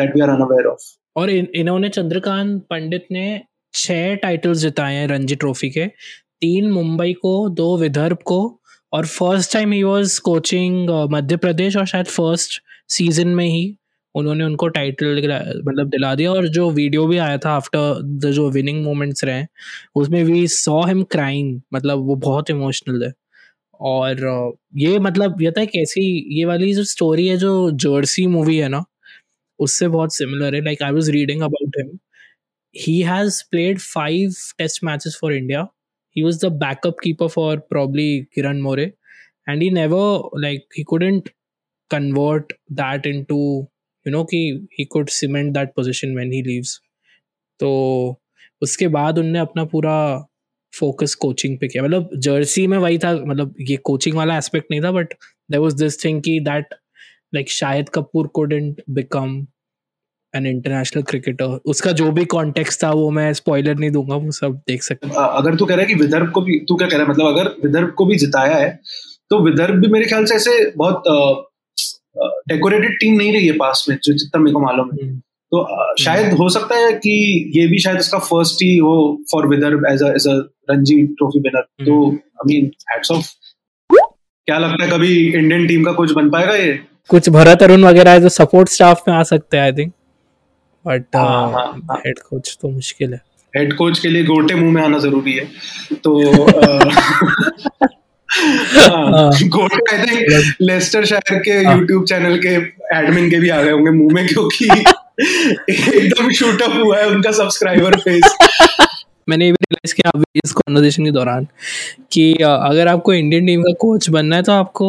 that 0.00 0.14
we 0.16 0.20
are 0.20 0.28
unaware 0.28 0.66
of 0.66 0.92
और 1.16 1.30
इन, 1.30 1.46
इन्होंने 1.54 1.88
चंद्रकांत 1.88 2.62
पंडित 2.70 3.06
ने 3.12 3.40
छह 3.74 4.14
टाइटल्स 4.22 4.58
जिताए 4.58 4.94
हैं 4.94 5.06
रणजी 5.08 5.34
ट्रॉफी 5.34 5.70
के। 5.70 5.86
तीन 6.40 6.70
मुंबई 6.70 7.12
को 7.12 7.48
दो 7.50 7.76
विदर्भ 7.78 8.18
को 8.24 8.38
और 8.92 9.06
first 9.06 9.52
time 9.52 9.72
he 9.72 9.82
was 9.82 10.18
coaching 10.24 10.90
Madhya 11.12 11.36
Pradesh 11.36 11.76
और 11.76 11.86
शायद 11.86 12.06
फ़र्स्ट 12.06 12.60
सीज़न 12.88 13.28
में 13.28 13.46
ही। 13.46 13.76
उन्होंने 14.16 14.44
उनको 14.44 14.68
टाइटल 14.76 15.18
मतलब 15.68 15.88
दिला 15.90 16.14
दिया 16.14 16.32
और 16.32 16.48
जो 16.58 16.70
वीडियो 16.70 17.06
भी 17.06 17.18
आया 17.18 17.38
था 17.44 17.50
आफ्टर 17.50 18.00
द 18.24 18.30
जो 18.34 18.48
विनिंग 18.50 18.82
मोमेंट्स 18.84 19.24
रहे 19.24 19.44
उसमें 19.94 20.22
वी 20.24 20.46
सॉ 20.48 20.82
हिम 20.86 21.02
क्राइंग 21.16 21.60
मतलब 21.74 22.06
वो 22.06 22.16
बहुत 22.26 22.50
इमोशनल 22.50 23.04
है 23.04 23.12
और 23.92 24.24
ये 24.78 24.98
मतलब 24.98 25.42
ये 25.42 25.50
था 25.58 25.64
कैसी 25.76 26.02
ये 26.38 26.44
वाली 26.44 26.72
जो 26.74 26.84
स्टोरी 26.94 27.26
है 27.28 27.36
जो 27.36 27.70
जर्सी 27.86 28.26
मूवी 28.26 28.56
है 28.58 28.68
ना 28.68 28.84
उससे 29.58 29.88
बहुत 29.88 30.14
सिमिलर 30.14 30.54
है। 30.54 30.60
Like 30.64 30.82
I 30.82 30.92
was 30.92 31.10
reading 31.10 31.42
about 31.42 31.80
him 31.80 31.98
he 32.74 32.94
has 33.08 33.36
played 33.52 33.78
five 33.82 34.34
test 34.60 34.82
matches 34.86 35.14
for 35.20 35.28
India. 35.32 35.60
He 36.16 36.22
was 36.24 36.40
the 36.40 36.48
backup 36.62 36.98
keeper 37.04 37.28
for 37.34 37.52
probably 37.70 38.28
Kiran 38.36 38.60
More, 38.64 38.84
and 39.46 39.62
he 39.62 39.68
never 39.76 40.00
like 40.44 40.66
he 40.78 40.84
couldn't 40.90 41.30
convert 41.90 42.52
that 42.80 43.08
into 43.12 43.38
you 44.06 44.14
know 44.14 44.24
कि 44.30 44.40
he 44.78 44.86
could 44.94 45.12
cement 45.16 45.54
that 45.58 45.74
position 45.78 46.14
when 46.20 46.32
he 46.36 46.42
leaves. 46.48 46.72
तो 47.60 47.68
उसके 48.62 48.88
बाद 48.88 49.18
उनने 49.18 49.38
अपना 49.38 49.64
पूरा 49.64 49.96
focus 50.72 51.14
coaching 51.14 51.58
पे 51.58 51.68
किया। 51.68 51.82
मतलब 51.82 52.10
जर्सी 52.18 52.66
में 52.66 52.78
वही 52.78 52.98
था 52.98 53.12
मतलब 53.16 53.54
ये 53.60 53.76
कोचिंग 53.84 54.16
वाला 54.16 54.36
एस्पेक्ट 54.38 54.66
नहीं 54.70 54.80
था 54.82 54.90
but 54.92 55.14
there 55.50 55.60
was 55.60 55.76
this 55.76 56.04
thing 56.04 56.22
कि 56.22 56.38
that 56.40 56.74
like 57.34 57.50
Shahid 57.50 57.88
Kapoor 57.88 58.30
couldn't 58.38 58.82
become 58.98 59.36
an 60.34 60.46
international 60.46 61.02
cricketer 61.02 61.58
उसका 61.66 61.92
जो 61.92 62.10
भी 62.12 62.24
कॉन्टेक्स्ट 62.24 62.82
था 62.84 62.90
वो 62.92 63.10
मैं 63.10 63.32
स्पॉइलर 63.32 63.74
नहीं 63.74 63.90
दूँगा 63.90 64.16
वो 64.16 64.30
सब 64.30 64.60
देख 64.68 64.82
सकते 64.82 65.08
अ, 65.08 65.22
अगर 65.22 65.56
तू 65.56 65.66
कह 65.66 65.74
रहा 65.74 65.82
है 65.82 65.88
कि 65.88 65.94
विदर्भ 65.94 66.30
को 66.30 66.40
भी 66.40 66.58
तू 66.68 66.76
क्या 66.76 66.88
कह 66.88 66.96
रहा 66.96 67.04
है? 67.06 67.10
मतलब 67.10 67.26
अगर 67.26 67.48
विदर्भ 67.64 67.92
को 67.98 68.06
भी 68.06 68.16
जिताया 68.16 68.56
है 68.56 68.68
तो 69.30 69.38
विदर्भ 69.44 69.80
भी 69.80 69.88
मेरे 69.88 70.06
ख्याल 70.06 70.24
से 70.24 70.34
ऐसे 70.34 70.70
बहुत 70.76 71.02
डेकोरेटेड 72.48 72.94
टीम 72.94 73.14
नहीं 73.14 73.32
रही 73.32 73.46
है 73.46 73.52
पास 73.52 73.86
में 73.88 73.96
जो 74.04 74.12
जितना 74.12 74.40
मेरे 74.40 74.52
को 74.52 74.60
मालूम 74.60 74.90
है। 74.94 75.18
तो 75.52 75.58
अ, 75.58 75.94
शायद 76.00 76.32
हो 76.32 76.48
सकता 76.48 76.74
है 76.76 76.92
कि 76.92 77.12
ये 77.56 77.66
भी 77.66 77.78
शायद 77.78 77.98
उसका 77.98 78.18
फ़र्स्ट 78.18 78.62
ही 78.62 78.76
हो 78.76 79.22
for 79.32 79.46
Vidarbha 79.46 79.84
as 79.90 80.02
as 80.02 80.26
a 80.28 80.48
Ranji 80.70 81.06
trophy 81.06 81.40
winner 81.40 81.60
तो 81.60 82.12
आई 82.12 82.54
मीन 82.54 82.70
हैट्स 82.90 83.10
ऑफ़ 83.10 83.26
क्या 84.46 84.58
लगता 84.58 84.84
है 84.84 84.90
कभी 84.90 85.28
इंडियन 85.32 85.66
टीम 85.66 85.84
का 85.84 85.92
कुछ 85.92 86.12
बन 86.12 86.30
पाएगा 86.30 86.54
ये? 86.54 86.80
कुछ 87.08 87.28
भरत 87.28 87.62
अरुण 87.62 87.84
वगैरह 87.84 88.18
जो 88.18 88.28
सपोर्ट 88.28 88.68
स्टाफ 88.68 89.02
में 89.08 89.14
आ 89.14 89.22
सकते 89.22 89.56
हैं 89.56 89.64
I 89.64 89.72
think 89.72 89.92
but. 90.86 91.04
Head 92.06 92.18
coach 92.18 92.58
तो 92.62 92.68
मुश्किल 92.68 93.12
है। 93.14 93.20
हेड 93.56 93.76
कोच 93.76 93.98
के 93.98 94.08
लिए 94.08 94.24
गोटे 94.24 94.54
मुँह 94.54 94.72
में 94.72 94.82
आना 94.82 94.98
ज़रूरी 94.98 95.32
है। 95.32 95.44
तो 95.94 96.20
गोटे 99.48 99.96
आई 99.96 100.06
थिंक 100.06 100.54
लेस्टर 100.60 101.04
शायर 101.04 101.38
के 101.38 101.62
यूट्यूब 101.62 102.04
चैनल 102.04 102.38
के 102.38 102.54
एडमिन 102.98 103.30
के 103.30 103.38
भी 103.38 103.48
आ 103.48 103.62
गए 103.62 103.70
होंगे 103.70 103.90
मुँह 103.90 104.14
में 104.14 104.26
क्योंकि 104.28 104.64
एकदम 105.98 106.30
शूट 106.30 106.62
अप 106.62 106.72
हुआ 106.84 106.98
है 106.98 107.06
उनका 107.08 107.30
सब्सक्राइबर 107.30 107.98
फेस 107.98 108.36
मैंने 109.28 109.44
ये 109.44 109.52
भी 109.52 109.64
रियलाइज़ 109.70 109.94
किया 109.94 110.10
अभी 110.14 110.40
इस 110.44 110.52
कॉन्वर्जेशन 110.52 111.04
के 111.04 111.10
दौरान 111.10 111.46
कि 112.12 112.32
अगर 112.42 112.88
आपको 112.88 113.14
इंडियन 113.14 113.46
टीम 113.46 113.62
का 113.62 113.72
कोच 113.72 114.08
बनना 114.10 114.36
है 114.36 114.42
तो 114.42 114.52
आपको 114.52 114.88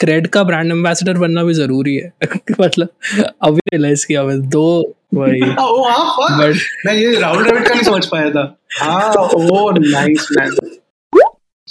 क्रेड 0.00 0.26
का 0.26 0.42
ब्रांड 0.44 0.72
एम्बेसडर 0.72 1.14
बनना 1.14 1.42
भी 1.44 1.54
ज़रूरी 1.54 1.94
है। 1.96 2.12
मतलब 2.60 2.88
अभी 3.42 3.60
रियलाइज़ 3.72 4.06
किया 4.06 4.22
मैं 4.22 4.48
दो 4.48 4.94
वही 5.14 5.40
ओ 5.42 5.82
हाँ 5.88 6.04
fuck. 6.16 6.56
मैं 6.86 6.94
ये 6.94 7.20
राहुल 7.20 7.44
द्रविड़ 7.44 7.64
का 7.64 7.74
नहीं 7.74 7.82
समझ 7.82 8.06
पाया 8.06 8.30
था। 8.30 8.56
हाँ 8.80 9.12
ओ 9.34 9.70
नाइस 9.70 10.28
मैन 10.38 10.56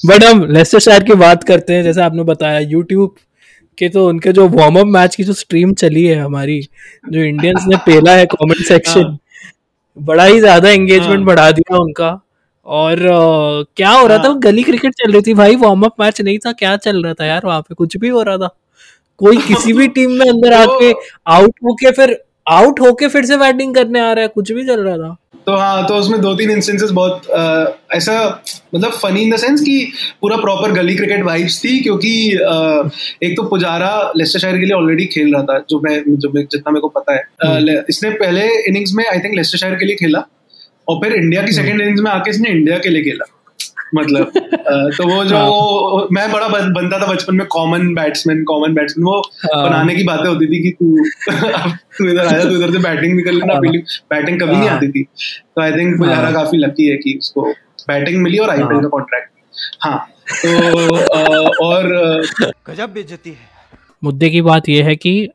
बट 0.04 0.24
हम 0.24 0.44
लेस्टर 0.48 0.80
शायर 0.80 1.04
की 1.04 1.14
बात 1.16 1.44
करते 1.44 1.74
हैं 1.74 1.84
जैसे 1.84 2.02
आपने 2.02 2.24
बताया 2.26 2.60
यूट्यूब 2.62 3.16
के 3.78 3.90
तो 3.90 4.08
उनके 4.10 4.32
जो 4.34 4.48
वार्म 4.50 4.80
अप 4.80 4.86
मैच 4.90 5.16
की 5.16 5.24
जो 5.24 5.34
स्ट्रीम 5.36 5.74
चली 5.76 6.06
है 6.06 6.16
हमारी 6.18 6.60
जो 7.10 7.22
इंडियंस 7.24 7.66
ने 7.68 7.78
पेला 7.86 8.16
है 8.16 8.26
कमेंट 8.28 8.66
सेक्शन 8.68 9.18
बड़ा 9.98 10.26
ही 10.26 10.40
ज़्यादा 10.40 10.70
एंगेजमेंट 10.70 11.18
हाँ। 11.18 11.26
बढ़ा 11.26 11.52
दिया 11.52 11.78
उनका। 11.78 12.10
और 12.66 13.02
अ, 13.02 13.64
क्या 13.78 13.92
हो 13.92 14.08
रहा 14.08 14.18
था? 14.18 14.28
हाँ। 14.28 14.40
गली 14.40 14.64
क्रिकेट 14.64 14.94
चल 14.96 15.12
रही 15.14 15.22
थी 15.24 15.34
भाई 15.36 15.56
वार्म 15.58 15.84
अप 15.86 15.96
मैच 16.02 16.22
नहीं 16.22 16.38
था 16.40 16.52
क्या 16.54 16.76
चल 16.80 17.04
रहा 17.04 17.14
था 17.16 17.26
यार 17.26 17.46
वहाँ 17.46 17.62
पे? 17.62 17.76
कुछ 17.76 17.98
भी 17.98 18.10
हो 18.10 18.24
रहा 18.24 18.38
था। 18.38 18.50
कोई 19.20 19.38
किसी 19.48 19.74
भी 19.74 19.88
टीम 19.90 20.12
में 20.14 20.28
अंदर 20.30 20.54
आके 20.62 20.94
आउट 21.30 21.54
होके 21.66 21.92
फिर 21.94 22.18
आउट 22.52 22.80
होके 22.82 23.08
फिर 23.10 23.26
से 23.26 23.38
बैटिंग 23.38 23.76
करने 23.76 24.00
आ 24.02 24.12
रहा 24.14 24.24
है 24.24 24.30
कुछ 24.30 24.52
भी 24.52 24.66
चल 24.68 24.82
रहा 24.82 24.98
था। 25.00 25.16
तो 25.46 25.56
हाँ 25.58 25.86
तो 25.88 25.96
उसमें 25.96 26.20
दो 26.22 26.34
तीन 26.36 26.52
इंस्टेंसेस 26.52 26.92
बहुत 26.92 27.30
आ, 27.32 27.66
ऐसा 27.96 28.44
मतलब 28.76 28.92
फनी 28.92 29.22
इन 29.22 29.32
द 29.32 29.38
सेंस 29.38 29.62
कि 29.62 29.92
पूरा 30.22 30.38
प्रॉपर 30.38 30.72
गली 30.72 30.96
क्रिकेट 30.96 31.24
वाइब्स 31.24 31.64
थी 31.64 31.80
क्योंकि 31.80 32.12
आ, 32.36 32.90
एक 33.24 33.36
तो 33.38 33.44
पुजारा 33.44 34.12
लेस्टर 34.18 34.40
शायर 34.40 34.58
के 34.58 34.66
लिए 34.66 34.74
ऑलरेडी 34.74 35.06
खेल 35.06 35.34
रहा 35.34 35.44
था 35.44 35.58
जो 35.70 35.80
मैं 35.80 36.04
जो 36.08 36.30
मैं 36.30 36.46
जितना 36.52 36.72
मेरे 36.72 36.82
को 36.82 36.88
पता 36.88 37.14
है। 37.14 37.24
आ, 37.46 37.84
इसने 37.90 38.10
पहले 38.10 38.46
इनिंग्स 38.68 38.94
में 38.96 39.06
आई 39.08 39.20
थिंक 39.20 39.36
लेस्टर 39.36 39.58
शायर 39.58 39.76
के 39.76 39.86
लिए 39.86 39.96
खेला 39.96 40.24
और 40.88 41.00
फिर 41.04 41.14
इंडिया 41.14 41.42
की 41.44 41.52
सेकेंड 41.52 41.82
इनिंग्स 41.82 42.02
में 42.02 42.12
आके 42.12 42.30
इसने 42.30 42.50
इंडिया 42.50 42.78
के 42.78 42.90
लिए 42.90 43.04
खेला। 43.04 43.26
मतलब 43.96 44.32
तो 44.98 45.08
वो 45.08 45.24
जो 45.26 45.38
हाँ। 45.38 46.08
मैं 46.12 46.32
बड़ा 46.32 46.48
बनता 46.48 47.00
था 47.00 47.12
बचपन 47.14 47.36
में 47.36 47.48
कॉमन 47.48 47.94
बैट्समैन 47.94 48.44
कॉमन 48.44 48.74
बैट्समैन 48.74 49.06
वो 49.06 49.20
हाँ। 49.20 49.70
बनाने 49.70 49.96
की 49.96 50.04
बातें 50.04 50.30
होती 50.30 50.46
थी 50.48 50.62
कि 50.64 50.72
तू 50.72 50.98
तू 51.98 52.08
इधर 52.10 52.26
आया 52.26 52.44
तू 52.44 52.50
इधर 52.50 52.72
से 52.72 52.80
बैटिंग 52.80 53.16
भी 53.18 53.24
कर 53.24 53.32
लेना 53.32 53.60
बैटिंग 53.60 54.42
हाँ। 54.42 54.50
कभी 54.50 54.58
नहीं 54.58 54.70
आती 54.70 54.90
थी। 54.92 55.04
तो 55.56 55.62
आई 55.62 55.72
थिंक 55.72 55.98
पुजारा 55.98 56.32
काफ़ी 56.32 56.58
लकी 56.58 56.88
है 56.88 56.98
कि 56.98 57.18
उसको 57.18 57.52
बैटिंग 57.88 58.22
मिली 58.24 58.38
और 58.38 58.50
आईपीएल 58.50 58.82
का 58.82 58.88
कॉन्ट्रैक्ट 58.88 59.30
हाँ 59.82 60.08
तो 60.46 60.50
और 61.66 61.88
गजब 62.70 62.94
बेइज्जती 62.94 63.30
है। 63.30 63.50
मुद्दे 64.04 64.30
की 64.30 64.42
बात 64.42 64.70
यह 64.70 64.86
है 64.86 64.96
कि 64.96 65.30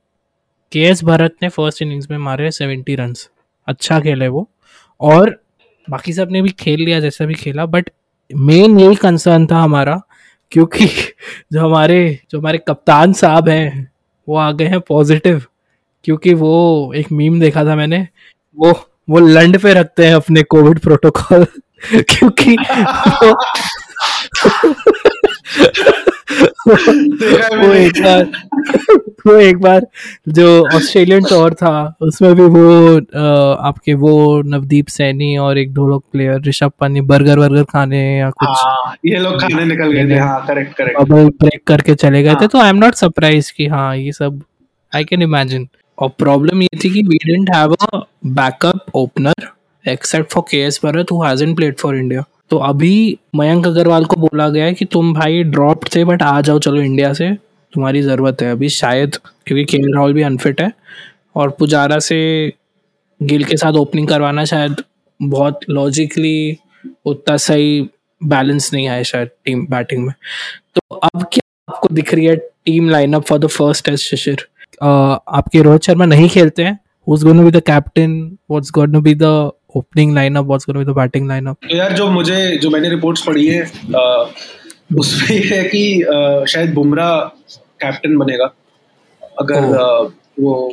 के 0.73 0.81
एस 0.81 1.05
भरत 1.05 1.35
ने 1.43 1.49
फ़र्स्ट 1.49 1.83
इनिंग्स 1.83 2.11
में 2.11 2.19
मारे 2.19 2.51
सेवेंटी 2.51 2.95
रन 2.95 3.15
अच्छा 3.69 4.01
खेले 4.01 4.29
वो। 4.29 4.51
और 5.01 5.43
बाकी 5.91 6.13
सबने 6.13 6.43
भी 6.43 6.51
खेल 6.51 6.81
लिया 6.81 7.01
जैसा 7.01 7.25
भी 7.25 7.35
खेला 7.35 7.67
बट 7.67 7.91
मेन 8.31 8.81
यही 8.81 8.95
कंसर्न 8.95 9.47
था 9.47 9.59
हमारा 9.59 10.01
क्योंकि 10.53 10.87
जो 11.53 11.61
हमारे 11.61 11.99
जो 12.31 12.39
हमारे 12.39 12.59
कप्तान 12.59 13.13
साहब 13.13 13.49
हैं 13.49 13.91
वो 14.29 14.37
आ 14.37 14.51
गए 14.53 14.65
हैं 14.65 14.81
पॉजिटिव 14.81 15.43
क्योंकि 16.05 16.35
वो 16.35 16.93
एक 16.97 17.13
मीम 17.13 17.41
देखा 17.41 17.65
था 17.65 17.77
मैंने 17.77 18.09
वो 18.59 18.73
वो 19.11 19.19
लंड 19.19 19.59
पे 19.59 19.75
रखते 19.75 20.07
हैं 20.07 20.15
अपने 20.15 20.43
कोविड 20.43 20.79
प्रोटोकॉल 20.79 21.47
क्योंकि 21.95 22.57
वो, 26.37 27.73
एक 27.73 28.03
बार 28.03 28.25
वो 29.27 29.37
एक 29.37 29.59
बार 29.61 29.87
जो 30.29 30.47
ऑस्ट्रेलियन 30.77 31.25
टूर 31.25 31.55
था 31.63 31.73
उसमें 32.03 32.35
भी 32.35 32.43
वो 32.57 32.97
आपके 33.69 33.95
वो 34.03 34.13
नवदीप 34.47 34.89
सैनी 34.89 35.37
और 35.39 35.59
एक 35.59 35.73
दो 35.75 35.87
लोग 35.89 36.03
प्लेयर 36.13 36.41
ऋषभ 36.49 36.73
पंत 36.81 37.03
बर्गर 37.07 37.39
वर्गर 37.39 37.65
खाने 37.73 38.03
या 38.19 38.31
कुछ। 38.31 38.49
हाँ, 38.49 38.95
ये 39.07 39.19
लोग 39.19 39.41
खाने 39.43 39.65
निकल 39.65 39.93
गए 39.93 40.09
थे। 40.11 40.19
हाँ 40.19 40.45
करेक्ट 40.47 40.77
करेक्ट 40.77 41.01
बबल 41.01 41.29
ब्रेक 41.41 41.63
करके 41.67 41.95
चले 41.95 42.23
गए 42.23 42.31
थे 42.31 42.39
हाँ। 42.39 42.49
तो 42.49 42.59
आई 42.59 42.69
एम 42.69 42.77
नॉट 42.77 42.95
सरप्राइज़ 42.95 43.53
कि 43.57 43.67
हाँ 43.67 43.97
ये 43.97 44.13
सब 44.13 44.43
आई 44.93 45.05
कैन 45.05 45.23
इमेजिन 45.23 45.69
और 45.99 46.09
प्रॉब्लम 46.19 46.63
ये 46.63 46.79
थी 46.85 46.91
कि 46.91 47.03
we 47.03 47.19
didn't 47.25 47.55
have 47.55 47.75
a 47.75 47.99
backup 48.39 48.97
opener 48.97 49.49
except 49.85 50.33
for 50.33 50.45
K 50.51 50.63
S 50.63 50.81
Bharat 50.85 51.13
who 51.13 51.23
hasn't 51.25 51.57
played 51.57 51.77
for 51.79 51.97
India 51.97 52.25
तो 52.51 52.57
अभी 52.57 53.19
मयंक 53.37 53.67
अग्रवाल 53.67 54.05
को 54.05 54.17
बोला 54.17 54.49
गया 54.49 54.65
है 54.65 54.75
कि 54.75 54.85
तुम 54.85 55.15
भाई 55.15 55.43
ड्रॉप 55.43 55.85
थे 55.95 56.05
बट 56.05 56.23
आ 56.23 56.41
जाओ, 56.41 56.59
चलो 56.59 56.81
इंडिया 56.81 57.13
से। 57.13 57.35
तुम्हारी 57.73 58.03
ज़रूरत 58.03 58.43
है 58.43 58.53
अभी, 58.53 58.69
शायद, 58.69 59.17
क्योंकि 59.47 59.65
के 59.65 59.93
राहुल 59.95 60.13
भी 60.13 60.23
अनफिट 60.23 60.61
है। 60.61 60.73
और 61.37 61.51
पुजारा 61.51 61.99
से 61.99 62.53
गिल 63.23 63.45
के 63.45 63.57
साथ 63.57 63.73
ओपनिंग 63.73 64.09
करवाना 64.09 64.45
शायद 64.45 64.77
बहुत 65.23 65.61
लॉजिकली 65.71 66.59
उतना 67.07 67.37
सही 67.37 67.81
बैलेंस 68.25 68.73
नहीं 68.73 68.89
आया 68.89 69.03
शायद 69.03 69.29
टीम 69.45 69.67
बैटिंग 69.71 70.07
में। 70.07 70.15
तो 70.75 70.97
अब 70.97 71.23
क्या 71.33 71.75
आपको 71.75 71.89
दिख 71.95 72.15
रही 72.15 72.25
है 72.25 72.37
team 72.37 72.91
lineup 72.91 73.23
for 73.23 73.39
the 73.39 73.47
first 73.47 73.85
test 73.85 74.11
Shishir 74.11 74.47
आपके 74.83 75.63
रोहित 75.63 75.83
शर्मा 75.83 76.05
नहीं 76.05 76.29
खेलते 76.29 76.65
हैं। 76.65 76.79
Who's 77.09 77.25
going 77.25 77.39
to 77.39 77.45
be 77.45 77.53
the 77.55 77.63
captain? 77.63 78.15
Opening 79.77 80.13
lineup 80.15 80.47
what's 80.47 80.65
going 80.65 80.79
to 80.79 80.85
be 80.85 80.89
the 80.91 80.95
batting 80.95 81.29
तो 81.31 81.77
यार 81.77 81.93
जो 81.93 82.11
मुझे 82.11 82.57
जो 82.57 82.71
मैंने 82.71 82.89
रिपोर्ट्स 82.89 83.23
पढ़ी 83.27 83.47
है 83.47 83.63
उसमें 84.97 85.37
ये 85.37 85.57
है 85.57 85.65
कि 85.65 86.05
शायद 86.53 86.75
बुमराह 86.75 87.19
कैप्टन 87.81 88.17
बनेगा 88.17 88.55
अगर 89.41 89.57
uh, 89.57 90.13
वो 90.41 90.73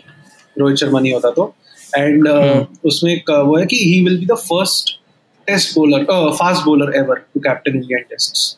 रोहित 0.59 0.77
शर्मा 0.77 0.99
नहीं 0.99 1.13
होता 1.13 1.31
तो। 1.31 1.55
And 1.97 2.27
uh, 2.27 2.33
hmm. 2.33 2.65
उसमें 2.85 3.13
एक 3.13 3.29
वो 3.29 3.57
है 3.57 3.65
कि 3.65 3.75
he 3.75 4.03
will 4.03 4.19
be 4.19 4.25
the 4.25 4.33
first 4.33 4.99
test 5.47 5.75
bowler 5.75 6.03
fast 6.31 6.65
bowler 6.65 6.95
ever 6.95 7.15
to 7.15 7.39
captain 7.39 7.75
Indian 7.75 8.01
test 8.01 8.57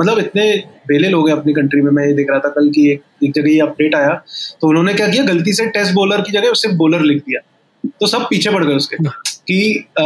मतलब 0.00 0.18
इतने 0.18 0.64
बेले 0.88 1.08
लोग 1.08 1.28
हैं 1.28 1.36
अपनी 1.36 1.52
कंट्री 1.52 1.80
में 1.82 1.90
मैं 1.92 2.06
ये 2.06 2.12
देख 2.12 2.26
रहा 2.30 2.38
था 2.38 2.48
कल 2.48 2.68
की 2.68 2.90
एक, 2.90 3.02
एक 3.24 3.32
जगह 3.34 3.50
ये 3.50 3.60
अपडेट 3.60 3.94
आया 3.94 4.22
तो 4.60 4.68
उन्होंने 4.68 4.94
क्या 4.94 5.08
किया? 5.08 5.24
गलती 5.24 5.52
से 5.52 5.66
टेस्ट 5.66 5.94
बॉलर 5.94 6.20
की 6.20 6.32
जगह 6.32 6.52
सिर्फ़ 6.52 6.76
बॉलर 6.76 7.00
लिख 7.00 7.18
दिया। 7.18 7.40
तो 8.00 8.06
सब 8.06 8.26
पीछे 8.30 8.50
पड़ 8.50 8.64
गए 8.64 8.74
उसके 8.74 8.96
कि 9.48 9.88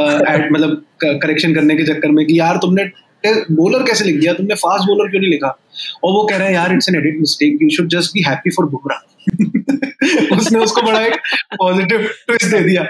मतलब 0.52 0.82
करेक्शन 1.02 1.54
करने 1.54 1.76
के 1.76 1.84
चक्कर 1.84 2.10
में 2.10 2.24
कि 2.26 2.38
यार 2.40 2.56
तुमने 2.56 2.90
बॉलर 3.26 3.82
कैसे 3.82 4.04
लिख 4.04 4.20
दिया? 4.20 4.32
तुमने 4.32 4.54
फास्ट 4.54 4.86
बॉलर 4.88 5.10
क्यों 5.10 5.20
नहीं 5.20 5.30
लिखा? 5.30 5.48
और 6.04 6.12
वो 6.12 6.24
कह 6.24 6.36
रहे 6.36 6.46
हैं 6.48 6.54
यार 6.54 6.72
it's 6.72 6.88
an 6.88 6.96
edit 6.96 7.18
mistake 7.18 7.58
you 7.62 7.68
should 7.70 7.88
just 7.88 8.12
be 8.14 8.22
happy 8.28 8.50
for 8.50 8.66
Bumrah 8.66 10.36
उसने 10.36 10.58
उसको 10.58 10.82
बड़ा 10.82 11.00
एक 11.00 11.16
पॉजिटिव 11.54 12.06
ट्विस्ट 12.26 12.46
दे 12.54 12.60
दिया 12.60 12.82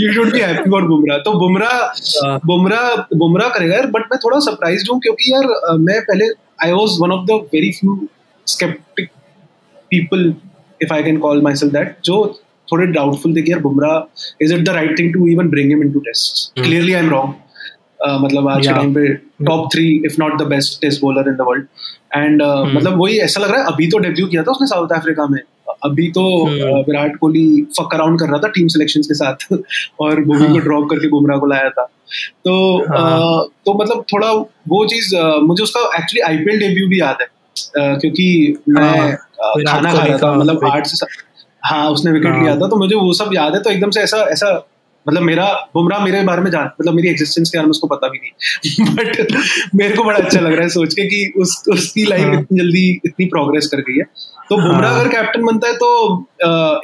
you 0.00 0.12
should 0.12 0.32
be 0.32 0.40
happy 0.40 0.70
for 0.70 0.82
Bumrah 0.82 1.18
तो 1.18 1.32
बुमराह 1.38 1.76
हाँ। 2.24 2.38
बुमराह 2.46 2.94
बुमराह 3.16 3.48
करेगा 3.48 3.74
यार 3.74 3.86
बट 3.86 4.08
मैं 4.12 4.18
थोड़ा 4.24 4.38
सरप्राइज़ 4.40 4.84
हूँ 4.90 5.00
क्योंकि 5.00 5.32
यार 5.32 5.76
मैं 5.80 6.00
पहले 6.02 6.28
I 6.64 6.72
was 6.72 7.00
one 7.02 7.12
of 7.12 7.26
the 7.26 7.40
very 7.54 7.70
few 7.72 7.98
sceptic 8.46 9.10
people 9.90 10.34
if 10.80 10.92
I 10.94 11.02
can 11.02 11.18
call 11.18 11.42
myself 11.54 11.72
that 11.72 11.96
जो 12.04 12.16
थोड़े 12.72 12.86
डाउटफुल 12.86 13.36
थे 13.36 13.42
कि 13.42 13.52
यार 13.52 13.60
Bumrah 13.60 14.44
is 14.44 14.54
it 14.54 14.64
the 14.64 14.68
right 14.68 14.98
thing 14.98 15.12
to 15.14 15.26
even 15.28 15.48
bring 15.50 15.70
him 15.70 15.82
into 15.82 16.00
test 16.00 16.62
clearly 16.62 16.92
I 16.92 17.02
am 17.02 17.10
wrong 17.10 17.34
मतलब 18.22 18.48
आज 18.48 18.66
के 18.66 18.72
time 18.72 18.94
पे 18.94 19.08
top 19.44 19.68
three 19.72 19.86
if 20.06 20.14
not 20.18 20.38
the 20.42 20.46
best 20.46 20.80
test 20.80 21.00
bowler 21.00 21.28
in 21.28 21.36
the 21.36 21.46
world 21.48 21.66
and 22.16 22.42
मतलब 22.42 23.00
वही 23.00 23.18
ऐसा 23.18 23.40
लग 23.40 23.50
रहा 23.50 23.60
है 23.60 23.72
अभी 23.72 23.86
तो 23.86 23.98
डेब्यू 23.98 24.26
किया 24.26 24.42
था 24.42 24.50
उसने 24.50 24.66
साउथ 24.66 24.92
अफ्रीका 24.92 25.26
में. 25.26 25.40
अभी 25.84 26.08
तो 26.10 26.22
hmm. 26.46 26.76
Virat 26.80 27.16
Kohli 27.16 27.62
fuck 27.78 27.94
around 27.94 28.18
कर 28.20 28.26
रहा 28.26 28.38
था 28.38 28.48
टीम 28.48 28.68
सिलेक्शन 28.68 29.00
के 29.00 29.14
साथ. 29.14 29.46
और 30.00 30.20
बुमराह 30.20 30.52
को 30.52 30.58
ड्रॉप 30.58 30.88
करके 30.90 31.08
बुमराह 31.08 31.38
को 31.38 31.46
लाया 31.46 31.70
था. 31.70 31.84
तो 32.44 32.54
हाँ. 32.88 33.44
तो 33.66 33.74
मतलब 33.82 34.04
थोड़ा 34.12 34.32
वो 34.68 34.84
चीज़ 34.86 35.14
मुझे 35.42 35.62
उसका 35.62 35.80
एक्चुअली 35.98 36.20
आईपीएल 36.20 36.58
डेब्यू 36.60 36.88
भी 36.88 37.00
याद 37.00 37.16
है. 37.20 37.28
क्योंकि 37.76 38.56
मैं 38.68 38.90
हाँ, 38.90 39.62
खाना 39.62 39.92
खा 39.94 40.04
रहा 40.04 40.18
था 40.18 40.32
मतलब 40.34 40.64
आठ 40.64 40.86
से 40.86 41.06
हाँ 41.64 41.90
उसने 41.90 42.12
विकेट 42.12 42.32
हाँ। 42.32 42.42
लिया 42.42 42.54
था 42.56 42.68
तो 42.68 42.76
मुझे 42.76 42.94
वो 42.94 43.12
सब 43.12 43.30
याद 43.34 43.54
है 43.54 43.62
तो 43.62 43.70
एकदम 43.70 43.90
से 43.90 44.00
ऐसा 44.00 44.16
ऐसा 44.32 44.70
मतलब 45.06 45.22
मेरा 45.22 45.46
बुमराह 45.74 46.04
मेरे 46.04 46.22
बारे 46.22 46.42
में 46.42 46.50
जान 46.50 46.64
मतलब 46.64 46.94
मेरी 46.94 47.08
एग्जिस्टेंस 47.08 47.50
के 47.50 47.58
बारे 47.58 47.66
में 47.66 47.70
उसको 47.70 47.86
पता 47.86 48.08
भी 48.08 48.18
नहीं। 48.18 48.94
बट 48.94 49.36
मेरे 49.74 49.96
को 49.96 50.04
बड़ा 50.04 50.18
अच्छा 50.18 50.40
लग 50.40 50.52
रहा 50.52 50.62
है 50.62 50.68
सोच 50.68 50.94
के 50.94 51.06
कि 51.06 51.32
उस 51.40 51.62
उसकी 51.72 52.04
लाइफ 52.04 52.24
हाँ। 52.24 52.40
इतनी 52.40 52.58
जल्दी 52.58 53.00
इतनी 53.06 53.26
प्रोग्रेस 53.26 53.66
कर 53.66 53.80
गई 53.80 53.96
है। 53.98 54.04
तो 54.48 54.56
बुमराह 54.56 54.92
हाँ। 54.92 55.00
अगर 55.00 55.08
कैप्टन 55.08 55.44
बनता 55.44 55.68
है 55.68 55.74
तो 55.74 55.90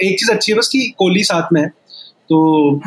एक 0.02 0.18
चीज़ 0.20 0.32
अच्छी 0.32 0.52
है 0.52 0.58
बस 0.58 0.68
कि 0.68 0.88
कोहली 0.98 1.24
साथ 1.24 1.52
में 1.52 1.60
है। 1.60 1.68
तो 1.68 2.80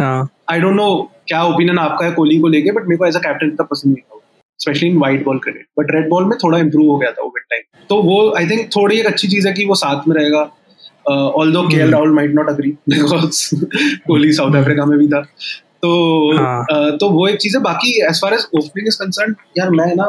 आई 0.51 0.59
डोंट 0.59 0.75
नो 0.75 0.89
क्या 1.27 1.43
ओपिनियन 1.43 1.79
आपका 1.79 2.05
है 2.05 2.11
कोहली 2.11 2.39
को 2.39 2.47
लेके 2.47 2.71
बट 2.71 2.87
मेरे 2.87 2.97
को 2.97 3.05
एज 3.05 3.15
अ 3.15 3.19
कैप्टन 3.19 3.47
इतना 3.47 3.63
पसंद 3.71 3.93
नहीं 3.93 4.01
था। 4.01 4.19
Specially 4.59 4.89
in 4.89 4.97
white 4.97 5.23
ball 5.25 5.37
cricket 5.37 5.65
but 5.79 5.91
red 5.91 6.09
ball 6.09 6.25
में 6.25 6.37
थोड़ा 6.43 6.57
इंप्रूव 6.57 6.89
हो 6.89 6.97
गया 6.97 7.11
था 7.11 7.23
वो 7.23 7.29
विद 7.29 7.43
टाइम 7.49 7.85
तो 7.89 8.01
वो 8.01 8.35
आई 8.37 8.47
थिंक 8.47 8.67
थोड़ी 8.75 8.99
एक 8.99 9.05
अच्छी 9.05 9.27
चीज़ 9.27 9.47
है 9.47 9.53
कि 9.53 9.65
वो 9.65 9.75
साथ 9.75 10.07
में 10.07 10.15
रहेगा। 10.15 10.49
Although 11.53 11.61
K 11.67 11.77
L 11.81 11.91
Rahul 11.91 12.13
might 12.15 12.33
not 12.35 12.49
agree 12.49 12.69
because 12.89 13.49
Kohli 14.07 14.31
South 14.33 14.55
Africa 14.55 14.85
में 14.85 14.97
भी 14.99 15.07
था. 15.07 15.21
तो 15.21 16.37
हाँ. 16.37 16.61
uh, 16.63 16.99
तो 16.99 17.09
वो 17.09 17.27
एक 17.27 17.39
चीज़ 17.39 17.57
है. 17.57 17.61
बाकी 17.63 17.91
as 18.09 18.21
far 18.21 18.33
as 18.33 18.45
opening 18.55 18.87
is 18.87 18.97
concern 18.97 19.35
यार 19.57 19.69
मैं 19.71 19.93
ना 19.95 20.03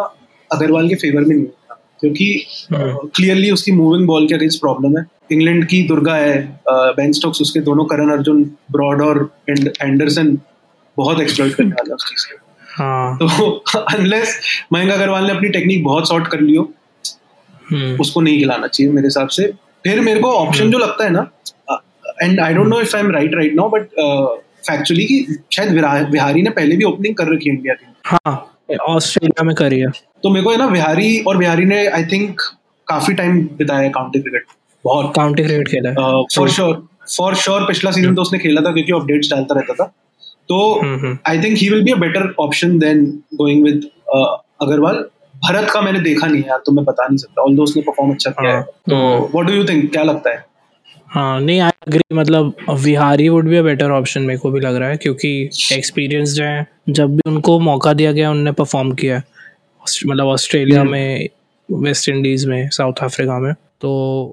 अग्रवाल 0.51 0.89
के 0.89 0.95
फेवर 0.95 1.21
में 1.21 1.35
नहीं 1.35 1.45
हूँ. 1.45 1.53
क्योंकि 2.01 2.47
क्लियरली 2.73 3.49
uh, 3.49 3.55
उसकी 3.55 3.73
मूविंग 3.73 4.07
बॉल 4.07 4.27
के 4.29 4.35
अगेंस्ट 4.35 4.61
प्रॉब्लम 4.61 4.99
है. 4.99 5.05
इंग्लैंड 5.33 5.67
की 5.69 5.83
दुर्गा 5.89 6.15
है 6.17 6.39
बेन 6.69 7.11
uh, 7.11 7.17
स्टोक्स 7.17 7.41
उसके 7.43 7.61
दोनों 7.69 7.85
करण 7.93 8.11
अर्जुन 8.13 8.43
ब्रॉड 8.73 9.03
और 9.03 9.29
एंडरसन 9.49 10.37
बहुत 10.97 11.21
एक्सप्लॉइट 11.21 11.55
करने 11.55 11.71
वाला 11.71 11.95
उस 11.95 12.05
चीज़ 12.09 12.27
को. 12.27 12.39
हाँ. 12.77 13.17
तो 13.17 13.51
अनलेस 13.79 14.39
मयंक 14.73 14.91
अग्रवाल 14.93 15.25
ने 15.25 15.33
अपनी 15.33 15.49
टेक्निक 15.49 15.85
बहुत 15.85 16.09
शॉर्ट 16.09 16.27
कर 16.29 16.41
लियो 16.41 16.63
हम्म। 17.71 18.01
उसको 18.01 18.21
नहीं 18.21 18.39
खिलाना 18.39 18.67
चाहिए 18.67 18.93
मेरे 18.93 19.07
हिसाब 19.07 19.29
से. 19.29 19.53
फिर 19.85 20.01
मेरे 20.01 20.21
को 20.21 20.33
ऑप्शन 20.33 20.61
हम्म। 20.61 20.73
जो 20.73 20.79
लगता 20.79 21.05
है 21.05 21.11
ना 21.11 21.27
and 22.23 22.41
I 22.41 22.55
don't 22.55 22.67
know 22.67 22.81
if 22.81 22.97
I 22.97 23.03
am 23.03 23.11
right 23.13 23.35
right 23.35 23.55
now 23.55 23.69
but 23.71 23.89
factually 24.67 25.05
कि 25.05 25.39
शायद 25.53 25.73
विहारी 26.11 26.43
ने 26.43 26.51
पहले 26.51 26.77
भी 26.77 26.85
ओपनिंग 26.85 27.15
कर 27.17 27.33
रखी 27.35 27.49
है 27.49 27.57
इंडिया 27.57 27.75
की 27.75 27.87
हाँ 28.07 28.51
ऑस्ट्रेलिया 28.81 29.45
में 29.45 29.55
करी 29.55 29.79
है। 29.79 29.89
तो 30.23 30.31
मेरे 30.31 30.45
को 30.45 30.51
है 30.51 30.57
ना 30.59 30.67
विहारी 30.69 31.19
और 31.29 31.37
विहारी 31.37 31.65
ने 31.65 31.87
आई 31.87 32.05
थिंक 32.13 32.41
काफ़ी 32.89 33.15
टाइम 33.15 33.41
बिताया 33.59 33.89
काउंटी 33.91 34.21
क्रिकेट 34.21 34.45
बहुत 34.85 35.13
काउंटी 35.17 35.43
क्रिकेट 35.43 35.69
खेला 35.69 35.91
है। 35.91 35.95
फॉर 36.37 36.51
श्योर 36.51 36.87
फॉर 37.17 37.35
श्योर 37.37 37.67
पिछला 37.69 37.91
सीज़न 37.91 38.15
तो 38.15 38.23
उसने 38.23 38.39
खेला 38.39 38.61
था 38.61 38.73
क्योंकि 38.73 38.93
अपडेट्स 38.93 39.31
डालता 39.31 39.55
रहता 39.55 39.75
था। 39.75 39.85
तो 40.49 40.57
I 41.29 41.43
think 41.43 41.57
he 41.59 41.69
will 41.69 41.83
be 41.85 41.91
a 41.91 41.97
better 41.99 42.35
option 42.41 42.79
than 42.79 43.05
going 43.35 43.65
with 43.65 43.85
Agarwal 44.63 45.05
Bharat 45.45 45.71
का 45.71 45.81
मैंने 45.81 46.01
देखा 46.01 46.27
नहीं 46.27 46.43
यार 46.45 46.63
तो 46.67 46.73
मैं 46.73 46.85
बता 46.85 47.07
नहीं 47.07 47.17
सकता 47.19 47.43
ऑल 47.43 47.61
उसने 47.61 47.83
परफॉर्म 47.83 48.13
अच्छा 48.13 48.31
किया 48.33 48.51
है 48.51 48.57
हाँ। 48.57 48.65
तो 48.89 48.97
व्हाट 49.29 49.47
डू 49.47 49.53
यू 49.53 49.65
थिंक 49.65 49.91
क्या 49.93 50.03
लगता 50.05 50.31
है 50.31 50.45
हाँ 51.09 51.41
नहीं 51.41 51.61
आई 51.61 51.71
अग्री 51.87 52.15
मतलब 52.15 52.55
Vihari 52.81 53.29
would 53.29 53.49
be 53.49 53.57
a 53.57 53.63
better 53.63 53.91
option 53.93 54.23
मेरे 54.23 54.39
को 54.39 54.51
भी 54.51 54.61
लग 54.61 54.77
रहा 54.77 54.89
है 54.89 54.97
क्योंकि 54.97 55.29
एक्सपीरियंस 55.73 56.33
जो 56.33 56.45
है 56.45 56.67
जब 56.91 57.15
भी 57.17 57.31
उनको 57.31 57.59
मौका 57.61 57.93
दिया 57.93 58.13
गया 58.13 58.31
उनने 58.31 58.53
परफॉर्म 58.55 58.93
किया 58.95 59.23
मतलब 60.07 60.27
ऑस्ट्रेलिया 60.27 60.81
हम्म। 60.81 60.91
में 60.91 61.29
वेस्ट 61.69 62.09
इंडीज 62.09 62.47
में 62.47 62.69
साउथ 62.71 63.03
अफ्रीका 63.03 63.39
में 63.39 63.53
तो 63.81 63.93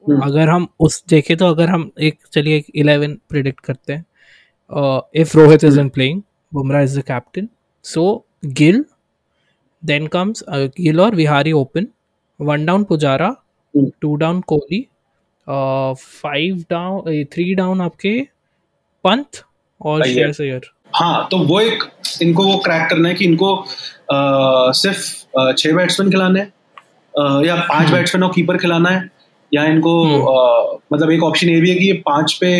हम्म। 0.09 0.21
अगर 0.21 0.49
हम 0.49 0.67
उस 0.79 1.03
देखें 1.09 1.35
तो 1.37 1.47
अगर 1.47 1.69
हम 1.69 1.89
एक 2.01 2.17
चलिए 2.33 2.57
एक 2.57 2.65
इलेवन 2.75 3.17
प्रिडिक्ट 3.29 3.59
करते 3.59 3.93
हैं 3.93 5.01
if 5.15 5.37
Rohit 5.37 5.63
is 5.63 5.79
in 5.79 5.89
playing 5.89 6.21
Bumrah 6.51 6.81
is 6.81 6.99
the 6.99 7.03
captain 7.03 7.47
so 7.85 8.03
Gill 8.55 8.83
then 9.83 10.07
comes 10.07 10.43
Gill 10.49 10.99
और 11.01 11.15
Vihari 11.15 11.51
open 11.51 11.87
one 12.39 12.65
down 12.65 12.83
Pujara 12.83 13.27
hmm. 13.73 13.91
Two 14.01 14.15
down 14.15 14.41
Kohli 14.41 14.85
five 15.47 16.63
down 16.69 17.23
three 17.33 17.53
down 17.55 17.81
आपके 17.81 18.19
पंत 19.05 19.43
और। 19.81 20.03
श्रेयस 20.03 20.41
अय्यर 20.41 20.69
हाँ 20.95 21.27
तो 21.31 21.37
वो 21.37 21.59
एक 21.61 21.83
इनको 22.21 22.43
वो 22.43 22.57
क्रैक 22.57 22.89
करना 22.89 23.09
है 23.09 23.15
कि 23.15 23.25
इनको 23.25 23.55
अ, 23.55 24.71
सिर्फ़ 24.71 25.39
अ, 25.39 25.51
छह 25.51 25.75
बैट्समैन 25.75 26.09
खिलाने 26.11 26.39
हैं 26.39 26.47
अ, 27.13 27.41
या 27.45 27.55
पाँच। 27.55 27.89
बैट्समैन 27.91 28.23
और 28.23 28.31
कीपर 28.35 28.57
खिलाना 28.57 28.89
है 28.89 29.09
या 29.51 29.63
इनको 29.65 29.93
हम्म। 30.03 30.21
अ, 30.21 30.77
मतलब 30.93 31.11
एक 31.11 31.23
ऑप्शन 31.23 31.49
ये 31.49 31.61
भी 31.61 31.69
है 31.69 31.75
कि 31.75 31.85
ये 31.85 31.93
पाँच 32.05 32.33
पे 32.41 32.51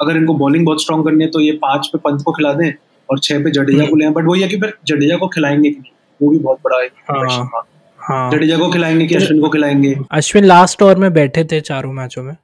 अगर 0.00 0.16
इनको 0.16 0.34
बॉलिंग 0.34 0.64
बहुत 0.66 0.82
स्ट्रांग 0.82 1.04
करनी 1.04 1.24
है 1.24 1.30
तो 1.30 1.40
ये 1.40 1.52
पाँच 1.62 1.86
पे 1.86 1.98
पंथ 1.98 2.24
को 2.24 2.32
खिला 2.32 2.52
दें 2.52 2.72
और 3.08 3.18
छह 3.18 3.42
पे 3.44 3.50
जडेजा 3.50 3.78
हम्म। 3.78 3.90
को 3.90 3.96
लें 3.96 4.12
बट 4.12 4.24
वही 4.24 4.42
है 4.42 4.48
कि 4.48 4.56
फिर 4.60 4.72
जडेजा 4.86 5.16
को 5.16 5.28
खिलाएँगे 5.28 5.70
कि 5.70 5.78
नहीं 5.80 5.92
वो 6.20 6.30
भी 6.30 6.38
बहुत 6.38 6.58
बड़ा 6.64 6.78
हाँ। 7.10 7.64
हाँ। 7.98 8.30
जडेजा 8.30 8.56
को 8.58 8.70
खिलाएँगे 8.70 9.06
कि 9.06 9.14
अश्विन 9.14 9.40
को 9.40 9.48
खिलाएँगे? 9.48 9.94
अश्विन 10.12 10.44
लास्ट 10.44 10.82
ओवर 10.82 10.96
में 10.96 11.12
बैठे 11.12 11.44
थे 11.44 11.60
चारों 11.60 11.92
मैचों 11.92 12.22
में 12.22 12.34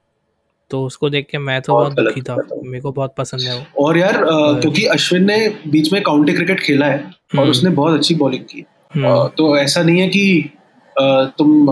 तो 0.71 0.83
उसको 0.85 1.09
देख 1.09 1.27
के 1.31 1.37
मैं 1.37 1.61
तो 1.61 1.73
बहुत 1.73 1.93
दुखी 1.93 2.21
था। 2.21 2.35
मेरे 2.35 2.79
को 2.81 2.91
बहुत 2.91 3.13
पसंद 3.17 3.41
है 3.41 3.57
वो। 3.57 3.85
और 3.85 3.97
यार 3.97 4.17
क्योंकि 4.61 4.85
अश्विन 4.87 5.25
ने 5.25 5.37
बीच 5.67 5.91
में 5.93 6.01
काउंटी 6.03 6.33
क्रिकेट 6.33 6.59
खेला 6.59 6.85
है 6.85 6.97
और 6.97 7.39
हम्म। 7.39 7.49
उसने 7.51 7.69
बहुत 7.71 7.97
अच्छी 7.97 8.15
बॉलिंग 8.15 8.43
की। 8.43 8.65
हम्म, 8.95 9.27
तो 9.27 9.57
ऐसा 9.57 9.83
नहीं 9.83 9.99
है 9.99 10.07
कि 10.07 10.49
तुम 11.37 11.65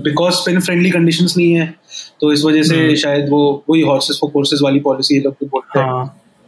बिकॉज़ 0.00 0.34
स्पिन 0.34 0.60
फ्रेंडली 0.60 0.90
कंडीशंस 0.90 1.36
नहीं 1.36 1.52
है 1.52 1.74
तो 2.20 2.32
इस 2.32 2.44
वजह 2.44 2.62
से 2.62 2.76
हम्म। 2.76 2.94
शायद 2.94 3.28
वो 3.30 3.40
वही 3.70 3.82
हॉर्सेस 3.82 4.18
फॉर 4.20 4.30
कोर्सेज 4.30 4.62
वाली 4.62 4.80
पॉलिसी 4.80 5.14
ये 5.14 5.20
लोग 5.20 5.34
भी 5.40 5.46
बोलते 5.46 5.78
हैं। 5.78 5.86
हाँ। 5.86 6.04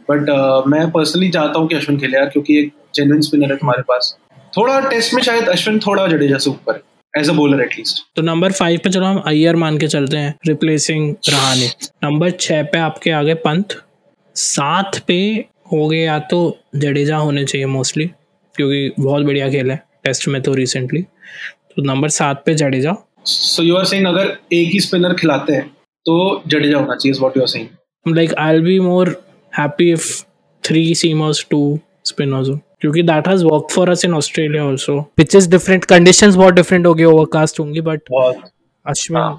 बट 0.09 0.29
मैं 0.67 0.89
पर्सनली 0.91 1.29
चाहता 1.29 1.59
हूँ 1.59 1.67
कि 1.67 1.75
अश्विन 1.75 1.99
खेले 1.99 2.17
यार 2.17 2.29
क्योंकि 2.29 2.59
एक 2.59 2.71
जेन्युइन 2.95 3.21
स्पिनर 3.21 3.51
है 3.51 3.57
तुम्हारे 3.57 3.81
पास। 3.81 4.15
थोड़ा 4.57 4.79
टेस्ट 4.89 5.13
में 5.13 5.21
शायद 5.23 5.47
अश्विन 5.49 5.79
थोड़ा 5.79 6.07
जडेजा 6.07 6.37
से 6.37 6.49
ऊपर 6.49 6.75
है 6.75 7.21
as 7.21 7.29
a 7.29 7.33
bowler 7.33 7.61
at least 7.61 8.03
तो 8.15 8.21
नंबर 8.21 8.51
फाइव 8.51 8.79
पे 8.83 8.89
चलो 8.89 9.05
हम 9.05 9.17
अय्यर 9.27 9.55
मान 9.55 9.77
के 9.77 9.87
चलते 9.87 10.17
हैं 10.17 10.33
रिप्लेसिंग 10.47 11.15
रहाने 11.29 11.67
नंबर 12.03 12.31
छह 12.31 12.63
पे 12.63 12.77
आपके 12.79 13.11
आगे 13.11 13.33
पंत। 13.47 13.75
सात 14.35 14.99
पे 15.07 15.19
हो 15.71 15.87
गए 15.87 15.97
या 15.97 16.17
तो 16.31 16.39
जडेजा 16.75 17.17
होने 17.17 17.45
चाहिए 17.45 17.67
मोस्टली 17.67 18.05
क्योंकि 18.55 19.03
बहुत 19.03 19.25
बढ़िया 19.25 19.49
खेल 19.49 19.71
है 19.71 19.83
टेस्ट 20.03 20.27
में 20.27 20.41
तो 20.41 20.53
रिसेंटली 20.53 21.01
तो 21.01 21.83
नंबर 21.83 22.09
सात 22.09 22.43
पे 22.45 22.53
Jadeja. 22.55 22.95
So 23.25 23.63
you 23.63 23.75
are 23.75 23.85
saying 23.85 24.07
अगर 24.07 24.35
एक 24.53 24.69
ही 24.73 24.79
स्पिनर 24.79 25.13
खिलाते 25.13 25.53
हैं 25.53 25.67
तो 26.05 26.43
जडेजा 26.47 26.77
होना 26.77 26.95
चाहिए 26.95 27.19
what 27.19 27.37
you 27.37 27.43
are 27.43 27.47
saying 27.47 27.67
like 28.05 28.31
I'll 28.43 28.63
be 28.63 28.73
more 28.85 29.09
happy 29.53 29.85
if 29.97 30.07
three 30.63 30.87
seamers, 31.01 31.39
two 31.51 31.67
spinners 32.09 32.49
हो। 32.49 32.59
क्योंकि 32.83 33.03
that 33.03 33.27
has 33.27 33.43
work 33.45 33.67
for 33.71 33.89
us 33.89 34.05
in 34.05 34.13
Australia 34.13 34.63
also 34.63 34.99
which 34.99 35.35
is 35.35 35.49
different 35.49 35.85
conditions 35.85 36.35
बहुत 36.35 36.53
डिफरेंट 36.53 36.85
होगी 36.85 37.03
ओवरकास्ट 37.03 37.59
होंगी 37.59 37.81
but 37.81 38.01
Ashwin 38.85 39.37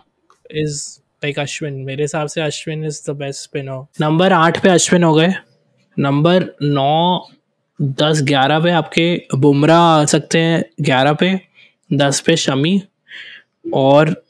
is 0.62 1.00
like 1.24 1.38
Ashwin 1.38 1.74
मेरे 1.74 2.04
हिसाब 2.04 2.26
से 2.26 2.40
Ashwin 2.40 2.84
is 2.84 3.10
the 3.10 3.14
best 3.14 3.42
spinner 3.42 3.84
number 4.00 4.32
8 4.32 4.62
पे 4.62 4.68
अश्विन 4.68 5.04
हो 5.04 5.14
गए. 5.14 5.34
नंबर 5.98 6.44
9 6.62 7.20
10 7.82 8.22
11 8.22 8.70
आपके 8.70 9.22
बुमरा 9.34 9.78
आ 9.78 10.04
सकते 10.04 10.38
हैं 10.38 10.64
11 10.80 11.16
पे 11.20 11.40
10 11.92 12.20
पे 12.20 12.36
शमी 12.36 12.82
और 13.74 14.22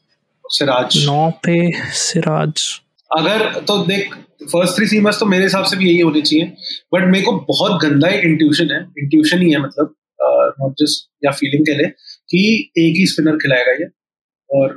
सिराज। 0.44 1.06
9 1.06 1.30
पे 1.30 1.72
सिराज। 1.92 2.80
अगर 3.16 3.60
तो 3.60 3.78
देख 3.78 4.14
फ़र्स्ट 4.52 4.76
थ्री 4.76 4.86
सीमर्स 4.86 5.18
तो 5.20 5.26
मेरे 5.26 5.44
हिसाब 5.44 5.64
से 5.64 5.76
भी 5.76 5.88
यही 5.88 6.00
होनी 6.00 6.22
चाहिए। 6.22 6.52
बट 6.94 7.04
मेरे 7.06 7.24
को 7.24 7.32
बहुत 7.48 7.80
गंदा 7.82 8.08
एक 8.08 8.24
इंट्यूशन 8.24 8.70
है। 8.72 8.80
इंट्यूशन 8.98 9.42
ही 9.42 9.50
है 9.52 9.62
मतलब 9.62 9.94
नॉट 10.60 10.74
जस्ट 10.78 11.08
या 11.24 11.30
फीलिंग 11.32 11.64
के 11.66 11.74
लिए 11.78 11.88
कि 12.30 12.42
एक 12.78 12.96
ही 12.96 13.06
स्पिनर 13.06 13.36
खिलाएगा 13.38 13.72
ये। 13.74 13.86
और 14.50 14.76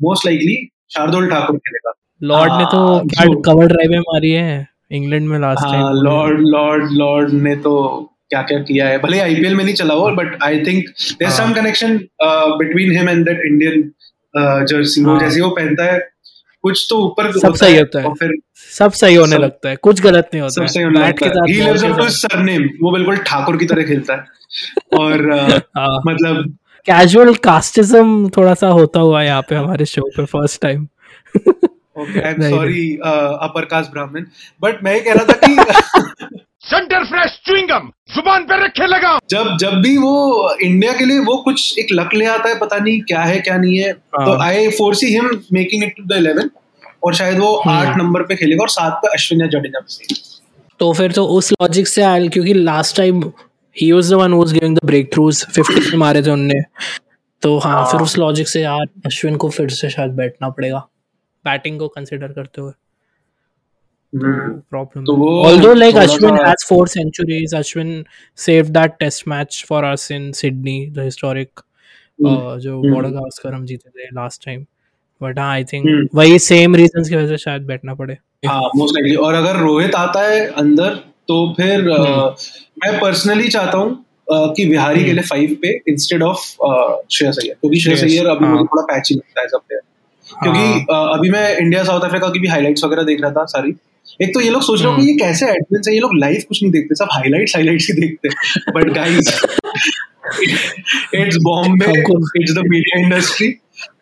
मोस्ट 0.00 0.26
लाइकली 0.26 0.56
शार्दुल 0.94 1.28
ठाकुर 1.30 1.56
खेलेगा। 1.58 1.92
लॉर्ड 2.22 2.52
ने 2.52 2.64
तो 2.64 2.78
हाँ, 2.86 3.04
क्या 3.06 3.24
कवर 3.44 3.66
ड्राइव 3.66 4.00
मारी 4.00 4.30
है 4.30 4.66
इंग्लैंड 4.92 5.28
में 5.28 5.38
last 5.40 5.62
time 5.62 6.02
Lord 6.04 6.40
Lord 6.48 6.90
Lord 6.92 7.32
ने 7.42 7.54
तो 7.58 7.74
क्या 8.30 8.42
क्या 8.42 8.58
किया 8.62 8.88
है। 8.88 8.98
भले 8.98 9.18
आईपीएल 9.20 9.54
में 9.54 9.64
नहीं 9.64 9.74
चला 9.74 9.94
हो 9.94 10.10
but 10.16 10.38
I 10.42 10.58
think 10.58 10.84
there. 10.88 11.30
Some 11.32 11.52
connection 11.54 11.96
between 12.58 12.96
him 12.96 13.08
and 13.08 13.24
that 13.26 13.40
Indian 13.46 13.90
jersey 14.68 15.02
वो 15.04 15.10
हाँ। 15.10 15.20
जैसे 15.20 15.40
वो 15.40 15.48
पहनता 15.50 15.84
है 15.84 15.98
कुछ 16.64 16.86
तो 16.90 16.96
ऊपर 16.98 17.38
सब 17.38 17.54
सही 17.54 17.78
होता 17.78 17.98
है। 17.98 18.04
और 18.04 18.14
फिर 18.14 18.30
सब 18.78 18.92
सही 18.92 19.14
होने 19.14 19.32
सब- 19.32 19.40
लगता 19.40 19.68
है। 19.68 19.76
कुछ 19.76 20.00
गलत 20.00 20.30
नहीं 20.34 20.42
होता 20.42 20.66
सब 20.66 20.78
है। 20.78 20.84
होने 20.84 20.98
लगता 20.98 21.26
है। 21.26 21.52
He 21.52 21.62
lives 21.62 21.84
up 21.84 21.98
to 21.98 22.08
surname 22.08 22.70
वो 22.82 22.90
बिल्कुल 22.90 23.16
ठाकुर 23.16 23.56
की 23.56 23.64
तरह 23.64 23.82
खेलता 23.82 24.14
है। 24.14 24.24
और 24.98 25.32
हाँ। 25.78 26.00
मतलब 26.06 26.56
कैजुअल 26.86 27.34
कास्टिज्म 27.34 28.28
थोड़ा 28.28 28.54
सा 28.54 28.68
होता 28.68 29.00
हुआ 29.00 29.22
यहाँ 29.22 29.42
पे 29.42 29.54
हमारे 29.54 29.84
शो 29.84 30.02
पे 30.16 30.24
first 30.24 30.62
time 30.62 30.88
I 31.98 32.32
am 32.32 32.50
sorry 32.50 32.98
upper 33.40 33.64
caste 33.64 33.92
Brahmin. 33.92 34.24
But 34.62 34.84
मैं 34.84 34.94
ये 34.94 35.00
कह 35.00 35.12
रहा 35.12 35.24
था 35.24 35.38
कि 35.44 35.56
सेंटर 36.64 37.04
फ्रेश 37.04 37.38
च्युइंगम 37.44 37.90
ज़ुबान 38.14 38.44
पे 38.44 38.64
रखे 38.64 38.86
लगाओ 38.86 39.18
जब 39.30 39.56
जब 39.60 39.80
भी 39.82 39.96
वो 39.96 40.14
इंडिया 40.62 40.92
के 40.92 41.04
लिए 41.04 41.18
वो 41.18 41.36
कुछ 41.36 41.78
एक 41.78 41.92
लक 41.92 42.14
ले 42.14 42.26
आता 42.26 42.48
है 42.48 42.58
पता 42.58 42.78
नहीं 42.78 43.00
क्या 43.00 43.22
है 43.22 43.40
क्या 43.40 43.56
नहीं 43.56 43.78
है 43.78 43.90
हाँ। 43.90 44.26
तो 44.26 44.40
I 44.42 44.68
foresee 44.68 45.06
him 45.06 45.30
making 45.52 45.84
it 45.84 45.94
to 45.96 46.04
the 46.04 46.16
eleven 46.16 46.50
और 47.04 47.14
शायद 47.14 47.38
वो 47.38 47.54
हम्म। 47.56 47.76
आठ 47.76 47.96
नंबर 47.96 48.22
पे 48.22 48.36
खेलेगा 48.36 48.62
और 48.62 48.68
सात 48.68 48.92
पे 48.92 49.08
अश्विन 49.08 49.40
या 49.40 49.46
जडेजा 49.46 49.80
पे 49.80 50.14
तो 50.80 50.92
फिर 50.92 51.12
तो 51.12 51.26
उस 51.26 51.52
लॉजिक 51.52 51.88
से 51.88 52.02
आयल 52.02 52.28
क्योंकि 52.28 52.54
last 52.54 52.96
time 52.96 53.22
he 53.76 53.92
was 53.92 54.10
the 54.10 54.14
one 54.14 54.32
who 54.32 54.38
was 54.38 54.52
giving 54.52 54.76
the 54.76 54.80
breakthroughs 55.14 55.44
50 55.58 55.94
मारे 55.94 56.22
थे 56.22 56.30
उनने। 56.30 56.60
तो 57.42 57.58
हाँ 57.58 57.84
फिर 57.84 58.00
उस 58.00 58.18
लॉजिक 58.18 58.48
से 58.48 58.62
यार 58.62 58.86
अश्विन 59.06 59.36
को 59.36 59.48
फिर 59.48 59.70
से 59.70 59.90
शायद 59.90 60.10
बैठना 60.10 60.48
पड़ेगा। 60.48 60.78
बैटिंग 61.44 61.78
को 61.78 61.88
कंसिडर 61.88 62.28
करते 62.28 62.60
हुए। 62.60 62.72
Problem. 64.14 65.04
तो 65.06 65.16
वो 65.16 65.30
Although 65.44 65.74
like 65.74 65.94
थोड़ा 65.94 66.04
Ashwin 66.04 66.36
सा- 66.36 66.46
has 66.46 66.64
four 66.68 66.86
centuries, 66.86 67.54
Ashwin 67.54 67.92
saved 68.38 68.74
that 68.74 68.98
test 69.00 69.26
match 69.26 69.64
for 69.64 69.84
us 69.84 70.10
in 70.10 70.32
Sydney, 70.34 70.78
the 70.90 71.04
historic 71.04 71.48
uh, 72.18 72.58
जो 72.58 72.80
हम्म। 72.80 72.92
बॉर्डर 72.94 73.54
हम 73.54 73.64
जीते 73.66 73.90
थे 73.90 74.08
लास्ट 74.14 74.44
टाइम 74.44 74.64
बट 75.20 75.38
हाँ 75.38 75.50
आई 75.52 75.64
थिंक 75.64 75.86
हम्म। 75.86 76.08
वही 76.14 76.38
सेम 76.38 76.74
रीजंस 76.76 77.08
की 77.08 77.16
वजह 77.16 77.28
से 77.28 77.38
शायद 77.38 77.62
बैठना 77.62 77.94
पड़े। 77.94 78.16
हाँ 78.46 78.60
मोस्ट 78.76 78.94
लाइकली 78.94 79.14
और 79.26 79.34
अगर 79.34 79.56
रोहित 79.56 79.94
आता 79.94 80.20
है 80.20 80.46
अंदर 80.62 80.94
तो 81.28 81.36
फिर 81.56 81.88
अ, 81.90 81.98
हम्म। 81.98 82.34
मैं 82.84 83.00
पर्सनली 83.00 83.48
चाहता 83.48 83.78
हूँ 83.78 84.04
कि 84.30 84.64
बिहारी 84.66 85.04
के 85.04 85.12
लिए 85.12 85.22
फाइव 85.22 85.56
पे 85.62 85.68
इंस्टेड 85.88 86.22
ऑफ़ 86.22 86.38
श्रेयस 87.12 87.38
अय्यर 87.42 87.54
क्योंकि 87.60 87.80
श्रेयस 87.80 88.02
अय्यर 88.04 88.26
अभी 88.26 88.44
हाँ। 88.44 88.52
मुझे 88.52 88.64
थोड़ा 88.64 88.82
पैची 88.92 89.14
लगता 89.14 89.40
है 89.40 89.48
सब 89.48 89.60
प्लेयर 89.68 89.80
क्योंकि 90.26 90.94
अभी 91.14 91.30
मैं 91.30 91.56
इंडिया 91.56 91.82
साउथ 91.84 92.04
अफ्रीका 92.04 92.28
की 92.28 92.38
भी 92.38 92.48
हाइलाइट्स 92.48 92.84
वगैरह 92.84 93.02
देख 93.02 93.20
रहा 93.22 93.30
था 93.30 93.44
सारी 93.54 93.72
एक 94.22 94.34
तो 94.34 94.40
ये 94.40 94.50
लोग 94.50 94.62
सोच 94.62 94.80
रहे 94.82 94.90
हो 94.90 94.96
कि 94.96 95.06
ये 95.06 95.14
कैसे 95.16 95.46
एडमिन 95.46 95.82
है? 95.88 95.94
ये 95.94 96.00
लोग 96.00 96.16
लाइव 96.18 96.42
कुछ 96.48 96.62
नहीं 96.62 96.72
देखते 96.72 96.94
सब 96.94 97.08
हाइलाइट्स 97.12 97.54
हाइलाइट्स 97.56 97.86
ही 97.90 98.00
देखते 98.00 98.28
but 98.72 98.92
guys 98.94 99.28
it's 101.14 101.36
Bombay 101.42 101.92
it's 102.40 102.52
the 102.52 102.62
media 102.66 103.00
industry 103.00 103.48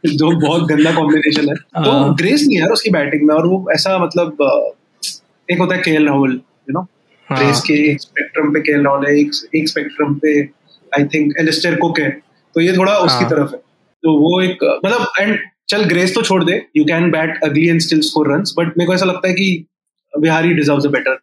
जो 0.06 0.30
बहुत 0.40 0.66
गंदा 0.68 0.92
कॉम्बिनेशन 0.94 1.48
है। 1.48 1.54
तो 1.84 1.90
हाँ। 1.90 2.14
ग्रेस 2.14 2.42
नहीं 2.42 2.56
है 2.56 2.60
यार 2.60 2.70
उसकी 2.70 2.90
बैटिंग 2.90 3.22
में 3.28 3.34
और 3.34 3.46
वो 3.46 3.66
ऐसा 3.74 3.98
मतलब 3.98 4.42
एक 5.48 5.58
होता 5.58 5.74
है 5.74 5.80
K L 5.82 6.06
Rahul 6.06 6.32
you 6.32 6.72
know 6.72 6.80
हाँ। 7.28 7.38
ग्रेस 7.38 7.60
के 7.60 7.74
एक 7.90 8.00
स्पेक्ट्रम 8.00 8.52
पे 8.54 8.60
केएल 8.60 8.84
राहुल 8.84 9.06
है 9.06 9.18
एक 9.20 9.30
एक 9.56 9.68
स्पेक्ट्रम 9.68 10.14
पे 10.14 10.40
आई 10.92 11.04
थिंक 11.14 11.32
एलिस्टर 11.40 11.74
कुक 11.76 11.98
है। 12.00 12.10
तो 12.54 12.60
ये 12.60 12.76
थोड़ा 12.76 12.96
उसकी 12.98 13.24
हाँ। 13.24 13.30
तरफ़ 13.30 13.52
है। 13.52 13.58
तो 14.02 14.18
वो 14.20 14.40
एक 14.42 14.64
मतलब 14.84 15.12
एंड 15.20 15.38
चल 15.68 15.84
ग्रेस 15.84 16.14
तो 16.14 16.22
छोड़ 16.22 16.42
दे। 16.44 16.62
You 16.76 16.84
can 16.84 17.10
bat 17.10 17.38
ugly 17.44 17.68
and 17.68 17.80
still 17.80 18.00
score 18.00 18.32
run 18.32 18.42
but 18.58 18.78
मेरे 18.78 18.86
को 18.86 18.94
ऐसा 18.94 19.06
लगता 19.06 19.28
है 19.28 19.34
कि 19.34 19.64
बिहारी 20.20 20.54
डिजर्व्स 20.54 20.86
अ 20.86 20.90
बेटर 20.90 21.18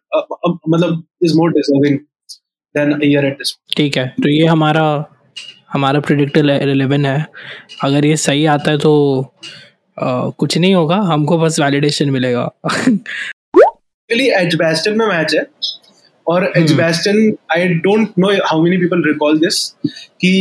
मतलब 0.68 1.02
is 1.22 1.36
more 1.36 1.50
deserving 1.52 1.98
than 2.74 2.92
Iyer 2.92 3.26
at 3.26 3.38
this 3.38 3.56
ठीक 3.76 3.96
है 3.96 4.06
तो 4.22 4.28
ये 4.28 4.46
हमारा 4.46 4.84
हमारा 5.72 6.00
प्रिडिक्टर 6.00 6.50
इलेवन 6.68 7.04
है। 7.06 7.26
अगर 7.84 8.04
ये 8.06 8.16
सही 8.16 8.44
आता 8.46 8.70
है 8.70 8.78
तो 8.78 8.92
uh, 9.98 10.32
कुछ 10.38 10.56
नहीं 10.58 10.74
होगा 10.74 10.96
हमको 10.96 11.38
बस 11.38 11.60
वैलिडेशन 11.60 12.10
मिलेगा। 12.10 12.44
एक्चुअली 12.88 14.26
एजबेस्टन 14.28 14.98
में 14.98 15.06
मैच 15.06 15.34
है 15.34 15.46
और। 16.26 16.52
Edgbaston 16.56 17.32
I 17.52 17.68
don't 17.84 18.08
know 18.18 18.32
how 18.46 18.62
many 18.62 18.76
people 18.76 19.02
recall 19.06 19.38
this 19.38 19.64
कि 20.20 20.32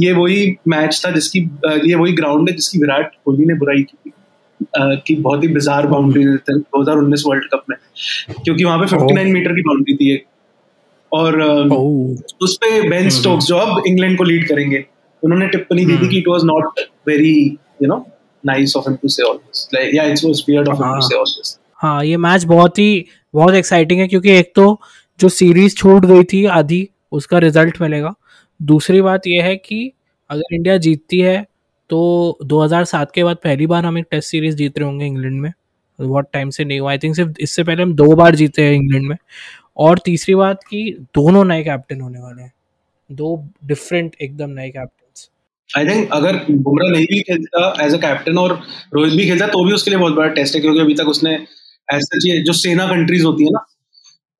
ये 0.00 0.12
वही 0.12 0.56
मैच 0.68 1.00
था 1.04 1.10
जिसकी 1.10 1.40
ये 1.88 1.94
वही 1.94 2.12
ग्राउंड 2.12 2.48
है 2.50 2.54
जिसकी 2.56 2.78
विराट 2.78 3.14
कोहली 3.24 3.46
ने 3.46 3.54
बुराई 3.54 3.82
की 3.82 4.12
की 5.06 5.14
बहुत 5.14 5.42
ही 5.44 5.48
बिजार 5.48 5.86
बाउंड्री 5.86 6.24
देते 6.24 6.52
हैं 6.52 6.60
2019 6.76 7.22
वर्ल्ड 7.26 7.44
कप 7.54 7.64
में। 7.70 7.76
क्योंकि 8.44 8.64
वहाँ 8.64 8.78
पे 8.78 8.86
59 8.86 9.32
मीटर 9.32 9.52
की 9.52 9.62
बाउंड्री 9.62 9.94
थी 9.94 10.14
एक। 10.14 10.24
और 11.12 11.42
uh, 11.42 12.42
उस 12.42 12.56
पे 12.56 12.88
बेन 12.88 13.10
स्टोक्स 13.10 13.44
जो 13.44 13.56
अब 13.56 13.82
इंग्लैंड 13.86 14.18
को 14.18 14.24
लीड 14.24 14.48
करेंगे 14.48 14.84
उन्होंने 15.24 15.48
टिप्पणी 15.48 15.84
दी 15.84 15.96
थी 15.96 16.08
कि 16.08 16.18
it 16.18 16.28
was 16.28 16.42
not 16.44 16.80
very 17.08 17.58
you 17.82 17.86
know 17.86 18.06
nice 18.46 18.76
of 18.76 18.84
him 18.88 18.96
to 18.96 19.08
say 19.08 19.22
all 19.22 19.36
this 19.36 19.68
like 19.74 19.94
yeah 19.94 20.02
it 20.02 20.20
was 20.24 20.44
weird 20.48 20.68
of 20.68 20.76
him 20.76 20.94
to. 20.94 21.00
Say 21.00 21.16
all 21.16 21.24
this 21.24 21.58
हाँ। 21.74 22.04
ये 22.04 22.16
मैच 22.16 22.44
बहुत 22.44 22.78
ही 22.78 23.06
बहुत 23.34 23.54
एक्साइटिंग 23.54 24.00
है 24.00 24.08
क्योंकि 24.08 24.30
एक 24.30 24.52
तो 24.54 24.80
जो 25.20 25.28
सीरीज़ 25.28 25.76
छूट 25.76 26.06
गई 26.06 26.24
थी 26.24 26.44
आधी 26.44 26.88
उसका 27.12 27.38
रिज़ल्ट 27.38 27.80
मिलेगा। 27.80 28.14
दूसरी 28.62 29.02
बात 29.02 29.26
यह 29.26 29.44
है 29.44 29.56
कि 29.56 29.92
अगर 30.30 30.54
इंडिया 30.54 30.76
जीतती 30.76 31.20
है 31.20 31.46
तो 31.90 32.38
2007 32.44 33.06
के 33.14 33.24
बाद 33.24 33.36
पहली 33.36 33.66
बार 33.66 33.84
हम 33.84 33.98
एक 33.98 34.06
टेस्ट 34.10 34.28
सीरीज़ 34.30 34.56
जीत 34.56 34.78
रहे 34.78 34.88
होंगे 34.88 35.06
इंग्लैंड 35.06 35.40
में। 35.40 35.52
बहुत 35.98 36.28
टाइम 36.32 36.50
से 36.50 36.64
नहीं 36.64 36.80
हुआ. 36.80 36.90
आई 36.90 36.98
थिंक 36.98 37.16
सिर्फ़ 37.16 37.40
इससे 37.40 37.64
पहले 37.64 37.82
हम 37.82 37.94
दो 37.94 38.14
बार 38.16 38.34
जीते 38.34 38.62
हैं 38.62 38.72
इंग्लैंड 38.74 39.06
में. 39.06 39.16
और 39.76 39.98
तीसरी 40.04 40.34
बात 40.34 40.64
कि 40.70 40.84
दोनों 41.14 41.44
नए 41.44 41.62
कैप्टन 41.64 42.00
होने 42.00 42.20
वाले 42.20 42.42
हैं. 42.42 42.52
दो 43.10 43.44
डिफरेंट 43.66 44.16
एकदम 44.22 44.50
नए 44.50 44.70
कैप्टन 44.70 44.98
आई 45.70 45.86
थिंक 45.86 46.08
अगर 46.12 46.36
बुमराह 46.50 46.90
नहीं 46.90 47.04
भी 47.06 47.20
खेलता 47.22 47.84
एज 47.84 47.94
अ 47.94 47.98
कैप्टन 47.98 48.38
और 48.38 48.52
रोहित 48.94 49.12
भी 49.14 49.24
खेलता 49.26 49.46
तो 49.48 49.64
भी 49.64 49.72
उसके 49.72 49.90
लिए 49.90 49.98
बहुत 49.98 50.14
बड़ा 50.14 50.28
टेस्ट 50.30 50.54
है, 50.54 50.60
क्योंकि 50.60 50.80
अभी 50.80 50.94
तक 50.94 51.08
उसने 51.08 51.34
ऐसे 51.88 52.28
ये 52.28 52.42
जो 52.44 52.52
सेना 52.52 52.86
कंट्रीज़ 52.86 53.24
होती 53.24 53.44
है 53.44 53.50
ना 53.50 53.64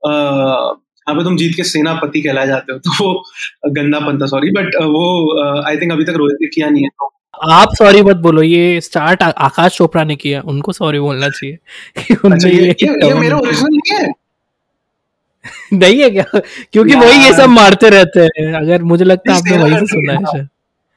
जहाँ 0.02 1.14
पे 1.16 1.24
तुम 1.24 1.36
जीत 1.36 1.54
के 1.56 1.64
सेनापति 1.64 2.22
कहलाए 2.22 2.46
जाते 2.46 2.72
हो 2.72 2.78
तो 2.78 2.90
वो 2.98 3.70
गंदा 3.76 4.00
पंता 4.00 4.26
सॉरी 4.26 4.50
बट 4.50 4.76
वो 4.76 5.62
आई 5.62 5.76
थिंक 5.76 5.92
अभी 5.92 6.04
तक 6.04 6.16
रोहित 6.16 6.38
ने 6.42 6.48
किया 6.54 6.68
नहीं 6.68 6.82
है 6.82 6.88
तो 6.90 7.08
आप 7.34 7.74
सॉरी 7.74 8.02
मत 8.02 8.16
बोलो 8.16 8.42
ये 8.42 8.80
स्टार्ट 8.80 9.22
आकाश 9.22 9.76
चोपड़ा 9.76 10.04
ने 10.04 10.16
किया 10.16 10.40
उनको 10.44 10.72
सॉरी 10.72 10.98
बोलना 11.00 11.28
चाहिए 11.28 11.58
कि 11.98 12.14
अच्छा 12.14 12.48
ये, 12.48 12.54
ये 12.54 13.06
ये, 13.06 13.14
मेरा 13.14 13.36
ओरिजिनल 13.36 13.70
नहीं 13.70 13.98
है? 13.98 14.12
नहीं 15.72 16.02
है 16.02 16.10
क्या? 16.10 16.24
क्योंकि 16.72 16.94
वही 16.94 17.24
ये 17.24 17.32
सब 17.32 17.48
मारते 17.48 17.88
रहते 17.90 18.20
हैं 18.20 18.52
अगर 18.54 18.82
मुझे 18.82 19.04
लगता 19.04 19.32
है 19.32 19.38
आपने 19.38 19.58
वही 19.58 19.78
से 19.78 19.86
सुना 19.86 20.12
है। 20.12 20.48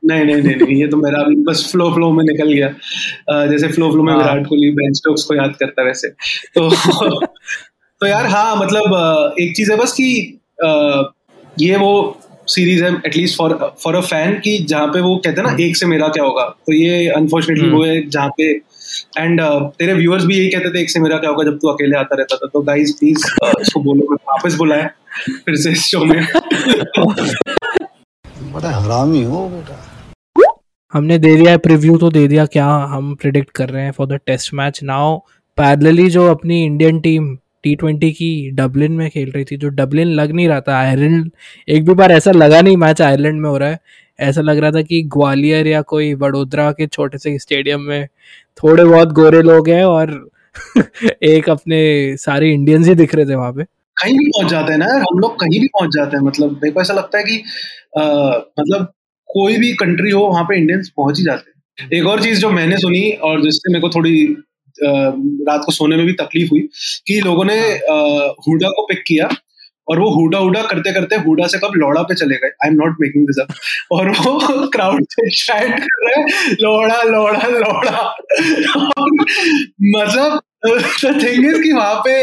नहीं 0.04 0.26
नहीं 0.26 0.36
नहीं 0.36 0.56
नहीं 0.56 0.82
ये 0.82 0.88
तो 0.88 0.98
मेरा 0.98 1.20
अभी 1.20 1.36
बस 1.36 1.70
फ्लो 1.72 1.94
फ्लो 1.94 2.12
में 2.12 2.24
निकल 2.26 2.52
गया। 2.54 3.48
जैसे 3.48 3.68
फ्लो 3.68 3.92
फ्लो 3.92 4.04
में 4.04 4.14
हाँ। 4.14 4.22
विराट 4.22 4.48
कोहली 4.48 4.70
बेन 4.72 4.94
स्टोक्स 4.94 5.24
को 5.24 5.36
याद 5.36 5.56
करता 5.60 5.84
वैसे। 5.84 6.10
तो 6.56 6.70
तो 8.02 8.08
यार 8.08 8.26
हाँ 8.26 8.56
मतलब 8.56 9.36
एक 9.40 9.56
चीज़ 9.56 9.72
है 9.72 9.78
बस 9.78 9.94
कि 9.94 10.40
ये 11.60 11.78
वो 11.78 12.18
सीरीज़ 12.48 12.84
है 12.84 12.92
at least 13.06 13.38
for 13.38 13.76
for 13.84 13.96
a 13.96 14.02
fan 14.02 14.34
कि 14.34 14.58
जहाँ 14.58 14.88
पे 14.88 15.02
वो 15.02 15.16
कहते 15.18 15.42
हैं 15.42 15.48
ना 15.48 15.64
एक 15.64 15.78
से 15.78 15.86
मेरा 15.86 16.08
क्या 16.08 16.24
होगा? 16.24 16.44
तो 16.44 16.74
ये 16.74 17.08
अनफॉर्चुनेटली 17.08 17.66
हम्म। 17.66 17.78
वो 17.78 17.84
है 17.84 18.10
जहाँ 18.10 18.30
पे। 18.30 18.52
एंड 19.18 19.42
uh, 19.42 19.62
तेरे 19.80 19.94
व्यूअर्स 19.94 20.26
भी 20.26 20.38
यही 20.38 20.50
कहते 20.50 20.74
थे 20.74 20.82
एक 20.82 20.90
से 20.90 21.00
मेरा 21.00 21.18
क्या 21.18 21.30
होगा 21.30 21.44
जब 21.44 21.58
तू 21.58 21.68
अकेले 21.68 21.98
आता 21.98 22.16
रहता 22.16 22.36
था? 22.36 22.48
तो 22.54 22.62
गाइस 22.62 22.92
प्लीज़ 22.92 23.26
उसको 23.62 23.80
बोलो 23.80 24.14
वापस 24.14 24.56
बुलाए 24.56 24.90
फिर 25.46 25.56
से 25.56 25.72
इस 25.72 25.86
शो 25.86 26.06
में। 26.06 26.26
बड़ा 28.54 28.70
हरामी 28.70 29.24
हो 29.24 29.48
बेटा। 29.50 29.82
हमने 30.94 31.18
दे 31.18 31.36
दिया 31.36 31.58
प्रीव्यू 31.58 31.98
तो 31.98 32.10
दे 32.10 32.28
दिया 32.28 32.46
क्या 32.46 32.68
हम 32.68 33.16
प्रिडिक्ट 33.16 33.50
कर 33.52 33.70
रहे 33.70 33.84
हैं 33.84 33.92
for 33.92 34.08
the 34.08 34.20
test 34.26 34.54
match 34.54 34.80
now 34.84 35.18
parallelly 35.58 36.10
जो 36.10 36.28
अपनी 36.32 36.64
इंडियन 36.66 37.00
टीम 37.00 37.38
टी 37.66 37.76
ट्वेंटी 37.76 38.12
की 38.12 38.30
डबलिन 38.52 38.92
में 38.92 39.10
खेल 39.10 39.32
रही 39.32 39.44
थी 39.46 39.58
जो 39.58 39.70
डबलिन 39.70 40.08
लग 40.08 40.32
नहीं 40.32 40.48
रहा 40.48 40.62
था 40.62 40.78
आयरलैंड 40.80 41.32
एक 41.70 41.86
भी 41.86 41.94
बार 41.94 42.12
ऐसा 42.12 42.32
लगा 42.32 42.62
नहीं 42.62 42.78
मैच 42.78 43.02
आयरलैंड 43.02 43.42
में 43.42 43.50
हो 43.50 43.58
रहा 43.58 43.70
है। 43.70 43.80
ऐसा 44.20 44.42
लग 44.42 44.58
रहा 44.58 44.72
था 44.72 44.82
कि 44.82 45.02
ग्वालियर 45.04 45.68
या 45.68 45.82
कोई 45.84 46.14
वडोदरा 46.16 46.72
के 46.72 46.88
छोटे 46.88 47.18
से 47.18 47.38
स्टेडियम 47.40 47.82
में 47.82 48.08
थोड़े 48.58 48.86
बहुत 48.86 49.12
गोरे 49.14 49.42
लोग 49.42 49.70
हैं 49.70 49.84
और 49.86 50.12
एक 51.24 51.50
अपने 51.50 51.82
सारे 52.18 52.52
इंडियंस 52.54 52.88
ही 52.88 52.96
दिख 52.96 53.16
रहे 53.16 53.26
थे 53.26 53.36
वहाँ 53.36 53.52
पे। 53.54 53.64
कहीं 53.98 54.18
भी 54.20 54.26
पहुँच 54.28 54.52
जाते 54.52 54.72
हैं 54.72 54.80
ना 54.80 54.86
हम 54.96 55.20
लोग 55.20 55.36
कहीं 55.40 55.60
भी 55.62 55.68
पहुँच 55.68 55.92
जाते 55.96 56.18
हैं 56.18 56.24
मतलब 56.24 56.52
मेरे 56.54 56.72
को 56.72 56.82
ऐसा 56.82 56.94
लगता 56.94 57.18
है 57.18 57.24
कि 57.24 57.38
अ, 57.98 58.02
मतलब 58.60 58.94
कोई 59.30 59.58
भी 59.58 59.74
कंट्री 59.74 60.12
हो 60.12 60.22
वहाँ 60.28 60.44
पे 60.44 60.58
इंडियंस 60.58 60.90
पहुँच 60.98 61.20
ही 61.20 61.24
जाते 61.26 61.52
हैं। 61.52 61.90
एक 61.94 62.06
और 62.08 62.22
चीज़ 62.24 62.40
जो 62.40 62.50
मैंने 62.52 62.78
सुनी 62.78 63.12
और 63.24 63.42
जिससे 63.42 63.72
मेरे 63.74 63.82
को 63.82 63.90
थोड़ी 63.90 64.16
रात 64.82 65.62
को 65.66 65.72
सोने 65.72 65.96
में 65.98 66.06
भी 66.06 66.14
तकलीफ़ 66.22 66.50
हुई 66.52 66.62
कि 67.08 67.20
लोगों 67.26 67.46
ने 67.46 67.60
अ, 67.72 68.36
हुडा 68.48 68.70
को 68.70 68.86
पिक 68.88 69.04
किया 69.08 69.30
और 69.88 70.00
वो 70.00 70.10
हुडा 70.12 70.38
हुडा 70.40 70.62
करते 70.64 70.92
करते 70.94 71.16
हुडा 71.26 71.48
से 71.48 71.58
कब 71.60 71.72
लौड़ा 71.78 72.02
पे 72.04 72.16
चले 72.16 72.36
गए। 72.36 72.50
I 72.64 72.70
am 72.70 72.76
not 72.76 72.96
making 73.02 73.26
this 73.28 73.40
up 73.42 73.54
और 73.92 74.10
वो 74.12 74.68
क्राउड 74.70 75.06
से 75.12 75.30
चैट 75.32 75.80
कर 75.80 76.06
रहे 76.08 76.20
हैं 76.20 76.56
लौड़ा 76.62 77.02
लौड़ा 77.04 77.48
लौड़ा। 77.50 78.16
मतलब 79.96 80.42
द 80.66 81.22
थिंग 81.24 81.46
इज़ 81.46 81.62
कि 81.64 81.72
वहाँ 81.74 82.02
पे 82.08 82.16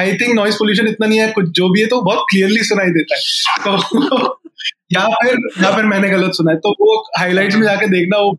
आई 0.00 0.12
थिंक 0.12 0.34
नॉइस 0.34 0.54
पोल्यूशन 0.54 0.86
इतना 0.88 1.06
नहीं 1.06 1.18
है 1.20 1.28
कुछ 1.32 1.48
जो 1.56 1.68
भी 1.70 1.80
है 1.80 1.86
तो 1.86 2.00
बहुत 2.02 2.24
क्लियरली 2.30 2.62
सुनाई 2.64 2.90
देता 2.98 3.16
है। 3.16 3.22
तो 3.64 4.38
या 4.92 5.06
फिर 5.16 5.36
या 5.64 5.70
फिर 5.76 5.84
मैंने 5.84 6.08
गलत 6.10 6.32
सुना 6.34 6.50
है। 6.52 6.56
तो 6.58 6.70
वो 6.80 6.96
हाइलाइट्स 7.18 7.56
में 7.56 7.62
जाके 7.62 7.86
देखना 7.88 8.18
वो 8.18 8.38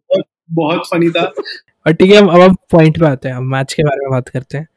बहुत 0.52 0.88
फनी 0.88 1.10
था। 1.10 1.24
और 1.86 1.94
ठीक 1.94 2.12
है, 2.12 2.18
अब 2.18 2.42
अब 2.42 2.56
पॉइंट 2.72 3.00
पे 3.00 3.06
आते 3.06 3.30
हैं, 3.30 3.36
हम 3.36 3.52
मैच 3.52 3.74
के 3.74 3.84
बारे 3.84 4.02
में 4.02 4.12
बात 4.12 4.30
करते 4.30 4.58
हैं। 4.58 4.68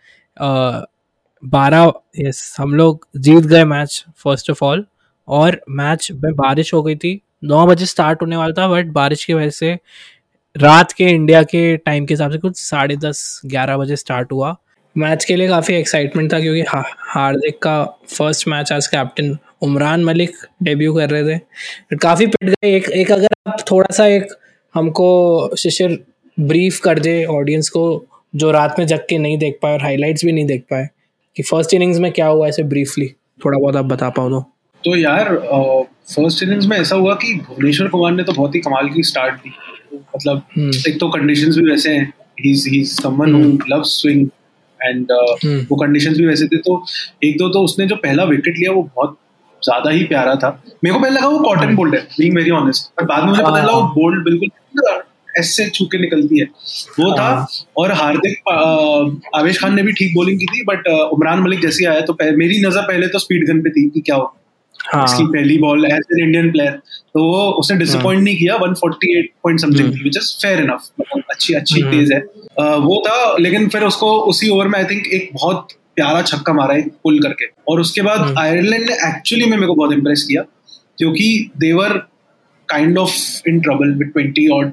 बारह 1.43 1.93
यस 2.19 2.57
हम 2.59 2.75
लोग 2.75 3.07
जीत 3.19 3.45
गए 3.45 3.65
मैच 3.67 4.05
फ़र्स्ट 4.19 4.51
ऑफ़ 4.51 4.65
ऑल 4.65 4.85
और 5.29 5.61
मैच 5.71 6.09
में 6.15 6.33
बारिश 6.37 6.73
हो 6.75 6.83
गई 6.83 6.97
थी। 6.97 7.21
नौ 7.45 7.67
बजे 7.67 7.87
स्टार्ट 7.87 8.23
होने 8.23 8.37
वाला 8.37 8.53
था 8.59 8.69
बट 8.69 8.87
बारिश 8.93 9.25
की 9.25 9.35
वजह 9.35 9.51
से 9.51 9.79
रात 10.57 10.93
के 10.93 11.05
इंडिया 11.05 11.43
के 11.45 11.77
टाइम 11.77 12.07
के 12.07 12.15
हिसाब 12.15 12.33
से 12.33 12.39
कुछ 12.39 12.57
साढ़े 12.59 12.97
दस, 12.97 13.41
ग्यारह 13.47 13.77
बजे 13.77 13.97
स्टार्ट 13.97 14.33
हुआ। 14.33 14.57
मैच 14.97 15.25
के 15.25 15.37
लिए 15.37 15.49
काफ़ी 15.49 15.75
एक्साइटमेंट 15.75 16.33
था, 16.33 16.41
क्योंकि 16.41 16.63
हार्दिक 17.09 17.59
का 17.63 17.85
फ़र्स्ट 18.09 18.49
मैच 18.49 18.73
आज 18.73 18.87
कैप्टन 18.87 19.37
उमरान 19.63 20.05
मलिक 20.05 20.37
डेब्यू 20.63 20.95
कर 20.95 21.11
रहे 21.11 21.23
थे। 21.29 21.97
काफ़ी 21.97 22.27
पिट 22.27 22.49
गए, 22.49 22.77
एक 22.77 22.89
एक 22.91 23.13
अगर 23.13 23.29
आप 23.49 23.65
थोड़ा 23.71 23.95
सा 23.95 24.07
एक 24.07 24.33
हमको 24.75 25.57
शिशिर 25.59 26.05
ब्रीफ 26.39 26.79
कर 26.81 26.99
दे 26.99 27.25
ऑडियंस 27.25 27.69
को 27.69 27.85
जो 28.35 28.51
रात 28.51 28.79
में 28.79 28.87
जग 28.87 29.07
के 29.09 29.19
नहीं 29.19 29.39
देख 29.39 29.59
पाए 29.63 29.73
और 29.73 29.83
हाइलाइट्स 29.83 30.25
भी 30.25 30.33
नहीं 30.33 30.47
देख 30.47 30.63
पाए 30.71 30.89
कि 31.37 31.43
फ़र्स्ट 31.43 31.75
इनिंग्स 31.75 31.99
में 31.99 32.11
क्या 32.13 32.27
हुआ 32.27 32.49
ऐसे 32.49 32.63
ब्रीफली 32.63 33.09
थोड़ा 33.45 33.59
बहुत 33.59 33.77
आप 33.77 33.85
बता 33.85 34.09
पाओ 34.11 34.29
तो। 34.31 34.41
तो 34.85 34.97
यार 34.97 35.35
फ़र्स्ट 36.15 36.43
इनिंग्स 36.43 36.67
में 36.67 36.77
ऐसा 36.77 36.97
हुआ 36.97 37.15
कि 37.15 37.35
भुवनेश्वर 37.49 37.89
कुमार 37.89 38.13
ने 38.13 38.23
तो 38.23 38.33
बहुत 38.33 38.55
ही 38.55 38.61
कमाल 38.61 38.89
की 38.89 39.03
स्टार्ट 39.03 39.35
दी। 39.35 39.53
मतलब 40.17 40.43
हम्म। 40.57 40.71
एक 40.89 40.99
तो 41.01 41.09
कंडीशंस 41.09 41.57
भी 41.59 41.71
वैसे 41.71 41.91
हैं। 41.91 42.13
ही 42.41 42.53
ही 42.69 42.85
someone 42.85 43.35
who 43.35 43.59
loves 43.69 44.01
swing 44.01 44.27
and 44.81 45.13
hmm. 45.13 45.61
वो 45.71 45.77
कंडीशंस 45.77 46.19
भी 46.19 46.27
वैसे 46.27 46.47
थे। 46.47 46.59
तो 46.59 46.85
एक 47.25 47.39
दो 47.39 47.49
तो 47.49 47.63
उसने 47.65 47.87
जो 47.87 47.97
पहला 47.97 48.25
विकेट 48.25 48.59
लिया 48.59 48.73
वो 48.73 48.83
बहुत 48.97 49.17
ज़्यादा 49.63 49.91
ही 49.91 50.05
प्यारा 50.05 50.35
था। 50.35 50.51
मेरे 50.85 50.95
को 50.95 51.01
पहले 51.01 51.17
लगा 51.17 51.29
वो 51.29 51.39
कॉटन 51.39 51.75
बोल्ड 51.77 51.95
है 51.95 52.01
बीइंग 52.19 52.37
वेरी 52.37 52.51
ऑनेस्ट 52.51 52.91
पर 52.97 53.05
बाद 53.05 53.23
में 53.23 53.31
मुझे 53.31 53.43
पता 53.43 53.61
चला 53.63 53.73
वो 53.73 53.83
बोल्ड 53.95 54.25
बिल्कुल 54.25 54.49
ऐसे 55.39 55.69
छू 55.69 55.85
के 55.85 55.99
निकलती 55.99 56.39
है। 56.41 56.47
वो 57.01 57.13
था 57.13 57.47
और 57.77 57.93
हार्दिक 57.93 58.49
आवेश 59.35 59.59
खान 59.61 59.75
ने 59.75 59.83
भी 59.83 59.93
ठीक 59.93 60.15
बॉलिंग 60.15 60.39
की 60.39 60.47
थी 60.47 60.65
बट 60.65 60.89
उमरान 60.89 61.41
मलिक 61.41 61.61
जैसे 61.61 61.87
आया 61.87 62.01
तो 62.01 62.17
मेरी 62.37 62.61
नज़र 62.67 62.83
पहले 62.83 63.09
तो 63.09 63.19
स्पीड 63.19 63.47
गन 63.49 63.61
पे 63.63 63.71
थी 63.71 63.89
कि 63.91 64.01
क्या 64.01 64.17
हो। 64.17 64.35
हाँ। 64.81 65.05
इसकी 65.05 65.25
पहली 65.27 65.57
ball 65.59 65.85
as 65.85 65.93
an 65.93 66.23
Indian 66.23 66.51
player 66.51 66.73
तो 67.15 67.23
वो 67.25 67.43
उसने 67.61 67.77
डिसअपॉइंट 67.79 68.23
नहीं 68.23 68.37
किया 68.37 68.57
148 68.57 69.29
पॉइंट 69.43 69.61
समथिंग 69.61 69.93
थी 69.95 70.03
विच 70.05 70.17
इज़ 70.17 70.33
फेयर 70.43 70.61
इनफ 70.61 70.89
मतलब 71.01 71.23
अच्छी 71.31 71.55
अच्छी 71.55 71.81
हम्म। 71.81 71.91
तेज 71.93 72.13
है। 72.13 72.19
अ, 72.21 72.63
वो 72.77 73.03
था 73.07 73.37
लेकिन 73.41 73.69
फिर 73.69 73.85
उसको 73.85 74.11
उसी 74.33 74.49
ओवर 74.49 74.69
में 74.69 74.79
आई 74.79 74.85
थिंक 74.85 75.07
एक 75.07 75.31
बहुत 75.35 75.69
प्यारा 75.97 76.23
छक्का 76.23 76.53
मारा 76.53 76.77
एक 76.77 76.89
पुल 77.03 77.19
करके। 77.19 77.47
और 77.69 77.81
उसके 77.81 78.03
बाद 78.03 78.21
हम्म। 78.21 78.39
आयरलैंड 78.39 78.91
ने 78.91 78.95
एक्चुअली 79.09 79.45
में 79.45 79.57
मेरे 79.57 79.67
को 79.67 79.75
बहुत 79.75 79.93
इम्प्रेस 79.93 80.25
किया 80.29 80.43
क्योंकि 80.99 81.51
they're 81.59 81.93
kind 82.69 82.99
of 82.99 83.49
in 83.49 83.61
trouble 83.61 83.95
with 83.95 84.13
20 84.17 84.51
और 84.53 84.73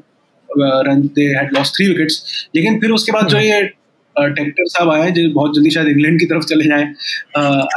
run 0.88 1.02
they 1.16 1.26
had 1.30 1.58
lost 1.58 1.76
three 1.76 1.88
wickets 1.88 2.50
लेकिन 2.56 2.80
फिर 2.80 2.92
उसके 2.92 3.12
बाद 3.12 3.28
जो 3.28 3.38
हम्म। 3.38 3.48
ये 3.48 3.62
टेक्टर 4.16 4.68
साहब 4.68 4.90
आए 4.92 5.12
जो 5.12 5.30
बहुत 5.34 5.56
जल्दी 5.56 5.70
शायद 5.70 5.88
इंग्लैंड 5.88 6.20
की 6.20 6.26
तरफ़ 6.26 6.46
चले 6.46 6.66
जाएँ 6.66 6.86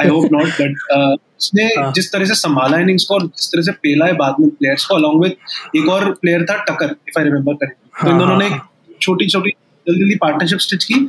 आई 0.00 0.08
होप 0.08 0.32
नॉट 0.32 0.48
बट 0.60 1.18
उसने 1.36 1.64
हाँ। 1.78 1.92
जिस 1.92 2.12
तरह 2.12 2.24
से 2.24 2.34
संभाला 2.36 2.78
इनिंग्स 2.78 3.04
को 3.04 3.14
और 3.14 3.26
जिस 3.26 3.48
तरह 3.52 3.62
से 3.62 3.72
पेला 3.82 4.06
है 4.06 4.12
बाद 4.16 4.36
में 4.40 4.48
प्लेयर्स 4.50 4.84
को 4.86 4.94
अलॉन्ग 4.94 5.22
विद 5.22 5.36
एक 5.76 5.88
और 5.88 6.10
प्लेयर 6.22 6.44
था 6.44 6.56
Tucker 6.62 6.94
if 7.08 7.18
I 7.18 7.24
remember 7.24 7.54
correct 7.54 8.02
तो 8.02 8.10
इन 8.10 8.18
दोनों 8.18 8.36
ने 8.38 8.46
एक 8.46 8.60
छोटी 9.00 9.28
छोटी 9.28 9.50
जल्दी 9.86 10.00
जल्दी 10.00 10.14
पार्टनरशिप 10.16 10.58
स्टिच 10.58 10.84
की 10.84 11.06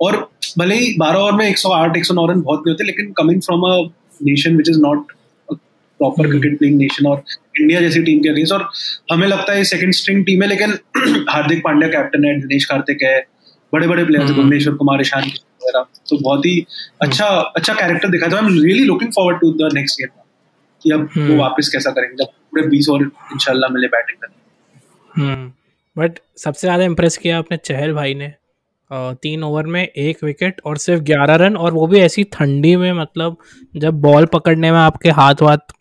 और 0.00 0.16
भले 0.58 0.74
ही 0.74 0.94
12 0.98 1.16
ओवर 1.16 1.32
में 1.32 1.44
108 1.46 1.96
109 1.98 2.28
रन 2.30 2.40
बहुत 2.40 2.62
नहीं 2.66 2.72
होते 2.72 2.84
लेकिन 2.84 3.12
coming 3.12 3.40
from 3.42 3.62
a 3.62 3.76
nation 4.22 4.56
which 4.56 4.68
is 4.68 4.80
not 4.80 5.12
proper. 6.00 6.28
Cricket 6.28 6.58
playing 6.58 6.78
nation 6.78 7.06
और 7.06 7.22
इंडिया 7.60 7.80
जैसी 7.80 8.02
टीम 8.02 8.18
के 8.22 8.28
अगेंस्ट 8.28 8.52
और 8.52 8.68
हमें 9.12 9.26
लगता 9.28 9.52
है 9.52 9.64
सेकंड 9.66 9.94
स्ट्रिंग 9.94 10.24
टीम 10.26 10.42
है 10.42 10.48
लेकिन 10.48 10.78
हार्दिक 11.30 11.62
पांड्या 11.64 11.88
कैप्टन 11.90 12.24
है 12.24 12.38
दिनेश 12.40 12.64
कार्तिक 12.64 13.02
है 13.02 13.18
बड़े 13.72 13.86
बड़े 13.88 14.04
प्लेयर्स। 14.04 14.30
भुवनेश्वर 14.32 14.74
कुमार 14.74 15.00
ईशान 15.00 15.22
वगैरह 15.22 15.86
तो 16.08 16.18
बहुत 16.22 16.46
ही 16.46 16.64
अच्छा 17.02 17.26
अच्छा 17.28 17.74
कैरेक्टर 17.74 18.08
दिखा 18.08 18.28
था 18.28 18.36
I 18.36 18.46
am 18.46 18.62
really 18.62 18.84
looking 18.84 19.10
forward 19.12 19.40
to 19.40 19.52
the 19.58 19.72
next 19.74 20.00
game 20.00 20.10
कि 20.82 20.90
अब। 20.90 21.08
वो 21.18 21.36
वापस 21.36 21.68
कैसा 21.72 21.90
करेंगे 21.90 22.16
जब 22.16 22.32
पूरे 22.50 22.62
20 22.70 22.88
ओवर 22.88 23.02
इंशाल्लाह 23.32 23.70
मिले 23.72 23.86
बैटिंग 23.88 24.18
करने 24.22 25.22
हम्म 25.22 25.52
बट 25.96 26.18
सबसे 26.38 26.66
ज़्यादा 26.66 26.84
इम्प्रेस 26.84 27.16
किया 27.18 27.38
अपने 27.38 27.56
चहल 27.64 27.92
भाई 27.92 28.14
ने 28.14 28.32
तीन 29.22 29.42
ओवर 29.44 29.66
में 29.66 29.82
एक 29.82 30.22
विकेट 30.24 30.60
और 30.66 30.78
सिर्फ़ 30.78 31.02
ग्यारह 31.04 31.34
रन 31.44 31.56
और 31.56 31.72
वो 31.74 31.86
भी 31.86 32.00
ऐसी 32.00 32.24
ठंडी 32.32 32.74
में 32.76 32.92
मतलब 32.94 33.36
जब 33.76 34.00
बॉल 34.00 34.26
पकड़ने 34.34 34.70
में 34.72 34.78
आपके 34.78 35.10
हाथ 35.12 35.42
वाथ 35.42 35.72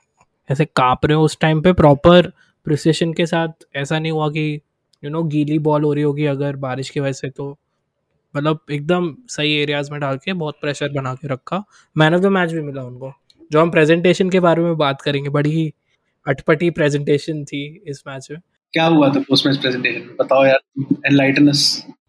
ऐसे 0.52 0.66
काँप 0.66 1.06
रहे 1.06 1.16
हो 1.16 1.24
उस 1.24 1.38
टाइम 1.40 1.62
पे 1.62 1.74
प्रॉपर 1.74 2.32
प्रिसिशन 2.66 3.14
के 3.14 3.26
साथ। 3.26 3.48
ऐसा 3.76 4.00
नहीं 4.00 4.12
हुआ 4.12 4.30
कि 4.30 4.62
यू 5.04 5.10
नो 5.10 5.24
गीली 5.24 5.60
बॉल 5.60 5.84
हो 5.84 5.94
रही 5.94 6.04
होगी 6.04 6.26
अगर 6.26 6.56
बारिश 6.56 6.90
की 6.90 7.00
वजह 7.00 7.12
से 7.12 7.30
तो। 7.30 7.58
मतलब 8.36 8.60
एकदम 8.72 9.16
सही 9.28 9.54
एरियाज़ 9.54 9.92
में 9.92 10.00
डाल 10.00 10.18
के 10.18 10.34
बहुत 10.34 10.58
प्रेशर 10.62 10.90
बना 10.90 11.14
के 11.14 11.28
रखा। 11.28 11.64
मैन 11.98 12.16
ऑफ़ 12.16 12.22
द 12.22 12.26
मैच 12.26 12.52
भी 12.52 12.62
मिला 12.62 12.84
उनको 12.84 13.12
जो 13.52 13.62
हम 13.62 13.72
प्रेजेंटेशन 13.72 14.30
के 14.30 14.40
बारे 14.40 14.62
में 14.62 14.78
बात 14.78 15.02
करेंगे। 15.02 15.30
बड़ी 15.30 15.52
ही 15.52 15.74
अटपटी 16.28 16.70
प्रेजेंटेशन 16.70 17.44
थी 17.46 17.84
इस 17.88 18.04
मैच 18.08 18.28
में। 18.32 18.40
क्या 18.74 18.86
हुआ 18.86 19.10
था 19.10 19.20
पोस्ट 19.20 19.48
मैच 19.48 19.58
प्रेजेंटेशन 19.58 20.00
में? 20.00 20.16
बताओ 20.22 20.46
यार 20.46 20.60
एनलाइटन 21.08 21.52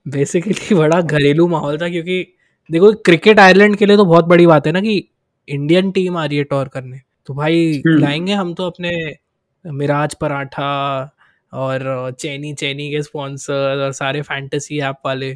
बेसिकली 0.09 0.75
बड़ा 0.75 1.01
घरेलू 1.01 1.49
माहौल 1.49 1.79
था 1.79 1.89
क्योंकि 1.89 2.27
देखो 2.71 2.93
क्रिकेट 2.93 3.39
आयरलैंड 3.39 3.77
के 3.77 3.87
लिए 3.87 3.97
तो 3.97 4.05
बहुत 4.05 4.25
बड़ी 4.25 4.47
बात 4.47 4.67
है 4.67 4.73
ना 4.73 4.81
कि 4.81 5.09
इंडियन 5.49 5.91
टीम 5.91 6.17
आ 6.17 6.25
रही 6.25 6.39
है 6.39 6.45
टॉर 6.45 6.69
करने। 6.69 7.01
तो 7.27 7.35
भाई 7.35 7.83
हम्म। 7.87 7.99
लाएँगे 7.99 8.33
हम 8.33 8.55
तो 8.55 8.67
अपने 8.67 9.17
मिराज 9.73 10.15
पराठा 10.15 10.71
और 11.53 12.11
चैनी 12.21 12.55
चैनी 12.55 12.91
के 12.91 13.03
स्पॉन्सर 13.03 13.83
और 13.85 13.93
सारे 13.93 14.23
फैंटेसी 14.23 14.79
ऐप 14.81 14.97
वाले। 15.07 15.33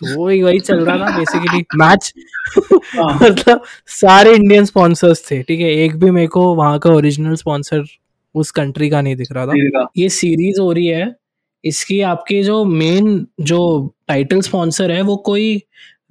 तो 0.00 0.24
वही 0.24 0.42
वही 0.42 0.60
चल 0.60 0.84
रहा 0.84 0.98
था 0.98 1.16
बेसिकली 1.18 1.64
मैच। 1.76 2.12
मतलब 2.98 3.62
सारे 3.86 4.34
इंडियन 4.34 4.64
स्पॉन्सर्स 4.64 5.30
थे 5.30 5.42
ठीक 5.42 5.60
है? 5.60 5.66
एक 5.66 5.96
भी 5.96 6.10
मेरे 6.10 6.26
को 6.26 6.54
वहाँ 6.54 6.78
का 6.78 6.90
ओरिजिनल 6.90 7.34
स्पॉन्सर 7.34 7.84
उस 8.34 8.50
कंट्री 8.50 8.90
का 8.90 9.00
नहीं 9.00 9.16
दिख 9.16 9.32
रहा 9.32 9.46
था। 9.46 9.86
ये 9.96 10.08
सीरीज़ 10.08 10.60
हो 10.60 10.72
रही 10.72 10.86
है। 10.86 11.16
इसकी 11.64 12.00
आपके 12.00 12.42
जो 12.42 12.64
मेन 12.64 13.26
जो 13.40 13.94
टाइटल 14.08 14.40
स्पॉन्सर 14.40 14.90
है 14.90 15.02
वो 15.02 15.16
कोई 15.16 15.62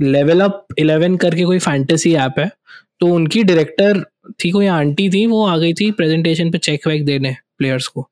लेवल 0.01 0.41
अप 0.41 0.67
इलेवन 0.79 1.15
करके 1.17 1.43
कोई 1.43 1.59
फैंटेसी 1.59 2.15
ऐप 2.15 2.33
है 2.39 2.51
तो 2.99 3.07
उनकी 3.07 3.43
डायरेक्टर 3.43 4.05
थी, 4.31 4.51
कोई 4.51 4.65
आंटी 4.65 5.09
थी, 5.09 5.27
वो 5.27 5.47
आ 5.47 5.57
गई 5.57 5.73
थी 5.73 5.91
प्रेजेंटेशन 5.91 6.51
पे 6.51 6.57
चेक 6.57 6.87
वेक 6.87 7.05
देने 7.05 7.35
प्लेयर्स 7.57 7.87
को। 7.87 8.09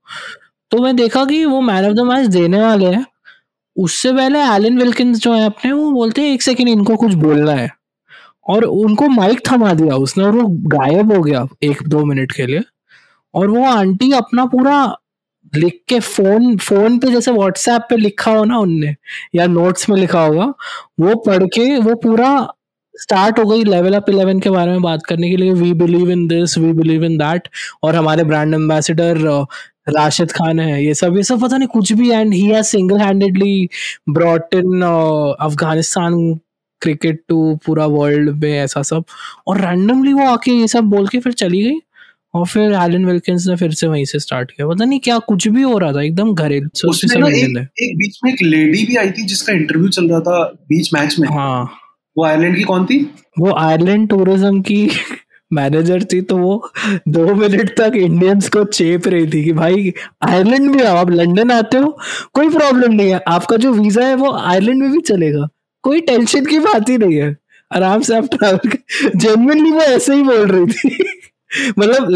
तो 0.71 0.77
मैं 0.77 0.95
देखा 0.95 1.25
कि 1.25 1.45
वो 1.45 1.61
मैन 1.61 1.85
ऑफ़ 1.85 1.93
द 1.93 1.99
मैच 1.99 2.27
देने 2.27 2.61
वाले 2.61 2.85
हैं। 2.85 3.05
उससे 3.77 4.13
पहले 4.13 4.39
एलन 4.39 4.77
विल्किंस 4.77 5.19
जो 5.19 5.33
है 5.33 5.45
अपने, 5.45 5.71
वो 5.71 5.91
बोलते 5.91 6.21
हैं, 6.21 6.33
एक 6.33 6.41
सेकंड 6.41 6.69
इनको 6.69 6.95
कुछ 6.95 7.13
बोलना 7.13 7.51
है। 7.51 7.69
और 8.47 8.63
उनको 8.63 9.07
माइक 9.07 9.41
थमा 9.51 9.73
दिया 9.73 9.95
उसने 9.95 10.23
और 10.23 10.31
वो 10.31 10.47
गायब 10.47 11.13
हो 11.13 11.23
गया 11.23 11.47
एक 11.63 11.83
दो 11.87 12.05
मिनट 12.05 12.31
के 12.31 12.45
लिए। 12.45 12.61
और 13.33 13.47
वो 13.47 13.65
आंटी 13.65 14.11
अपना 14.11 14.45
पूरा 14.45 14.97
लिख 15.55 15.81
के 15.87 15.99
फ़ोन 15.99 16.57
फ़ोन 16.57 16.99
पे 16.99 17.11
जैसे 17.11 17.31
व्हाट्सएप 17.31 17.81
पे 17.89 17.97
लिखा 17.97 18.31
हो 18.31 18.43
ना 18.43 18.57
उनने, 18.57 18.95
या 19.35 19.47
नोट्स 19.47 19.89
में 19.89 19.97
लिखा 19.97 20.21
होगा, 20.21 20.45
वो 20.99 21.15
पढ़ 21.15 21.43
के 21.43 21.77
वो 21.77 21.95
पूरा 21.95 22.53
स्टार्ट 23.01 23.39
हो 23.39 23.45
गई 23.45 23.63
लेवल 23.63 23.93
अप 23.93 24.09
इलेवन 24.09 24.39
के 24.39 24.49
बारे 24.49 24.71
में 24.71 24.81
बात 24.81 25.05
करने 25.05 25.29
के 25.29 25.37
लिए। 25.37 25.51
We 25.51 25.73
believe 25.73 26.11
in 26.11 26.27
this 26.27 26.57
we 26.57 26.73
believe 26.73 27.03
in 27.03 27.17
that 27.17 27.47
और 27.83 27.95
हमारे 27.95 28.23
ब्रांड 28.23 28.53
एम्बेसडर 28.53 29.17
राशिद 29.89 30.31
खान 30.31 30.59
है 30.59 30.85
ये 30.85 30.93
सब 30.93 31.17
ये 31.17 31.23
सब 31.23 31.41
पता 31.41 31.57
नहीं 31.57 31.67
कुछ 31.67 31.93
भी। 31.93 32.11
And 32.11 32.33
he 32.33 32.45
has 32.45 32.65
single 32.65 32.97
handedly 32.97 33.69
brought 34.09 34.53
in 34.53 34.81
Afghanistan 35.41 36.39
cricket 36.81 37.23
to 37.29 37.59
पूरा 37.65 37.85
वर्ल्ड 37.85 38.29
में 38.29 38.59
ऐसा 38.59 38.81
सब। 38.81 39.03
और 39.47 39.61
रैंडमली 39.61 40.13
वो 40.13 40.27
आके 40.27 40.51
ये 40.51 40.67
सब 40.67 40.83
बोल 40.83 41.07
के 41.07 41.19
फिर 41.19 41.33
चली 41.33 41.63
गई। 41.63 41.79
और 42.33 42.45
फिर 42.45 42.61
एलन 42.61 43.05
विल्किंस 43.05 43.47
ने 43.47 43.55
फिर 43.55 43.71
से 43.71 43.87
वहीं 43.87 44.05
से 44.05 44.19
स्टार्ट 44.19 44.51
किया। 44.51 44.67
पता 44.67 44.85
नहीं 44.85 44.99
क्या 44.99 45.19
कुछ 45.19 45.47
भी 45.47 45.61
हो 45.61 45.77
रहा 45.77 45.93
था 45.93 46.01
एकदम 46.01 46.33
घरेलू 46.33 46.69
एक, 47.27 47.57
एक 47.81 47.97
बीच 47.97 48.19
में 48.23 48.33
एक 48.33 48.41
लेडी 48.41 48.85
भी 48.85 48.95
आई 48.95 49.11
थी 49.11 49.25
जिसका 49.25 49.53
इंटरव्यू 49.53 49.87
चल 49.87 50.09
रहा 50.09 50.19
था 50.19 50.43
बीच 50.43 50.93
मैच 50.93 51.15
में। 51.19 51.29
हाँ। 51.29 51.69
वो 52.17 52.23
आयरलैंड 52.25 52.55
की 52.55 52.63
कौन 52.63 52.85
थी? 52.85 52.99
वो 53.39 53.53
आयरलैंड 53.53 54.09
टूरिज़्म 54.09 54.61
की 54.61 54.89
मैनेजर 55.53 56.03
थी 56.03 56.21
तो 56.21 56.37
वो 56.37 56.69
दो 57.07 57.33
मिनट 57.35 57.69
तक 57.77 57.95
इंडियंस 57.95 58.49
को 58.49 58.63
चेप 58.63 59.07
रही 59.07 59.27
थी 59.27 59.43
कि 59.43 59.51
भाई 59.53 59.93
आयरलैंड 60.23 60.71
भी 60.71 60.83
आओ, 60.83 60.95
आप 60.97 61.09
लंदन 61.09 61.51
आते 61.51 61.77
हो, 61.77 61.97
कोई 62.33 62.49
प्रॉब्लम 62.49 62.93
नहीं 62.93 63.11
है। 63.11 63.19
आपका 63.27 63.57
जो 63.57 63.71
वीज़ा 63.73 64.05
है, 64.07 64.15
वो 64.15 64.31
आयरलैंड 64.33 64.81
में 64.83 64.91
भी 64.91 65.01
चलेगा। 65.01 65.47
कोई 65.83 66.01
टेंशन 66.01 66.45
की 66.45 66.59
बात 66.59 66.89
ही 66.89 66.97
नहीं 66.97 67.15
है। 67.15 67.35
आराम 67.71 68.01
से 68.01 68.15
आप 68.17 68.25
ट्रैवल 68.33 68.71
जेनवनली 69.15 69.71
वो 69.71 69.81
ऐसे 69.81 70.15
ही 70.15 70.23
बोल 70.23 70.47
रही 70.47 70.65
थी। 70.65 71.03
मतलब 71.79 72.09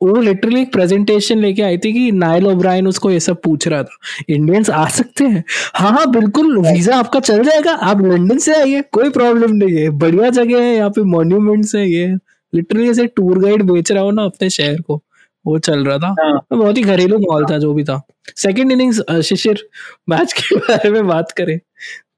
वो 0.00 0.20
लिटरली 0.20 0.60
एक 0.62 0.72
प्रेजेंटेशन 0.72 1.38
लेके 1.38 1.62
आई 1.62 1.78
थी 1.78 1.92
कि 1.92 2.10
नाइल 2.12 2.46
ओब्रायन 2.46 2.86
उसको 2.88 3.10
ये 3.10 3.20
सब 3.20 3.40
पूछ 3.42 3.66
रहा 3.68 3.82
था। 3.82 3.96
इंडियंस 4.28 4.70
आ 4.70 4.86
सकते 4.88 5.24
हैं? 5.24 5.42
हाँ 5.74 5.90
हाँ 5.92 6.10
बिल्कुल 6.12 6.58
वीज़ा 6.58 6.96
आपका 6.96 7.20
चल 7.20 7.42
जाएगा। 7.44 7.72
आप 7.72 8.00
लंदन 8.02 8.38
से 8.38 8.54
आइए 8.54 8.82
कोई 8.92 9.10
प्रॉब्लम 9.10 9.54
नहीं 9.56 9.76
है। 9.76 9.88
बढ़िया 9.98 10.30
जगह 10.30 10.62
है 10.62 10.74
यहाँ 10.76 10.90
पे 10.90 11.02
मॉन्यूमेंट्स 11.12 11.74
है 11.74 11.88
ये 11.90 12.06
लिटरली 12.52 12.90
ऐसे 12.90 13.06
टूर 13.16 13.38
गाइड 13.38 13.62
बेच 13.70 13.92
रहा 13.92 14.02
हो 14.02 14.10
ना 14.10 14.24
अपने 14.24 14.50
शहर 14.50 14.80
को 14.80 15.00
वो 15.44 15.58
चल 15.58 15.84
रहा 15.84 15.98
था। 15.98 16.14
हाँ। 16.20 16.38
तो 16.50 16.56
बहुत 16.56 16.76
ही 16.78 16.82
घरेलू 16.82 17.18
माहौल 17.18 17.46
था 17.50 17.58
जो 17.58 17.72
भी 17.74 17.84
था। 17.84 18.00
सेकंड 18.36 18.72
इनिंग्स 18.72 19.00
शिशिर 19.28 19.66
मैच 20.10 20.32
के 20.32 20.56
बारे 20.68 20.90
में 20.90 21.06
बात 21.06 21.30
करें। 21.36 21.58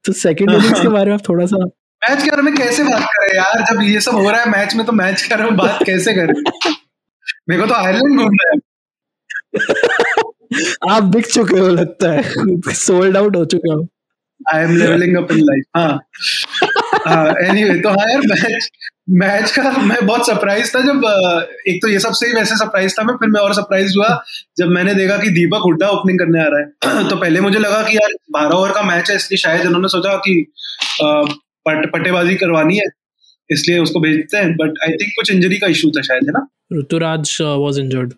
तो 0.05 0.13
सेकंड 0.13 0.51
इनिंग्स 0.51 0.81
के 0.81 0.87
बारे 0.87 1.05
में 1.05 1.13
आप 1.13 1.27
थोड़ा 1.29 1.45
सा 1.45 1.65
मैच 2.01 2.23
के 2.23 2.29
बारे 2.29 2.41
में 2.41 2.53
कैसे 2.55 2.83
बात 2.83 3.03
करें 3.13 3.35
यार? 3.37 3.63
जब 3.71 3.81
ये 3.83 4.01
सब 4.01 4.15
हो 4.15 4.29
रहा 4.29 4.41
है 4.41 4.49
मैच 4.51 4.75
में 4.75 4.85
तो 4.85 4.91
मैच 4.93 5.21
के 5.21 5.35
बारे 5.35 5.49
में 5.49 5.57
बात 5.57 5.83
कैसे 5.85 6.13
करें? 6.13 6.73
मेरे 7.49 7.61
को 7.61 7.67
तो 7.67 7.73
आयरलैंड 7.73 8.17
घूमना 8.19 8.49
है। 8.49 8.59
आप 10.91 11.03
बिक 11.03 11.27
चुके 11.27 11.59
हो 11.59 11.67
लगता 11.67 12.11
है। 12.11 12.23
सोल्ड 12.73 13.17
आउट 13.17 13.35
हो 13.35 13.45
चुके 13.45 13.73
हो। 13.73 13.87
I 14.53 14.63
am 14.63 14.75
levelling 14.77 15.17
up 15.17 15.31
in 15.31 15.37
life 15.39 15.63
हाँ। 15.77 15.99
एनीवे 17.49 17.79
तो 17.79 17.89
हाँ 17.89 18.09
यार 18.11 18.21
मैच 18.27 18.69
मैच 19.09 19.51
का 19.51 19.71
मैं 19.71 20.05
बहुत 20.05 20.27
सरप्राइज़ 20.27 20.75
था 20.75 20.81
जब 20.81 21.05
एक 21.67 21.81
तो 21.81 21.87
ये 21.87 21.99
सबसे 21.99 22.27
ही 22.27 22.33
वैसे 22.33 22.55
सरप्राइज़ 22.55 22.93
था 22.93 23.03
मैं 23.03 23.15
फिर 23.15 23.29
मैं 23.29 23.41
और 23.41 23.53
सरप्राइज़ 23.53 23.97
हुआ 23.97 24.23
जब 24.57 24.67
मैंने 24.67 24.93
देखा 24.93 25.17
कि 25.17 25.29
दीपक 25.29 25.61
हुड्डा 25.65 25.89
ओपनिंग 25.89 26.19
करने 26.19 26.39
आ 26.39 26.47
रहा 26.47 26.59
है। 26.59 27.09
तो 27.09 27.15
पहले 27.15 27.41
मुझे 27.41 27.59
लगा 27.59 27.81
कि 27.83 27.95
यार 27.97 28.13
बारह 28.31 28.55
ओवर 28.55 28.71
का 28.71 28.81
मैच 28.81 29.09
है 29.09 29.15
इसलिए 29.15 29.37
शायद 29.37 29.65
उन्होंने 29.65 29.87
सोचा 29.87 30.15
कि 30.17 30.51
पट, 31.03 31.91
पट्टेबाजी 31.93 32.35
करवानी 32.35 32.77
है। 32.77 32.85
इसलिए 33.49 33.79
उसको 33.79 33.99
भेजते 33.99 34.37
हैं 34.37 34.55
बट 34.55 34.79
आई 34.83 34.93
थिंक 35.01 35.11
कुछ 35.17 35.31
इंजरी 35.31 35.57
का 35.57 35.67
इशू 35.67 35.89
था 35.97 36.01
शायद 36.01 36.23
है 36.23 36.31
ना? 36.31 36.47
Ruturaj 36.79 37.37
was 37.41 37.79
injured 37.79 38.13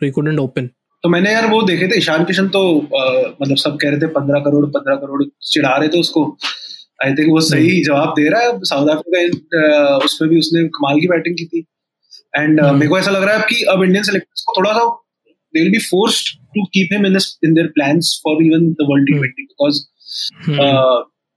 so 0.00 0.06
he 0.06 0.10
couldn't 0.16 0.40
open. 0.40 0.66
तो 1.04 1.08
मैंने 1.08 1.32
यार 1.32 1.46
वो 1.50 1.60
देखे 1.62 1.86
थे 1.88 1.96
ईशान 1.98 2.24
किशन 2.24 2.48
तो 2.48 2.60
अ, 2.78 3.00
मतलब 3.42 3.56
सब 3.56 3.76
कह 3.82 3.90
रहे 3.90 4.00
थे 4.00 4.06
पंद्रह 4.12 4.40
करोड़ 4.40 4.64
पंद्रह 4.76 4.96
करोड़ 4.96 5.22
चिढ़ा 5.52 5.76
रहे 5.76 5.88
थे 5.88 6.00
उसको। 6.00 6.22
आई 7.04 7.14
थिंक 7.14 7.30
वो 7.30 7.40
सही 7.48 7.82
जवाब 7.84 8.12
दे 8.18 8.28
रहा 8.28 8.40
है 8.42 8.58
साउथ 8.70 8.88
अफ्रीका 8.94 9.64
अ, 9.64 9.98
उसमें 10.04 10.30
भी 10.30 10.38
उसने 10.38 10.62
कमाल 10.78 11.00
की 11.00 11.08
बैटिंग 11.08 11.36
की 11.38 11.44
थी। 11.46 11.64
And 12.34 12.60
hmm. 12.60 12.74
मेरे 12.78 12.88
को 12.88 12.98
ऐसा 12.98 13.10
लग 13.10 13.22
रहा 13.22 13.36
है 13.36 13.46
कि 13.48 13.62
अब 13.74 13.82
इंडियन 13.84 14.04
सेलेक्टर्स 14.04 14.42
को 14.48 14.54
थोड़ा 14.58 14.72
सा 14.72 14.84
they 15.54 15.60
will 15.60 15.70
be 15.72 15.78
forced 15.78 16.34
to 16.54 16.64
keep 16.74 16.88
him 16.92 17.06
in 17.06 17.16
in 17.44 17.54
their 17.54 17.66
plans 17.74 18.20
for 18.24 18.42
even 18.44 18.68
the 18.72 18.86
world 18.90 19.06
T 19.06 19.18
twenty 19.18 19.42
because 19.42 19.80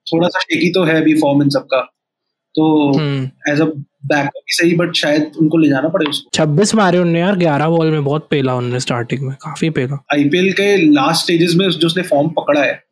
थोड़ा 0.07 0.27
सा 0.27 0.39
शेकी 0.39 0.69
तो 0.73 0.83
है 0.83 1.01
अभी 1.01 1.13
फॉर्म 1.21 1.43
इन 1.43 1.49
सबका। 1.49 1.81
तो। 2.55 2.99
एज 3.51 3.61
अ 3.61 3.65
बैकअप 4.05 4.43
सही 4.47 4.75
बट 4.75 4.93
शायद 4.95 5.31
उनको 5.39 5.57
ले 5.57 5.69
जाना 5.69 5.89
पड़े 5.89 6.05
उसको। 6.09 6.29
छब्बीस 6.33 6.75
मारे 6.75 6.97
उनने 6.97 7.19
यार 7.19 7.35
ग्यारह 7.35 7.69
बॉल 7.69 7.91
में 7.91 8.03
बहुत 8.03 8.27
पेला 8.31 8.55
उन्होंने 8.55 8.79
स्टार्टिंग 8.79 9.21
में 9.21 9.35
काफ़ी 9.35 9.69
पेला। 9.69 10.03
आईपीएल 10.13 10.51
के 10.53 10.75
लास्ट 10.93 11.23
स्टेजेस 11.23 11.55
में 11.55 11.69
जो 11.69 11.87
उसने 11.87 12.03
फॉर्म 12.03 12.29
पकड़ा 12.29 12.61
है 12.61 12.83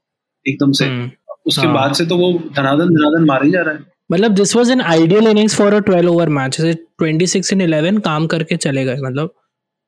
एकदम 0.46 0.72
से। 0.72 0.86
हम्म। 0.86 1.12
उसके 1.46 1.66
हाँ। 1.68 1.76
बाद 1.76 1.94
से 1.94 2.06
तो 2.06 2.18
वो 2.18 2.32
धनाधन 2.56 2.90
धनाधन 2.90 3.26
मार 3.26 3.44
ही 3.44 3.52
जा 3.52 3.62
रहा 3.62 3.74
है। 3.74 3.80
मतलब 4.12 4.32
this 4.32 4.56
was 4.56 4.72
an 4.72 4.82
ideal 4.82 5.28
innings 5.28 5.56
for 5.56 5.74
a 5.74 5.80
12 5.80 6.08
over 6.08 6.30
match 6.30 6.58
जैसे 6.62 6.74
26 7.00 7.54
इन 7.54 7.62
11 7.62 8.00
काम 8.00 8.28
करके 8.28 8.56
चले 8.56 8.86
गए 8.86 8.96
मतलब 8.96 9.34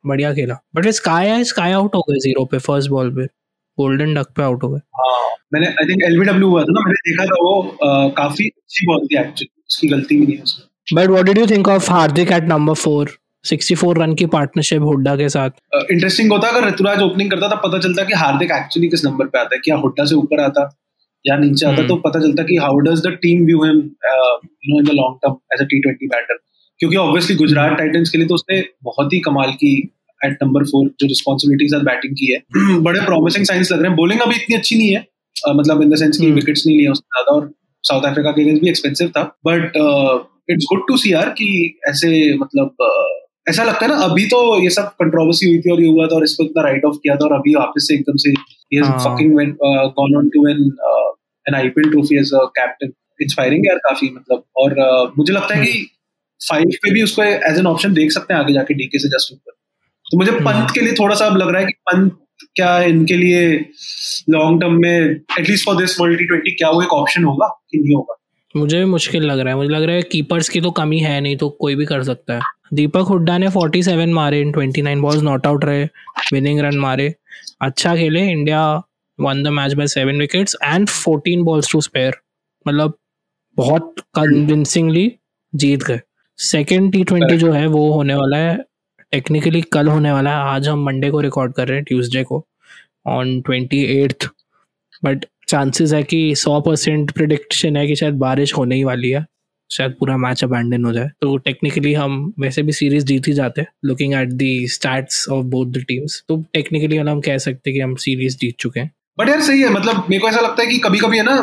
बढ़िया 0.06 0.34
खेला। 0.34 0.58
बट 0.76 0.88
स्काई 0.88 1.28
है 1.28 1.44
स्काई 1.44 1.72
आउट 1.72 1.96
हो 1.96 2.02
गए 2.10 2.20
ज़ीरो 2.20 2.46
पे 2.46 2.58
फ़र्स्ट 2.58 2.90
बॉल 2.90 3.10
पे। 3.16 3.28
गोल्डन 3.78 4.14
डक 4.14 4.34
पे 4.38 4.44
आउट 4.44 4.64
हो 4.64 4.70
गए। 4.70 4.80
हाँ 5.00 5.30
मैंने 5.54 5.68
आई 5.68 5.88
थिंक 5.88 6.04
एलबीडब्ल्यू 6.06 6.50
हुआ 6.50 6.62
था 6.64 6.74
ना 6.74 6.86
मैंने 6.86 7.00
देखा 7.08 7.26
था 7.26 7.38
वो 7.44 8.12
काफ़ी 8.18 8.48
अच्छी 8.48 8.86
बॉल 8.88 9.08
थी 9.08 9.18
एक्चुअली 9.20 9.50
उसकी 9.68 9.88
गलती 9.88 10.20
भी 10.20 10.26
नहीं 10.26 10.36
है 10.36 10.44
उसमें। 10.44 10.98
But 10.98 11.10
what 11.10 11.26
did 11.26 11.38
you 11.38 11.46
think 11.48 11.68
of 11.70 11.92
Hardik 11.92 12.32
at 12.32 12.44
number 12.50 12.76
4 12.78 13.12
64 13.46 13.98
run 13.98 14.14
की 14.16 14.26
पार्टनरशिप 14.34 14.82
हुड्डा 14.84 15.16
के 15.16 15.30
साथ। 15.30 15.50
इंटरेस्टिंग 15.92 16.28
uh, 16.28 16.34
होता 16.36 16.48
अगर 16.48 16.68
ऋतुराज 16.68 17.02
ओपनिंग 17.02 17.32
करता 17.32 17.48
था 17.50 17.56
पता 17.64 17.80
चलता 17.80 18.04
कि 18.04 18.14
हार्दिक 18.16 18.52
एक्चुअली 18.52 18.90
किस 18.90 19.06
नंबर 19.06 19.26
पे 19.26 19.40
आता 19.40 19.56
है 19.56 19.60
क्या 19.66 19.76
हुड्डा 19.78 20.06
से 20.06 20.16
ऊपर 20.16 20.40
आता 20.40 20.70
या 21.26 21.38
नीचे 21.38 21.66
आता। 21.66 21.88
तो 21.88 21.96
पता 22.04 22.20
चलता 22.20 22.44
कि 22.44 22.58
how 22.58 22.78
does 22.88 23.02
the 23.08 23.12
team 23.22 23.46
view 23.46 23.64
him 23.64 23.78
you 23.78 24.74
know 24.74 24.80
in 24.80 24.86
the 24.86 25.00
long 25.00 25.18
term 25.24 25.36
as 25.54 25.62
a 25.62 25.66
T 25.66 25.80
twenty 25.82 26.08
batter 26.08 26.38
क्योंकि 26.80 26.98
ऑब्वियसली 26.98 27.36
गुजरात 27.36 27.78
टाइटंस 27.78 28.10
के 28.10 28.18
लिए 28.18 28.28
तो 28.28 28.36
उसने 28.36 28.64
बहुत 28.84 29.14
ही 29.14 29.20
कमाल 29.20 29.52
की 29.54 29.74
एट 30.26 30.38
नंबर 30.44 30.64
फोर 30.66 30.88
जो 31.00 31.08
रिस्पॉन्सिबिलिटी 31.08 31.66
के 31.66 31.70
साथ 31.70 31.86
बैटिंग 31.86 32.14
की 32.14 32.32
है। 32.34 32.80
बड़े 32.88 33.06
प्रॉमिसिंग 33.06 33.46
साइंस 33.46 33.72
लग 33.72 33.80
रहे 33.80 33.88
हैं। 33.88 33.96
बॉलिंग 33.98 34.20
अभी 34.22 34.36
इतनी 34.36 34.56
अच्छी 34.56 34.78
नहीं 34.78 34.90
है। 34.90 35.06
अ, 35.48 35.54
मतलब 35.54 35.82
इन 35.82 35.90
द 35.90 35.96
सेंस 35.96 36.18
की 36.18 36.26
हम्म। 36.26 36.36
विकेट्स 36.36 36.68
नहीं 36.68 36.78
लिए 36.78 36.88
उसने 36.88 37.22
ज़्यादा 37.22 37.36
और 37.36 37.52
साउथ 37.84 38.12
अफ्रीका 38.12 38.32
के 38.32 38.42
अगेंस्ट 38.42 38.62
भी 38.62 38.70
एक्सपेंसिव 38.70 39.10
था। 39.10 39.24
But 39.48 39.78
it's 40.50 40.66
good 40.70 40.88
to 40.88 40.98
see 40.98 41.14
यार 41.14 41.30
कि 41.30 41.48
ऐसे 41.90 42.12
मतलब 42.38 42.76
अ, 42.82 42.92
ऐसा 43.50 43.64
लगता 43.64 43.86
है 43.86 43.88
ना 43.88 43.98
अभी 44.04 44.26
तो 44.26 44.40
ये 44.64 44.70
सब 44.70 44.90
कंट्रोवर्सी 45.00 45.48
हुई 45.48 45.60
थी 45.60 45.72
और 45.72 45.82
ये 45.82 45.88
हुआ 45.88 46.08
था 46.08 46.16
और 46.16 46.24
इसको 46.24 46.44
इतना 46.44 46.64
राइट 46.64 46.86
ऑफ़ 46.86 46.96
किया 46.96 47.16
था 47.16 47.26
और 47.26 47.34
अभी 47.34 47.56
वापस 47.56 47.88
से 47.88 47.96
एकदम 47.96 48.18
से 48.18 48.32
ये 48.72 48.82
हाँ। 48.82 48.98
Fucking 49.00 49.32
gone 50.00 50.16
on 50.18 50.30
to 50.30 50.46
win 50.48 50.60
an 51.46 51.56
IPL 51.56 51.90
trophy 51.92 52.20
as 52.20 52.34
a 52.34 52.44
captain 52.58 52.92
inspiring 53.22 53.66
यार 53.68 53.78
काफ़ी 53.78 54.10
मतलब 54.10 54.44
और 54.58 54.72
uh, 54.72 55.18
मुझे 55.18 55.34
लगता 55.34 55.56
है 55.56 55.66
कि 55.66 55.88
फाइव 56.40 56.70
पे 56.84 56.92
भी 56.92 57.04
उसको 57.04 57.24
एज 57.24 57.58
एन 57.60 57.68
ऑप्शन 57.68 57.94
देख 57.94 58.12
सकते 58.12 58.34
हैं 58.34 58.42
आगे 58.42 58.54
जाके 58.54 58.74
डीके 58.74 59.00
से 59.00 59.08
जस्ट 59.08 59.34
ऊपर 59.34 59.52
तो 60.12 60.18
मुझे 60.18 60.32
हम्म। 60.32 60.46
पंत 60.46 60.72
के 60.74 60.82
लिए 60.82 60.94
थोड़ा 60.94 61.16
सा 61.16 61.26
अब 61.26 61.38
लग 61.38 61.50
रहा 61.50 61.60
है 61.62 61.66
कि 61.66 61.74
पंत 61.74 62.18
क्या 62.56 62.80
इनके 62.84 63.14
लिए 63.14 63.50
लॉन्ग 64.30 64.62
टर्म 64.62 64.74
में 64.74 65.10
at least 65.40 65.66
for 65.66 65.76
this 65.76 66.00
world 66.00 66.18
T 66.20 66.26
twenty 66.26 66.52
क्या 66.52 66.70
वो 66.70 66.82
एक 66.82 66.94
ऑप्शन 66.94 67.24
होगा 67.24 67.48
कि 67.72 67.78
नहीं 67.78 67.96
होगा? 67.96 68.16
मुझे 68.56 68.78
भी 68.78 68.86
मुश्किल 68.86 69.24
लग 69.24 69.40
रहा 69.40 69.50
है। 69.50 69.56
मुझे 69.56 69.70
लग 69.70 69.84
रहा 69.84 69.96
है 69.96 70.02
कीपर्स 70.02 70.50
की 70.50 70.62
तो 70.62 70.72
कमी 70.72 71.00
है 71.00 71.20
नहीं 71.22 71.38
तो 71.38 71.50
कोई 71.50 71.76
भी 71.76 71.86
कर 71.86 72.04
सकता 72.04 72.34
है। 72.34 72.42
दीपक 72.74 73.08
हुड्डा 73.08 73.38
ने 73.38 73.50
47 73.50 74.14
मारे 74.14 74.40
इन 74.42 74.52
29 74.52 75.02
बॉल्स 75.02 75.22
नॉट 75.22 75.48
आउट 75.48 75.66
रहे 75.66 75.84
विनिंग 76.34 76.60
रन 76.60 76.78
मारे। 76.78 77.14
अच्छा 77.62 77.96
खेले 77.96 78.28
India 78.32 78.82
won 79.20 79.44
the 79.44 79.48
match 79.48 79.74
by 79.74 79.88
seven 79.88 80.20
wickets 80.20 80.56
and 80.64 80.88
14 80.90 81.44
balls 81.44 81.72
to 81.72 81.82
spare 81.82 82.14
मतलब 82.68 82.98
बहुत 83.58 83.96
कन्विंसिंगली 84.16 85.12
जीत 85.56 85.84
गए। 85.84 86.00
सेकेंड 86.38 86.92
टी 86.94 87.04
ट्वेंटी 87.04 87.38
जो 87.38 87.52
है 87.52 87.66
वो 87.68 87.92
होने 87.94 88.16
वाला 88.16 88.38
है 88.38 88.71
टेक्निकली 89.12 89.62
कल 89.74 89.88
होने 89.88 90.12
वाला 90.12 90.30
है। 90.30 90.44
आज 90.50 90.68
हम 90.68 90.84
मंडे 90.86 91.10
को 91.12 91.20
रिकॉर्ड 91.22 91.54
कर 91.54 91.68
रहे 91.68 91.78
हैं 91.78 91.84
ट्यूसडे 91.86 92.24
को 92.24 92.46
on 93.08 93.40
twenty 93.42 93.84
eighth 93.96 94.28
but 95.06 95.26
chances 95.50 95.94
है 95.94 96.02
कि 96.04 96.20
सौ 96.36 96.60
परसेंट 96.62 97.12
प्रिडिक्शन 97.12 97.78
है 97.78 97.86
कि 97.88 97.96
शायद 97.96 98.14
बारिश 98.18 98.54
होने 98.58 98.76
ही 98.76 98.84
वाली 98.84 99.10
है। 99.10 99.26
शायद 99.70 99.92
पूरा 100.00 100.16
मैच 100.18 100.44
अबैंडन 100.44 100.86
हो 100.86 100.92
जाए। 100.94 101.10
तो 101.22 101.36
टेक्निकली 101.38 101.94
हम 101.94 102.34
वैसे 102.40 102.62
भी 102.64 102.72
सीरीज़ 102.72 103.06
जीत 103.06 103.28
ही 103.28 103.34
जाते 103.34 103.62
हैं 103.62 103.68
looking 103.86 104.14
at 104.14 104.32
the 104.34 104.68
stats 104.68 105.28
of 105.30 105.46
both 105.48 105.72
the 105.74 105.84
teams 105.88 106.24
तो 106.30 106.38
टेक्निकली 106.54 106.98
हम 106.98 107.22
कह 107.22 107.38
सकते 107.38 107.70
हैं 107.70 107.76
कि 107.76 107.82
हम 107.82 107.96
सीरीज़ 108.06 108.38
जीत 108.38 108.56
चुके 108.60 108.80
हैं। 108.80 108.92
बट 109.20 109.30
यार 109.30 109.42
सही 109.42 109.62
है 109.62 109.70
मतलब 109.70 110.06
मेरे 110.10 110.22
को 110.22 110.30
ऐसा 110.30 110.42
लगता 110.42 110.64
है 110.64 110.70
कि 110.70 110.78
कभी 110.80 111.00
कभी 111.00 111.18
है 111.18 111.24
ना 111.24 111.36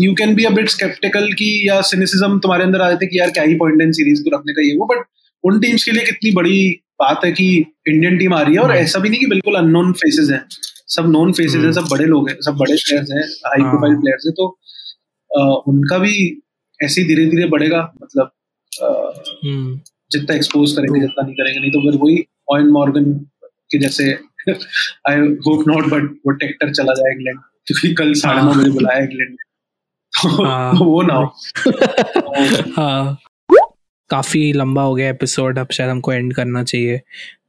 you 0.00 0.14
can 0.14 0.34
be 0.34 0.44
a 0.44 0.50
bit 0.50 0.68
sceptical 0.68 1.32
की 1.32 1.50
या 1.68 1.80
सिनिसिज्म 1.90 2.38
तुम्हारे 2.38 2.64
अंदर 2.64 2.80
आ 2.80 2.90
जाते 2.90 3.06
कि 3.06 3.18
यार 3.18 3.30
क्या 3.30 3.44
ही 3.44 3.54
पॉइंट 3.54 3.82
इन 3.82 3.92
सीरीज़ 3.92 4.22
को 4.22 4.36
रखने 4.36 4.52
का 4.52 4.62
ये 4.62 4.76
वो 4.76 4.86
बट 4.86 5.04
उन 5.44 5.60
टीम्स 5.60 5.84
के 5.84 5.90
लिए 5.90 6.04
कितनी 6.04 6.30
बड़ी 6.30 6.58
बात 7.00 7.24
है 7.24 7.30
कि 7.32 7.46
इंडियन 7.88 8.18
टीम 8.18 8.34
आ 8.34 8.40
रही 8.42 8.54
है 8.54 8.60
और 8.60 8.72
ऐसा 8.76 8.98
भी 8.98 9.08
नहीं 9.08 9.20
कि 9.20 9.26
बिल्कुल 9.26 9.54
अननोन 9.54 9.92
फेसेस 9.92 10.30
हैं। 10.30 10.44
सब 10.88 11.08
नोन 11.10 11.32
फेसेस 11.32 11.64
हैं 11.64 11.72
सब 11.72 11.86
बड़े 11.90 12.04
लोग 12.06 12.28
हैं 12.30 12.36
सब 12.40 12.56
बड़े 12.56 12.74
प्लेयर्स 12.74 13.10
हैं। 13.12 13.22
हाई 13.46 13.62
हाँ। 13.62 13.70
प्रोफ़ाइल 13.70 13.94
प्लेयर्स 13.96 14.26
हैं 14.26 14.34
तो 14.34 14.48
अ, 15.30 15.40
उनका 15.68 15.98
भी 15.98 16.14
ऐसे 16.80 17.00
ही 17.00 17.06
धीरे 17.08 17.26
धीरे 17.26 17.46
बढ़ेगा 17.48 17.80
मतलब 18.02 18.30
हम्म। 18.72 19.80
जितना 20.10 20.34
एक्सपोज 20.36 20.72
करेंगे 20.72 21.00
जितना 21.00 21.24
नहीं 21.26 21.34
करेंगे 21.34 21.60
नहीं 21.60 21.70
तो 21.70 21.80
फिर 21.90 21.98
वही 22.02 22.24
ऑयन 22.52 22.68
मॉर्गन 22.70 23.12
के 23.70 23.78
जैसे 23.78 24.10
आई 25.10 25.18
होप 25.46 25.64
नॉट 25.68 25.86
बट 25.86 26.10
वो 26.26 26.32
टेक्टर 26.36 26.72
चला 26.72 26.92
जाए 26.94 27.12
इंग्लैंड 27.14 27.38
क्योंकि 27.66 27.94
कल 27.94 28.12
साढ़े 28.20 28.42
नौ 28.42 28.54
बजे 28.54 28.70
बुलाया 28.70 29.02
इंग्लैंड 29.04 29.30
ने। 29.30 29.50
हाँ। 30.46 30.78
तो 30.78 30.84
वो 30.84 31.02
ना 31.02 31.14
हो। 31.14 31.32
हाँ। 32.76 33.18
काफ़ी 34.12 34.52
लंबा 34.52 34.82
हो 34.82 34.94
गया 34.94 35.10
एपिसोड 35.10 35.58
अब 35.58 35.70
शायद 35.72 35.90
हमको 35.90 36.12
एंड 36.12 36.34
करना 36.34 36.62
चाहिए। 36.64 37.00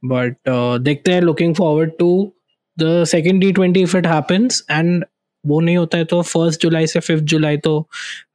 बट 0.04 0.36
देखते 0.82 1.12
हैं 1.12 1.20
looking 1.22 1.54
forward 1.54 1.90
to 1.98 2.32
the 2.78 3.04
second 3.06 3.40
T 3.40 3.52
twenty 3.52 3.82
if 3.82 3.96
it 3.96 4.06
happens 4.06 4.64
and 4.70 5.04
वो 5.44 5.60
नहीं 5.60 5.76
होता 5.76 5.98
है 5.98 6.04
तो 6.04 6.20
फ़र्स्ट 6.22 6.62
जुलाई 6.62 6.86
से 6.86 7.00
फिफ्थ 7.00 7.24
जुलाई 7.32 7.56
तो 7.64 7.78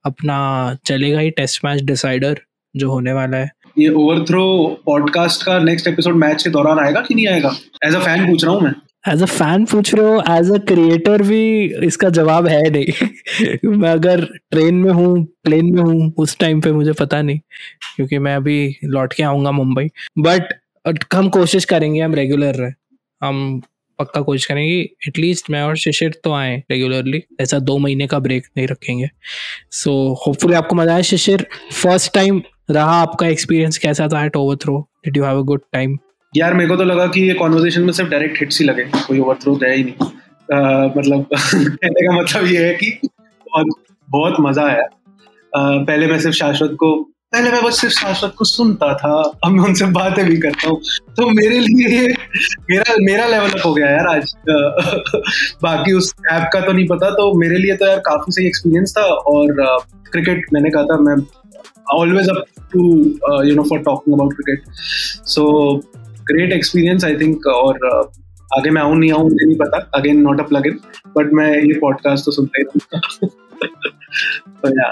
अपना 0.06 0.38
चलेगा 0.86 1.20
ही 1.20 1.30
टेस्ट 1.32 1.64
मैच 1.66 1.82
डिसाइडर 1.84 2.40
जो 2.76 2.92
होने 2.92 3.14
वाला 3.14 3.38
है। 3.38 3.52
ये 3.78 3.90
ओवरथ्रो 3.90 4.44
पॉडकास्ट 4.86 5.44
का 5.44 5.58
नेक्स्ट 5.60 5.88
एपिसोड 5.88 6.16
मैच 6.16 6.44
के 6.44 6.50
दौरान 6.50 6.80
आएगा 6.80 7.02
कि 7.02 7.16
नहीं 7.16 7.28
आएगा? 7.28 7.56
एज 7.86 7.96
अ 7.96 8.00
फ़ैन 8.00 8.26
पूछ 8.28 8.44
रहा 8.44 8.54
हूँ 8.54 8.62
मैं। 8.62 8.74
एज 9.10 9.22
अ 9.24 9.26
फ़ैन 9.26 9.66
पूछ 9.66 9.93
रहे 9.95 10.05
हो 10.05 10.22
एज 10.30 10.51
अ 10.51 10.57
क्रिएटर 10.68 11.22
भी 11.22 11.41
इसका 11.86 12.10
जवाब 12.10 12.47
है 12.47 12.70
नहीं। 12.70 13.70
मैं 13.78 13.89
अगर 13.89 14.26
ट्रेन 14.51 14.76
में 14.76 14.91
हूँ 14.91 15.24
प्लेन 15.43 15.74
में 15.76 15.82
हूँ 15.84 16.14
उस 16.18 16.38
टाइम 16.39 16.62
पे 16.62 16.72
मुझे 16.72 16.93
पता 16.93 17.22
नहीं 17.22 17.39
क्योंकि 17.95 18.20
मैं 18.20 18.36
अभी 18.36 18.76
लौट 18.84 19.14
के 19.14 19.24
आऊँगा 19.24 19.51
मुंबई। 19.51 19.88
बट 20.20 20.53
हम 21.14 21.30
कोशिश 21.30 21.66
करेंगे 21.66 22.01
हम 22.01 22.16
रेगुलर 22.16 22.55
रहे। 22.55 22.72
हम 23.22 23.62
पक्का 23.99 24.22
कोशिश 24.22 24.45
करेंगे 24.45 24.76
एटलीस्ट 25.07 25.49
मैं 25.49 25.62
और 25.62 25.78
शिशिर 25.78 26.20
तो 26.24 26.34
आए 26.34 26.55
रेगुलरली 26.72 27.22
ऐसा 27.41 27.60
दो 27.60 27.78
महीने 27.78 28.07
का 28.07 28.20
ब्रेक 28.20 28.47
नहीं 28.57 28.68
रखेंगे। 28.68 29.10
सो 29.72 29.89
so, 29.89 30.28
होपफुली 30.28 30.53
आपको 30.55 30.76
मज़ा 30.76 30.93
आया। 30.93 31.01
शिशिर 31.01 31.45
फ़र्स्ट 31.74 32.14
टाइम 32.14 32.41
रहा 32.72 33.01
आपका 33.01 33.28
एक्सपीरियंस 33.28 33.78
कैसा 33.78 34.07
था 34.07 34.24
at 34.26 34.36
Overthrow 34.55 34.80
did 35.05 35.18
you 35.18 35.24
have 35.24 35.39
a 35.39 35.43
good 35.43 35.62
time 35.74 35.97
यार 36.36 36.54
मेरे 36.54 36.70
को 36.70 36.76
तो 36.76 36.84
लगा 36.84 37.08
कि 37.08 37.22
ये 37.22 37.34
कॉन्वर्जेशन 37.34 37.82
में 37.82 37.92
सिर्फ़ 37.94 38.10
डायरेक्ट 38.10 38.40
हिट्स 38.40 38.60
ही 38.60 38.66
लगे। 38.66 38.84
कोई 38.84 39.20
ओवरथ्रो 39.20 39.60
है 39.64 39.76
ही 39.76 39.84
नहीं। 39.84 39.94
अह, 40.54 40.94
मतलब 40.98 41.26
कहने 41.56 42.08
का 42.08 42.22
मतलब 42.22 42.46
ये 42.46 42.66
है 42.66 42.74
कि 42.74 43.00
बहुत 43.52 43.68
बहुत 44.10 44.36
मज़ा 44.40 44.64
आया। 44.64 44.84
अह, 45.56 45.84
पहले 45.84 46.08
मैं 46.08 46.20
सिर्फ़ 46.20 46.36
शाश्वत 46.38 46.72
को 46.80 46.96
पहले 47.34 47.52
मैं 47.52 47.64
बस 47.64 47.82
सिर्फ़ 47.82 47.96
शाश्वत 47.96 48.34
को 48.38 48.46
सुनता 48.46 48.94
था। 48.94 49.32
अब 49.44 49.52
मैं 49.52 49.64
उनसे 49.64 49.86
बातें 49.86 50.26
भी 50.26 50.38
करता 50.38 50.70
हूँ। 50.70 50.82
तो 51.18 51.30
मेरे 51.30 51.60
लिए 51.60 52.08
मेरा 52.72 52.96
मेरा 53.00 53.28
लेवल 53.28 53.50
अप 53.50 53.66
हो 53.66 53.74
गया 53.74 53.90
यार 53.90 54.08
आज। 54.08 54.34
बाकी 55.64 55.94
उस 55.94 56.14
ऐप 56.32 56.50
का 56.54 56.62
तो 56.62 56.72
नहीं 56.72 56.88
पता। 56.88 57.10
तो 57.10 57.40
मेरे 57.40 57.58
लिए 57.58 57.76
तो 57.76 57.88
यार 57.88 58.00
काफ़ी 58.00 58.32
सही 58.32 58.48
एक्सपीरियंस 58.48 58.94
था। 58.98 59.02
और 59.02 59.56
क्रिकेट 60.12 60.46
मैंने 60.54 60.70
कहा 60.70 60.84
था 60.84 60.98
मैं 60.98 61.16
always 61.94 62.30
up 62.30 62.44
to 62.74 62.80
you 63.44 63.56
know 63.56 63.64
for 63.64 63.80
talking 63.80 64.16
about 64.16 64.34
cricket 64.34 64.64
so 65.28 65.78
great 66.32 66.54
experience 66.54 67.06
I 67.06 67.16
think 67.16 67.48
और 67.48 67.80
uh, 67.94 68.08
आगे 68.58 68.70
मैं 68.70 68.82
आऊँ 68.82 68.98
नहीं 68.98 69.12
आऊँ 69.12 69.24
मुझे 69.24 69.46
नहीं 69.46 69.58
पता। 69.58 69.90
Again 69.96 70.22
not 70.22 70.40
a 70.40 70.44
plug 70.44 70.68
in 70.68 70.80
but 71.18 71.34
मैं 71.34 71.52
ये 71.54 71.80
पॉडकास्ट 71.80 72.26
तो 72.26 72.32
सुनता 72.32 72.62
ही 72.62 73.28
तो 74.62 74.70
या 74.70 74.92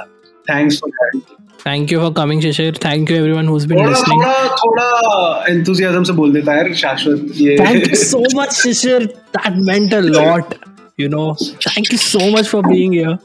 thanks 0.50 0.78
for 0.78 1.20
thank 1.68 1.92
you 1.92 2.00
for 2.00 2.14
coming 2.14 2.42
Shishir 2.42 2.78
thank 2.86 3.12
you 3.12 3.18
everyone 3.18 3.48
who's 3.48 3.66
been 3.66 3.80
थोड़ा 3.80 3.92
listening. 3.92 4.22
थोड़ा 4.22 4.44
थोड़ा 4.56 5.46
एंथुसियाज्म 5.50 6.04
से 6.04 6.14
बोल 6.14 6.34
देता 6.34 6.52
है 6.52 6.58
यार 6.58 6.74
शाश्वत 6.74 7.32
ये। 7.36 7.58
Thank 7.58 7.88
you 7.88 8.00
so 8.04 8.22
much 8.36 8.56
shishir. 8.60 9.08
That 9.38 9.58
meant 9.70 9.94
a 9.94 10.02
lot 10.02 10.56
you 11.00 11.10
know. 11.10 11.26
Thank 11.68 11.92
you 11.92 11.98
so 11.98 12.32
much 12.32 12.48
for 12.48 12.62
being 12.62 12.94
here. 12.94 13.18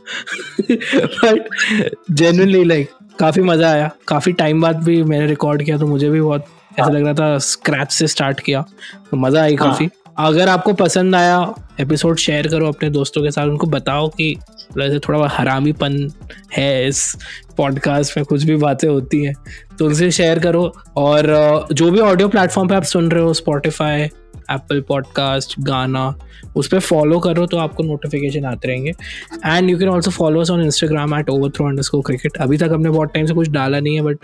But 1.20 1.46
genuinely 2.14 2.64
like 2.64 2.98
काफ़ी 3.18 3.42
मज़ा 3.42 3.70
आया। 3.70 3.90
काफ़ी 4.08 4.32
टाइम 4.32 4.60
बाद 4.60 4.82
भी 4.84 5.02
मैंने 5.02 5.26
रिकॉर्ड 5.26 5.64
किया 5.64 5.78
तो 5.78 5.86
मुझे 5.86 6.10
भी 6.10 6.20
बहुत 6.20 6.44
ऐसा 6.80 6.90
लग 6.90 7.04
रहा 7.04 7.14
था 7.14 7.38
स्क्रैच 7.38 7.92
से 7.92 8.06
स्टार्ट 8.06 8.40
किया 8.40 8.64
तो 9.10 9.16
मज़ा 9.16 9.42
आई 9.42 9.56
काफ़ी। 9.56 9.88
अगर 10.18 10.48
आपको 10.48 10.72
पसंद 10.72 11.14
आया 11.14 11.54
एपिसोड 11.80 12.16
शेयर 12.16 12.48
करो 12.48 12.66
अपने 12.68 12.90
दोस्तों 12.90 13.22
के 13.22 13.30
साथ 13.30 13.46
उनको 13.46 13.66
बताओ 13.66 14.08
कि 14.08 14.36
वैसे 14.76 14.98
थोड़ा 14.98 15.28
हरामीपन 15.28 16.10
है 16.56 16.88
इस 16.88 17.16
पॉडकास्ट 17.56 18.16
में 18.16 18.26
कुछ 18.26 18.42
भी 18.42 18.56
बातें 18.56 18.88
होती 18.88 19.22
हैं 19.24 19.34
तो 19.78 19.86
उनसे 19.86 20.10
शेयर 20.10 20.38
करो। 20.38 20.72
और 20.96 21.68
जो 21.72 21.90
भी 21.90 22.00
ऑडियो 22.00 22.28
प्लेटफॉर्म 22.28 22.68
पे 22.68 22.74
आप 22.74 22.82
सुन 22.82 23.10
रहे 23.10 23.24
हो 23.24 23.34
स्पॉटिफाई 23.34 24.02
एप्पल 24.50 24.80
पॉडकास्ट 24.80 25.54
गाना 25.60 26.14
उस 26.56 26.68
पर 26.68 26.78
फॉलो 26.78 27.18
करो 27.18 27.46
तो 27.46 27.56
आपको 27.56 27.82
नोटिफिकेशन 27.82 28.44
आते 28.44 28.68
रहेंगे। 28.68 28.92
And 29.46 29.70
you 29.70 29.78
can 29.78 29.88
also 29.88 30.10
follow 30.10 30.44
on 30.52 30.62
Instagram 30.62 31.18
at 31.18 31.30
Overthrow 31.50 31.66
under 31.66 32.00
cricket 32.06 32.36
अभी 32.36 32.58
तक 32.58 32.68
हमने 32.72 32.90
बहुत 32.90 33.12
टाइम 33.14 33.26
से 33.26 33.34
कुछ 33.34 33.48
डाला 33.48 33.80
नहीं 33.80 33.94
है 33.94 34.02
बट 34.02 34.18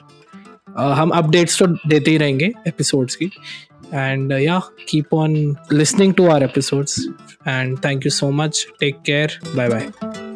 हम 0.79 1.11
अपडेट्स 1.11 1.59
तो 1.59 1.66
देते 1.66 2.11
ही 2.11 2.18
रहेंगे 2.18 2.53
एपिसोड्स 2.66 3.14
की. 3.14 3.31
And 3.95 4.33
yeah 4.33 4.61
keep 4.89 5.14
on 5.14 5.57
listening 5.72 6.14
to 6.14 6.29
our 6.29 6.43
episodes 6.43 6.99
and 7.49 7.79
thank 7.85 8.07
you 8.07 8.11
so 8.11 8.31
much 8.31 8.66
take 8.81 8.97
care 9.07 9.39
bye 9.57 9.68
bye 9.68 10.28